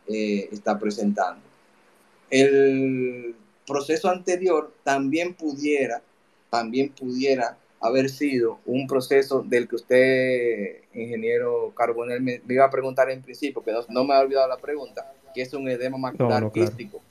[0.09, 1.43] eh, está presentando.
[2.31, 3.37] El
[3.67, 6.03] proceso anterior también pudiera,
[6.51, 13.11] también pudiera haber sido un proceso del que usted, ingeniero Carbonel, me, iba a preguntar
[13.11, 16.43] en principio, que no, no, me ha olvidado la pregunta, que es un edema macular
[16.43, 16.99] no, no, quístico.
[16.99, 17.09] Claro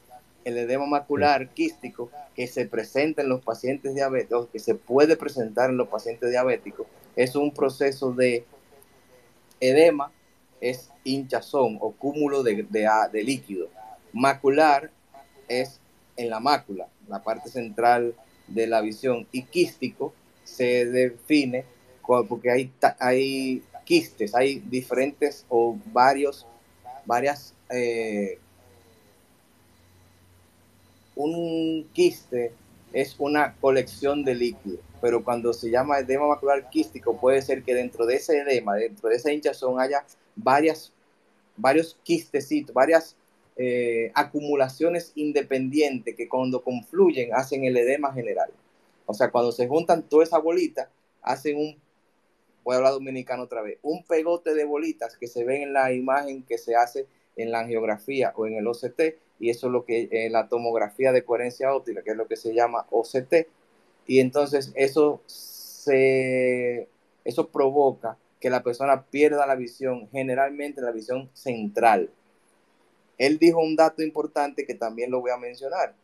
[0.47, 5.69] el edema macular quístico que se presenta en los pacientes diabéticos, que se puede presentar
[5.69, 6.87] en los pacientes diabéticos,
[7.17, 8.45] es un proceso de
[9.59, 10.09] edema,
[10.61, 13.67] es hinchazón o cúmulo de, de, de líquido.
[14.13, 14.89] Macular
[15.49, 15.81] es
[16.15, 18.15] en la mácula, la parte central
[18.47, 20.13] de la visión, y quístico
[20.47, 21.65] se define
[22.27, 26.45] porque hay, hay quistes, hay diferentes o varios,
[27.05, 28.39] varias eh,
[31.15, 32.53] un quiste
[32.93, 37.75] es una colección de líquido, pero cuando se llama edema macular quístico puede ser que
[37.75, 40.05] dentro de ese edema, dentro de esa hinchazón haya
[40.35, 40.93] varias,
[41.57, 43.17] varios quistecitos, varias
[43.57, 48.49] eh, acumulaciones independientes que cuando confluyen hacen el edema general.
[49.07, 50.91] O sea, cuando se juntan toda esa bolita,
[51.23, 51.81] hacen un,
[52.63, 55.91] voy a hablar dominicano otra vez, un pegote de bolitas que se ven en la
[55.93, 57.07] imagen que se hace
[57.37, 61.11] en la angiografía o en el OCT, y eso es lo que en la tomografía
[61.11, 63.47] de coherencia óptica, que es lo que se llama OCT,
[64.05, 66.87] y entonces eso se
[67.23, 72.09] eso provoca que la persona pierda la visión, generalmente la visión central.
[73.17, 75.95] Él dijo un dato importante que también lo voy a mencionar.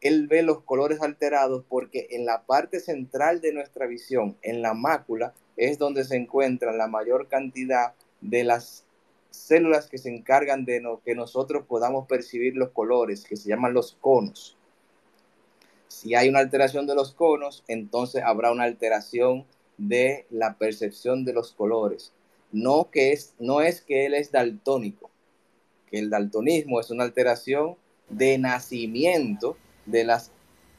[0.00, 4.74] Él ve los colores alterados porque en la parte central de nuestra visión, en la
[4.74, 8.84] mácula, es donde se encuentra la mayor cantidad de las
[9.30, 13.96] células que se encargan de que nosotros podamos percibir los colores, que se llaman los
[14.00, 14.56] conos.
[15.88, 19.46] Si hay una alteración de los conos, entonces habrá una alteración
[19.78, 22.12] de la percepción de los colores.
[22.52, 25.10] No, que es, no es que él es daltónico,
[25.90, 27.76] que el daltonismo es una alteración
[28.08, 29.56] de nacimiento
[29.86, 30.30] de las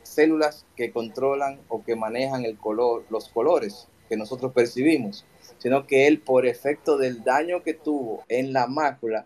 [0.04, 5.26] células que controlan o que manejan el color, los colores que nosotros percibimos
[5.58, 9.26] sino que él por efecto del daño que tuvo en la mácula,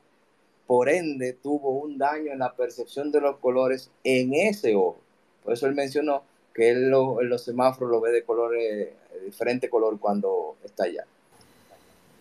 [0.67, 4.97] por ende tuvo un daño en la percepción de los colores en ese ojo.
[5.43, 8.93] Por eso él mencionó que él lo, en los semáforos lo ve de color, eh,
[9.25, 11.05] diferente color cuando está allá,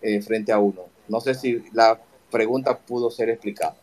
[0.03, 0.82] eh, frente a uno.
[1.09, 2.01] No sé si la
[2.31, 3.77] pregunta pudo ser explicada.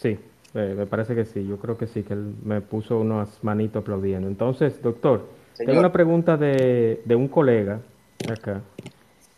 [0.00, 0.18] Sí,
[0.54, 3.82] eh, me parece que sí, yo creo que sí, que él me puso unas manitos
[3.82, 4.28] aplaudiendo.
[4.28, 5.26] Entonces, doctor,
[5.56, 7.80] tengo una pregunta de, de un colega
[8.30, 8.62] acá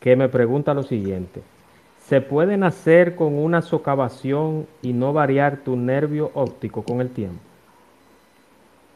[0.01, 1.41] que me pregunta lo siguiente.
[2.07, 7.41] ¿Se puede nacer con una socavación y no variar tu nervio óptico con el tiempo?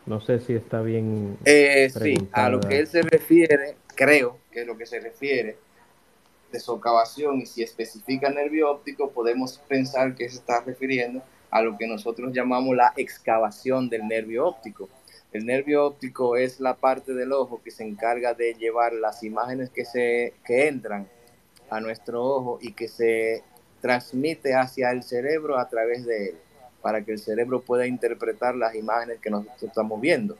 [0.07, 1.37] No sé si está bien.
[1.45, 5.57] Eh, sí, a lo que él se refiere, creo que lo que se refiere
[6.53, 11.77] de socavación y si especifica nervio óptico, podemos pensar que se está refiriendo a lo
[11.77, 14.89] que nosotros llamamos la excavación del nervio óptico.
[15.33, 19.71] El nervio óptico es la parte del ojo que se encarga de llevar las imágenes
[19.71, 21.09] que, se, que entran
[21.69, 23.43] a nuestro ojo y que se
[23.81, 26.35] transmite hacia el cerebro a través de él,
[26.83, 30.37] para que el cerebro pueda interpretar las imágenes que nosotros estamos viendo.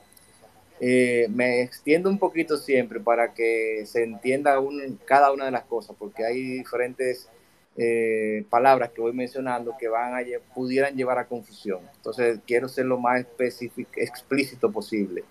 [0.81, 4.59] Eh, me extiendo un poquito siempre para que se entienda
[5.05, 7.29] cada una de las cosas, porque hay diferentes
[7.77, 10.25] eh, palabras que voy mencionando que van a,
[10.55, 11.81] pudieran llevar a confusión.
[11.97, 15.25] Entonces, quiero ser lo más específico, explícito posible.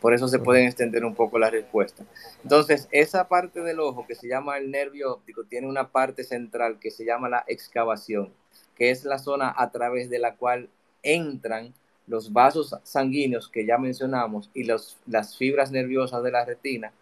[0.00, 2.06] Por eso se pueden extender un poco las respuestas.
[2.42, 6.78] Entonces, esa parte del ojo que se llama el nervio óptico tiene una parte central
[6.78, 8.30] que se llama la excavación,
[8.76, 10.68] que es la zona a través de la cual
[11.02, 11.72] entran
[12.06, 16.92] los vasos sanguíneos que ya mencionamos y los, las fibras nerviosas de la retina,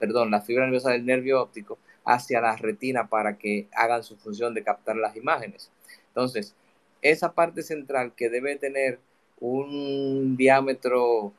[0.00, 1.78] perdón, las fibras nerviosas del nervio óptico
[2.08, 5.70] hacia la retina para que hagan su función de captar las imágenes.
[6.08, 6.54] Entonces,
[7.02, 8.98] esa parte central que debe tener
[9.40, 11.34] un diámetro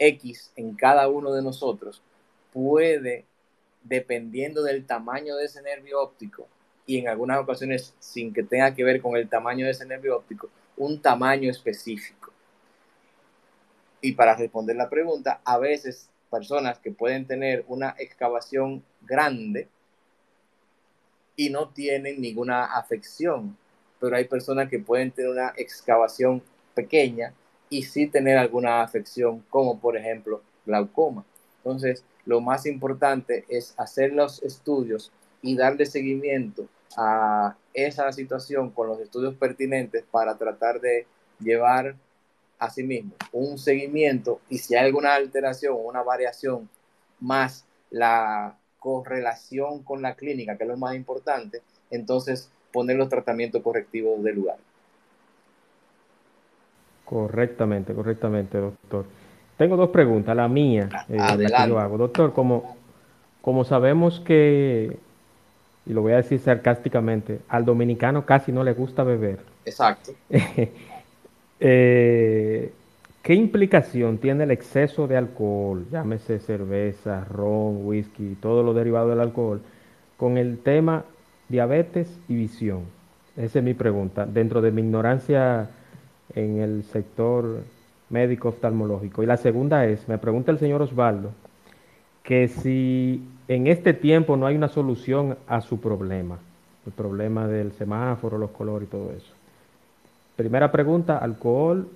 [0.00, 2.02] X en cada uno de nosotros
[2.52, 3.24] puede,
[3.84, 6.48] dependiendo del tamaño de ese nervio óptico,
[6.84, 10.16] y en algunas ocasiones sin que tenga que ver con el tamaño de ese nervio
[10.16, 12.32] óptico, un tamaño específico.
[14.00, 19.68] Y para responder la pregunta, a veces personas que pueden tener una excavación grande
[21.36, 23.56] y no tienen ninguna afección,
[24.00, 26.42] pero hay personas que pueden tener una excavación
[26.74, 27.32] pequeña
[27.70, 31.24] y sí tener alguna afección, como por ejemplo glaucoma.
[31.58, 35.10] Entonces, lo más importante es hacer los estudios
[35.40, 36.66] y darle seguimiento
[36.96, 41.06] a esa situación con los estudios pertinentes para tratar de
[41.40, 41.96] llevar
[42.58, 46.68] a sí mismo un seguimiento y si hay alguna alteración o una variación
[47.18, 53.62] más la correlación con la clínica, que es lo más importante, entonces poner los tratamientos
[53.62, 54.56] correctivos del lugar.
[57.04, 59.04] Correctamente, correctamente, doctor.
[59.56, 60.34] Tengo dos preguntas.
[60.34, 61.68] La mía, eh, la que Adelante.
[61.68, 61.98] yo hago.
[61.98, 62.76] Doctor, como,
[63.40, 64.96] como sabemos que,
[65.86, 69.40] y lo voy a decir sarcásticamente, al dominicano casi no le gusta beber.
[69.64, 70.12] Exacto.
[71.64, 72.72] Eh,
[73.22, 79.20] ¿qué implicación tiene el exceso de alcohol, llámese cerveza, ron, whisky, todo lo derivado del
[79.20, 79.60] alcohol,
[80.16, 81.04] con el tema
[81.48, 82.82] diabetes y visión?
[83.36, 85.70] Esa es mi pregunta, dentro de mi ignorancia
[86.34, 87.62] en el sector
[88.10, 89.22] médico oftalmológico.
[89.22, 91.30] Y la segunda es, me pregunta el señor Osvaldo,
[92.22, 96.38] que si en este tiempo no hay una solución a su problema,
[96.86, 99.32] el problema del semáforo, los colores y todo eso.
[100.36, 101.88] Primera pregunta, alcohol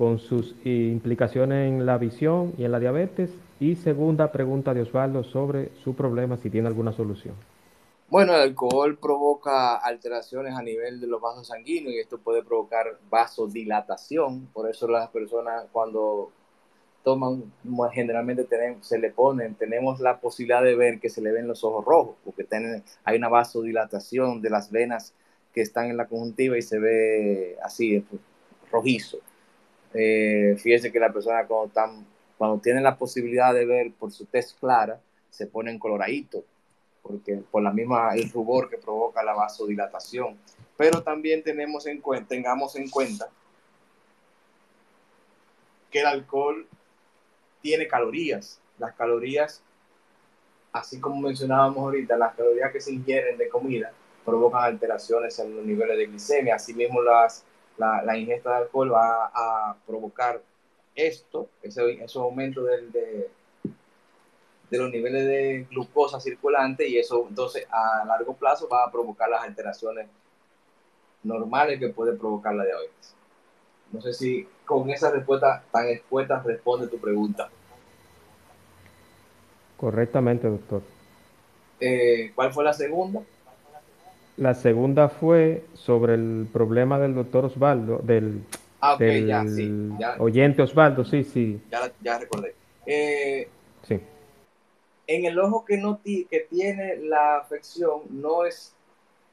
[0.00, 3.28] con sus implicaciones en la visión y en la diabetes.
[3.60, 7.34] Y segunda pregunta de Osvaldo sobre su problema, si tiene alguna solución.
[8.08, 12.98] Bueno, el alcohol provoca alteraciones a nivel de los vasos sanguíneos y esto puede provocar
[13.10, 14.46] vasodilatación.
[14.54, 16.30] Por eso las personas cuando
[17.04, 17.52] toman,
[17.92, 18.48] generalmente
[18.80, 22.16] se le ponen, tenemos la posibilidad de ver que se le ven los ojos rojos,
[22.24, 25.12] porque tienen, hay una vasodilatación de las venas
[25.52, 28.22] que están en la conjuntiva y se ve así, pues,
[28.72, 29.18] rojizo.
[29.94, 32.06] Eh, fíjese que la persona cuando, están,
[32.38, 35.00] cuando tienen la posibilidad de ver por su tez clara,
[35.30, 36.44] se ponen coloraditos
[37.02, 40.36] porque por la misma el rubor que provoca la vasodilatación.
[40.76, 43.28] Pero también tenemos en cuenta, tengamos en cuenta
[45.90, 46.66] que el alcohol
[47.60, 48.60] tiene calorías.
[48.78, 49.62] Las calorías,
[50.72, 53.92] así como mencionábamos ahorita, las calorías que se ingieren de comida
[54.24, 56.54] provocan alteraciones en los niveles de glicemia.
[56.54, 57.44] Asimismo, las,
[57.80, 60.42] la, la ingesta de alcohol va a provocar
[60.94, 61.80] esto, ese,
[62.16, 63.30] aumento del, de,
[64.70, 69.30] de los niveles de glucosa circulante y eso entonces a largo plazo va a provocar
[69.30, 70.08] las alteraciones
[71.22, 73.14] normales que puede provocar la diabetes.
[73.92, 77.48] No sé si con esa respuesta tan expuesta responde tu pregunta.
[79.78, 80.82] Correctamente, doctor.
[81.80, 83.22] Eh, ¿Cuál fue la segunda?
[84.40, 88.40] La segunda fue sobre el problema del doctor Osvaldo, del,
[88.80, 89.70] Ah, ok, del ya, sí.
[89.98, 92.54] Ya, oyente Osvaldo, sí, sí, ya, ya recordé.
[92.86, 93.46] Eh,
[93.86, 94.00] sí.
[95.06, 98.74] en el ojo que no que tiene la afección no es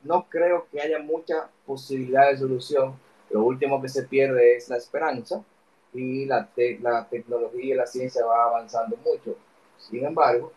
[0.03, 2.95] no creo que haya mucha posibilidad de solución
[3.29, 5.41] lo último que se pierde es la esperanza
[5.93, 9.37] y la, te- la tecnología y la ciencia va avanzando mucho
[9.77, 10.51] sin embargo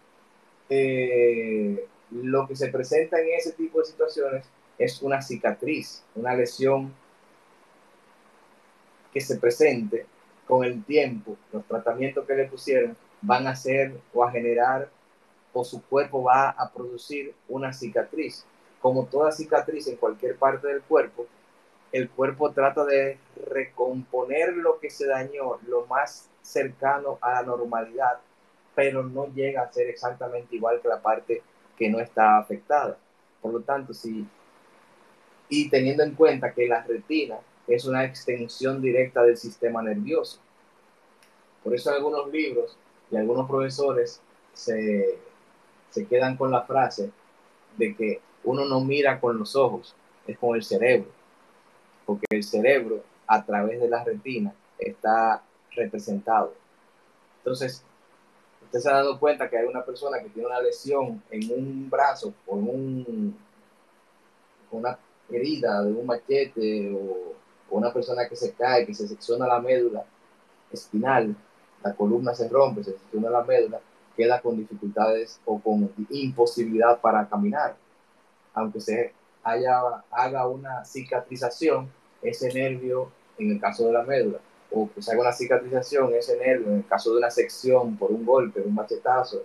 [0.68, 4.46] eh, lo que se presenta en ese tipo de situaciones
[4.78, 6.92] es una cicatriz una lesión
[9.12, 10.06] que se presente
[10.46, 14.88] con el tiempo, los tratamientos que le pusieron van a hacer o a generar
[15.52, 18.44] o su cuerpo va a producir una cicatriz.
[18.80, 21.26] Como toda cicatriz en cualquier parte del cuerpo,
[21.92, 23.18] el cuerpo trata de
[23.48, 28.18] recomponer lo que se dañó lo más cercano a la normalidad,
[28.74, 31.42] pero no llega a ser exactamente igual que la parte
[31.80, 32.98] que no está afectada.
[33.40, 34.26] Por lo tanto, si
[35.48, 40.38] y teniendo en cuenta que la retina es una extensión directa del sistema nervioso.
[41.64, 42.76] Por eso algunos libros
[43.10, 44.20] y algunos profesores
[44.52, 45.18] se,
[45.88, 47.10] se quedan con la frase
[47.78, 49.96] de que uno no mira con los ojos,
[50.26, 51.08] es con el cerebro,
[52.04, 55.42] porque el cerebro a través de la retina está
[55.72, 56.52] representado.
[57.38, 57.84] Entonces,
[58.70, 61.90] usted se ha dado cuenta que hay una persona que tiene una lesión en un
[61.90, 63.36] brazo por un,
[64.70, 64.96] una
[65.28, 67.34] herida de un machete o,
[67.68, 70.04] o una persona que se cae, que se secciona la médula
[70.70, 71.34] espinal,
[71.82, 73.80] la columna se rompe, se secciona la médula,
[74.16, 77.74] queda con dificultades o con imposibilidad para caminar.
[78.54, 79.80] Aunque se haya,
[80.12, 81.90] haga una cicatrización,
[82.22, 84.38] ese nervio, en el caso de la médula,
[84.70, 88.10] o que se haga una cicatrización, ese nervio, en el caso de una sección por
[88.12, 89.42] un golpe, un machetazo,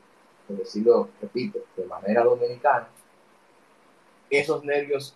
[0.47, 2.87] por decirlo, repito, de manera dominicana,
[4.29, 5.15] esos nervios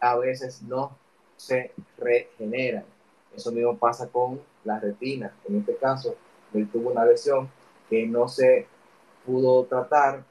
[0.00, 0.96] a veces no
[1.36, 2.84] se regeneran.
[3.34, 5.34] Eso mismo pasa con la retina.
[5.48, 6.14] En este caso,
[6.52, 7.48] él tuvo una lesión
[7.90, 8.66] que no se
[9.26, 10.24] pudo tratar,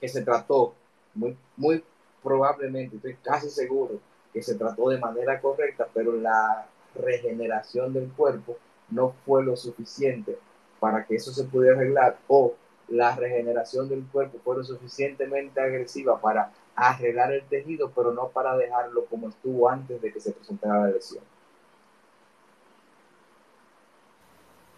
[0.00, 0.74] que se trató
[1.14, 1.84] muy, muy
[2.22, 3.98] probablemente, estoy casi seguro
[4.32, 8.56] que se trató de manera correcta, pero la regeneración del cuerpo
[8.90, 10.38] no fue lo suficiente
[10.78, 12.54] para que eso se pudiera arreglar o
[12.88, 18.56] la regeneración del cuerpo fue lo suficientemente agresiva para arreglar el tejido, pero no para
[18.56, 21.22] dejarlo como estuvo antes de que se presentara la lesión.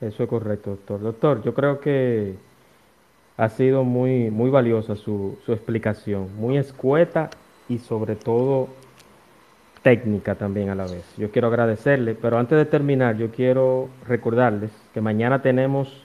[0.00, 1.00] Eso es correcto, doctor.
[1.00, 2.36] Doctor, yo creo que
[3.36, 7.30] ha sido muy, muy valiosa su, su explicación, muy escueta
[7.68, 8.68] y sobre todo
[9.82, 11.04] técnica también a la vez.
[11.18, 16.04] Yo quiero agradecerle, pero antes de terminar, yo quiero recordarles que mañana tenemos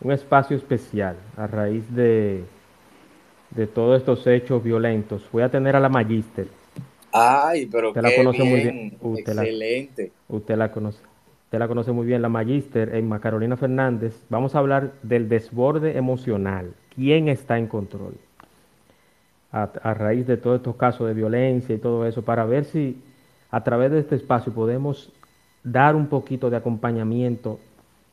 [0.00, 2.44] un espacio especial a raíz de,
[3.50, 5.28] de todos estos hechos violentos.
[5.32, 6.46] Voy a tener a la Magister.
[7.12, 10.12] Ay, pero Usted la conoce muy bien, la, excelente.
[10.28, 11.00] usted la conoce.
[11.46, 14.14] Usted la conoce muy bien, la Magister, Emma Carolina Fernández.
[14.28, 16.74] Vamos a hablar del desborde emocional.
[16.94, 18.14] ¿Quién está en control?
[19.50, 23.02] A, a raíz de todos estos casos de violencia y todo eso, para ver si
[23.50, 25.12] a través de este espacio podemos
[25.62, 27.58] dar un poquito de acompañamiento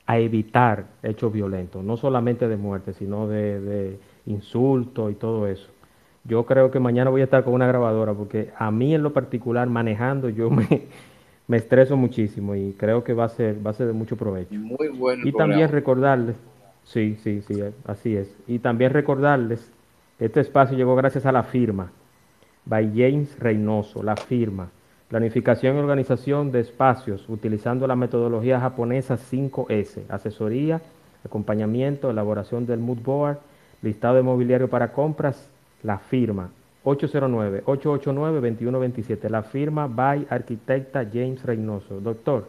[0.08, 5.68] a evitar hechos violentos, no solamente de muerte, sino de, de insultos y todo eso.
[6.24, 9.14] Yo creo que mañana voy a estar con una grabadora porque a mí en lo
[9.14, 10.68] particular manejando yo me,
[11.48, 14.54] me estreso muchísimo y creo que va a ser, va a ser de mucho provecho.
[14.56, 16.36] Muy bueno Y también recordarles,
[16.84, 18.36] sí, sí, sí, así es.
[18.48, 19.72] Y también recordarles,
[20.20, 21.92] este espacio llegó gracias a la firma,
[22.66, 24.70] by James Reynoso, la firma.
[25.10, 30.82] Planificación y organización de espacios utilizando la metodología japonesa 5S, asesoría,
[31.24, 33.38] acompañamiento, elaboración del mood board,
[33.84, 35.48] listado de mobiliario para compras,
[35.84, 36.50] la firma
[36.86, 42.00] 809-889-2127, la firma by arquitecta James Reynoso.
[42.00, 42.48] Doctor,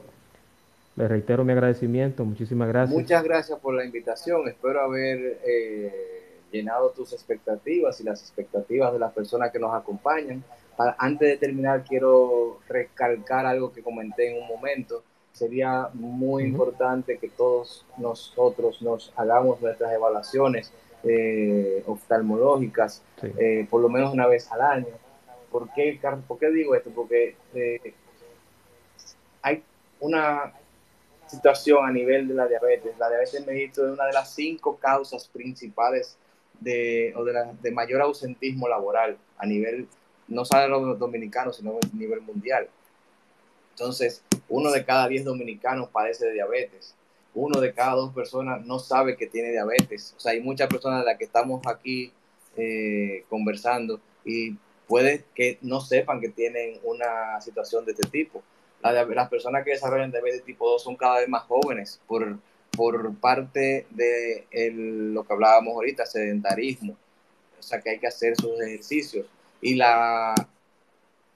[0.97, 2.99] le reitero mi agradecimiento, muchísimas gracias.
[2.99, 4.49] Muchas gracias por la invitación.
[4.49, 10.43] Espero haber eh, llenado tus expectativas y las expectativas de las personas que nos acompañan.
[10.77, 15.03] Pa- Antes de terminar, quiero recalcar algo que comenté en un momento.
[15.33, 20.73] Sería muy importante que todos nosotros nos hagamos nuestras evaluaciones
[21.05, 23.29] eh, oftalmológicas Sí.
[23.39, 24.87] eh, por lo menos una vez al año.
[25.51, 26.91] ¿Por qué, ¿Por qué digo esto?
[26.95, 27.95] Porque eh,
[29.43, 29.63] hay
[30.01, 30.53] una
[31.27, 32.97] situación a nivel de la diabetes.
[32.99, 36.17] La diabetes mellitus es una de las cinco causas principales
[36.61, 39.89] de, o de, la- de mayor ausentismo laboral a nivel,
[40.29, 42.69] no solo los dominicanos, sino a nivel mundial.
[43.71, 46.95] Entonces, uno de cada diez dominicanos padece de diabetes.
[47.35, 50.15] Uno de cada dos personas no sabe que tiene diabetes.
[50.17, 52.13] O sea, hay muchas personas de las que estamos aquí
[52.57, 54.57] eh, conversando y
[54.89, 58.43] puede que no sepan que tienen una situación de este tipo.
[58.83, 62.39] las personas que desarrollan diabetes tipo 2 son cada vez más jóvenes por,
[62.77, 66.97] por parte de lo que hablábamos ahorita, sedentarismo.
[67.59, 69.27] O sea que hay que hacer sus ejercicios.
[69.61, 70.35] Y la,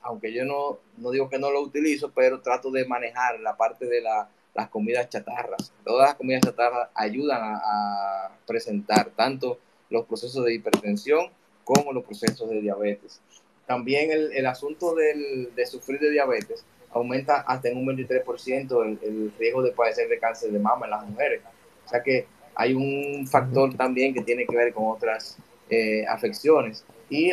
[0.03, 3.87] aunque yo no, no digo que no lo utilizo, pero trato de manejar la parte
[3.87, 5.73] de la, las comidas chatarras.
[5.85, 9.59] Todas las comidas chatarras ayudan a, presentar tanto
[9.91, 11.31] los procesos de hipertensión
[11.65, 13.21] como los procesos de diabetes.
[13.67, 18.99] También el, el asunto del, de sufrir de diabetes aumenta hasta en un 23% el,
[19.03, 21.43] el, riesgo de padecer de cáncer de mama en las mujeres.
[21.87, 25.39] O sea que hay un factor también que tiene que ver con otras
[25.69, 26.85] eh, afecciones.
[27.09, 27.31] Y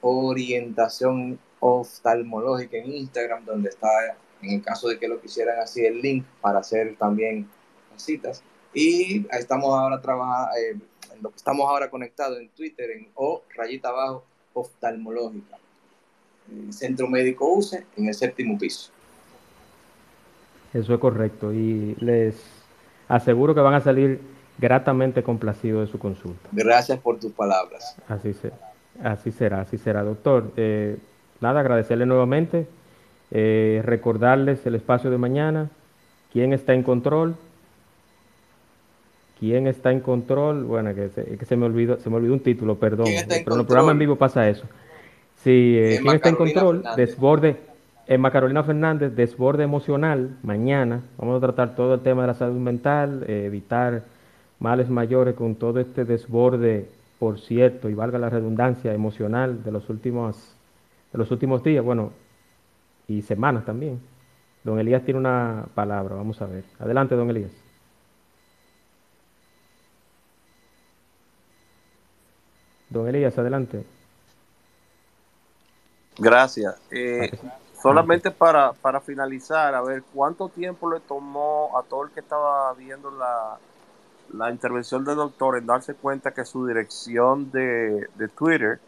[0.00, 3.88] orientación oftalmológica en Instagram, donde está,
[4.42, 7.48] en el caso de que lo quisieran así, el link para hacer también
[7.96, 8.42] citas
[8.72, 10.76] y estamos ahora trabajando, eh,
[11.34, 15.58] estamos ahora conectados en Twitter, en O rayita abajo oftalmológica.
[16.70, 18.90] Centro Médico UCE en el séptimo piso.
[20.74, 22.36] Eso es correcto y les
[23.08, 24.20] aseguro que van a salir
[24.58, 26.48] gratamente complacidos de su consulta.
[26.52, 27.96] Gracias por tus palabras.
[28.08, 28.52] Así, se,
[29.02, 30.52] así será, así será, doctor.
[30.56, 30.98] Eh,
[31.40, 32.66] nada, agradecerle nuevamente,
[33.30, 35.70] eh, recordarles el espacio de mañana,
[36.32, 37.36] quién está en control,
[39.38, 40.64] ¿Quién está en control?
[40.64, 43.06] Bueno, que se, que se me olvidó, se me olvidó un título, perdón.
[43.28, 44.64] Pero en el programa en vivo pasa eso.
[45.44, 46.84] Sí, eh, ¿quién está en control?
[46.96, 47.56] Desborde,
[48.10, 51.02] Emma Carolina Fernández, desborde emocional, mañana.
[51.18, 54.04] Vamos a tratar todo el tema de la salud mental, eh, evitar
[54.58, 59.90] males mayores con todo este desborde, por cierto, y valga la redundancia, emocional de los
[59.90, 60.56] últimos,
[61.12, 62.12] de los últimos días, bueno,
[63.08, 64.00] y semanas también.
[64.64, 66.64] Don Elías tiene una palabra, vamos a ver.
[66.78, 67.52] Adelante, don Elías.
[72.88, 73.84] Don Elías, adelante.
[76.16, 76.74] Gracias.
[76.90, 77.30] Eh,
[77.80, 82.72] solamente para, para finalizar, a ver, ¿cuánto tiempo le tomó a todo el que estaba
[82.74, 83.58] viendo la,
[84.32, 88.80] la intervención del doctor en darse cuenta que su dirección de, de Twitter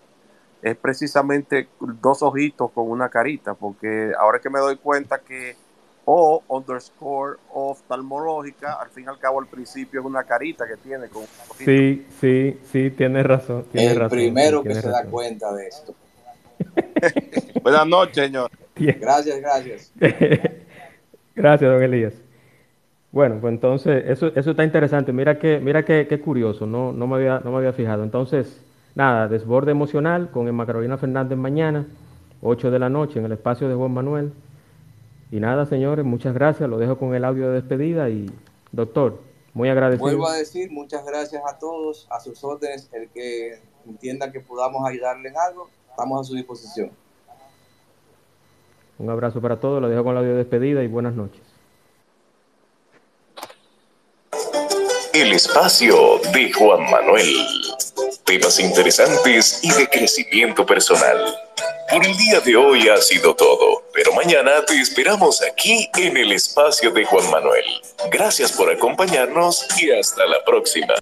[0.63, 3.55] es precisamente dos ojitos con una carita?
[3.55, 5.57] Porque ahora que me doy cuenta que
[6.13, 11.09] o underscore oftalmológica, al fin y al cabo al principio es una carita que tiene
[11.09, 11.25] con
[11.57, 13.67] Sí, sí, sí, tiene razón.
[13.71, 15.95] Tiene el primero que se da cuenta de esto.
[17.63, 18.51] Buenas noches, señor.
[19.01, 19.93] Gracias, gracias.
[21.35, 22.15] gracias, don Elías.
[23.13, 25.13] Bueno, pues entonces, eso, eso está interesante.
[25.13, 28.05] Mira que, mira qué, qué curioso, no, no, me había, no me había fijado.
[28.05, 28.61] Entonces,
[28.95, 31.87] nada, desborde emocional con Emma Carolina Fernández mañana,
[32.43, 34.33] 8 de la noche, en el espacio de Juan Manuel.
[35.33, 36.69] Y nada, señores, muchas gracias.
[36.69, 38.31] Lo dejo con el audio de despedida y,
[38.73, 39.19] doctor,
[39.55, 40.05] muy agradecido.
[40.05, 44.89] Vuelvo a decir muchas gracias a todos, a sus órdenes, el que entienda que podamos
[44.89, 46.91] ayudarle en algo, estamos a su disposición.
[49.01, 51.41] Un abrazo para todos, lo dejo con el audio de despedida y buenas noches.
[55.15, 57.27] El espacio de Juan Manuel.
[58.27, 61.19] temas interesantes y de crecimiento personal.
[61.91, 66.33] Por el día de hoy ha sido todo, pero mañana te esperamos aquí en el
[66.33, 67.65] espacio de Juan Manuel.
[68.11, 70.95] Gracias por acompañarnos y hasta la próxima.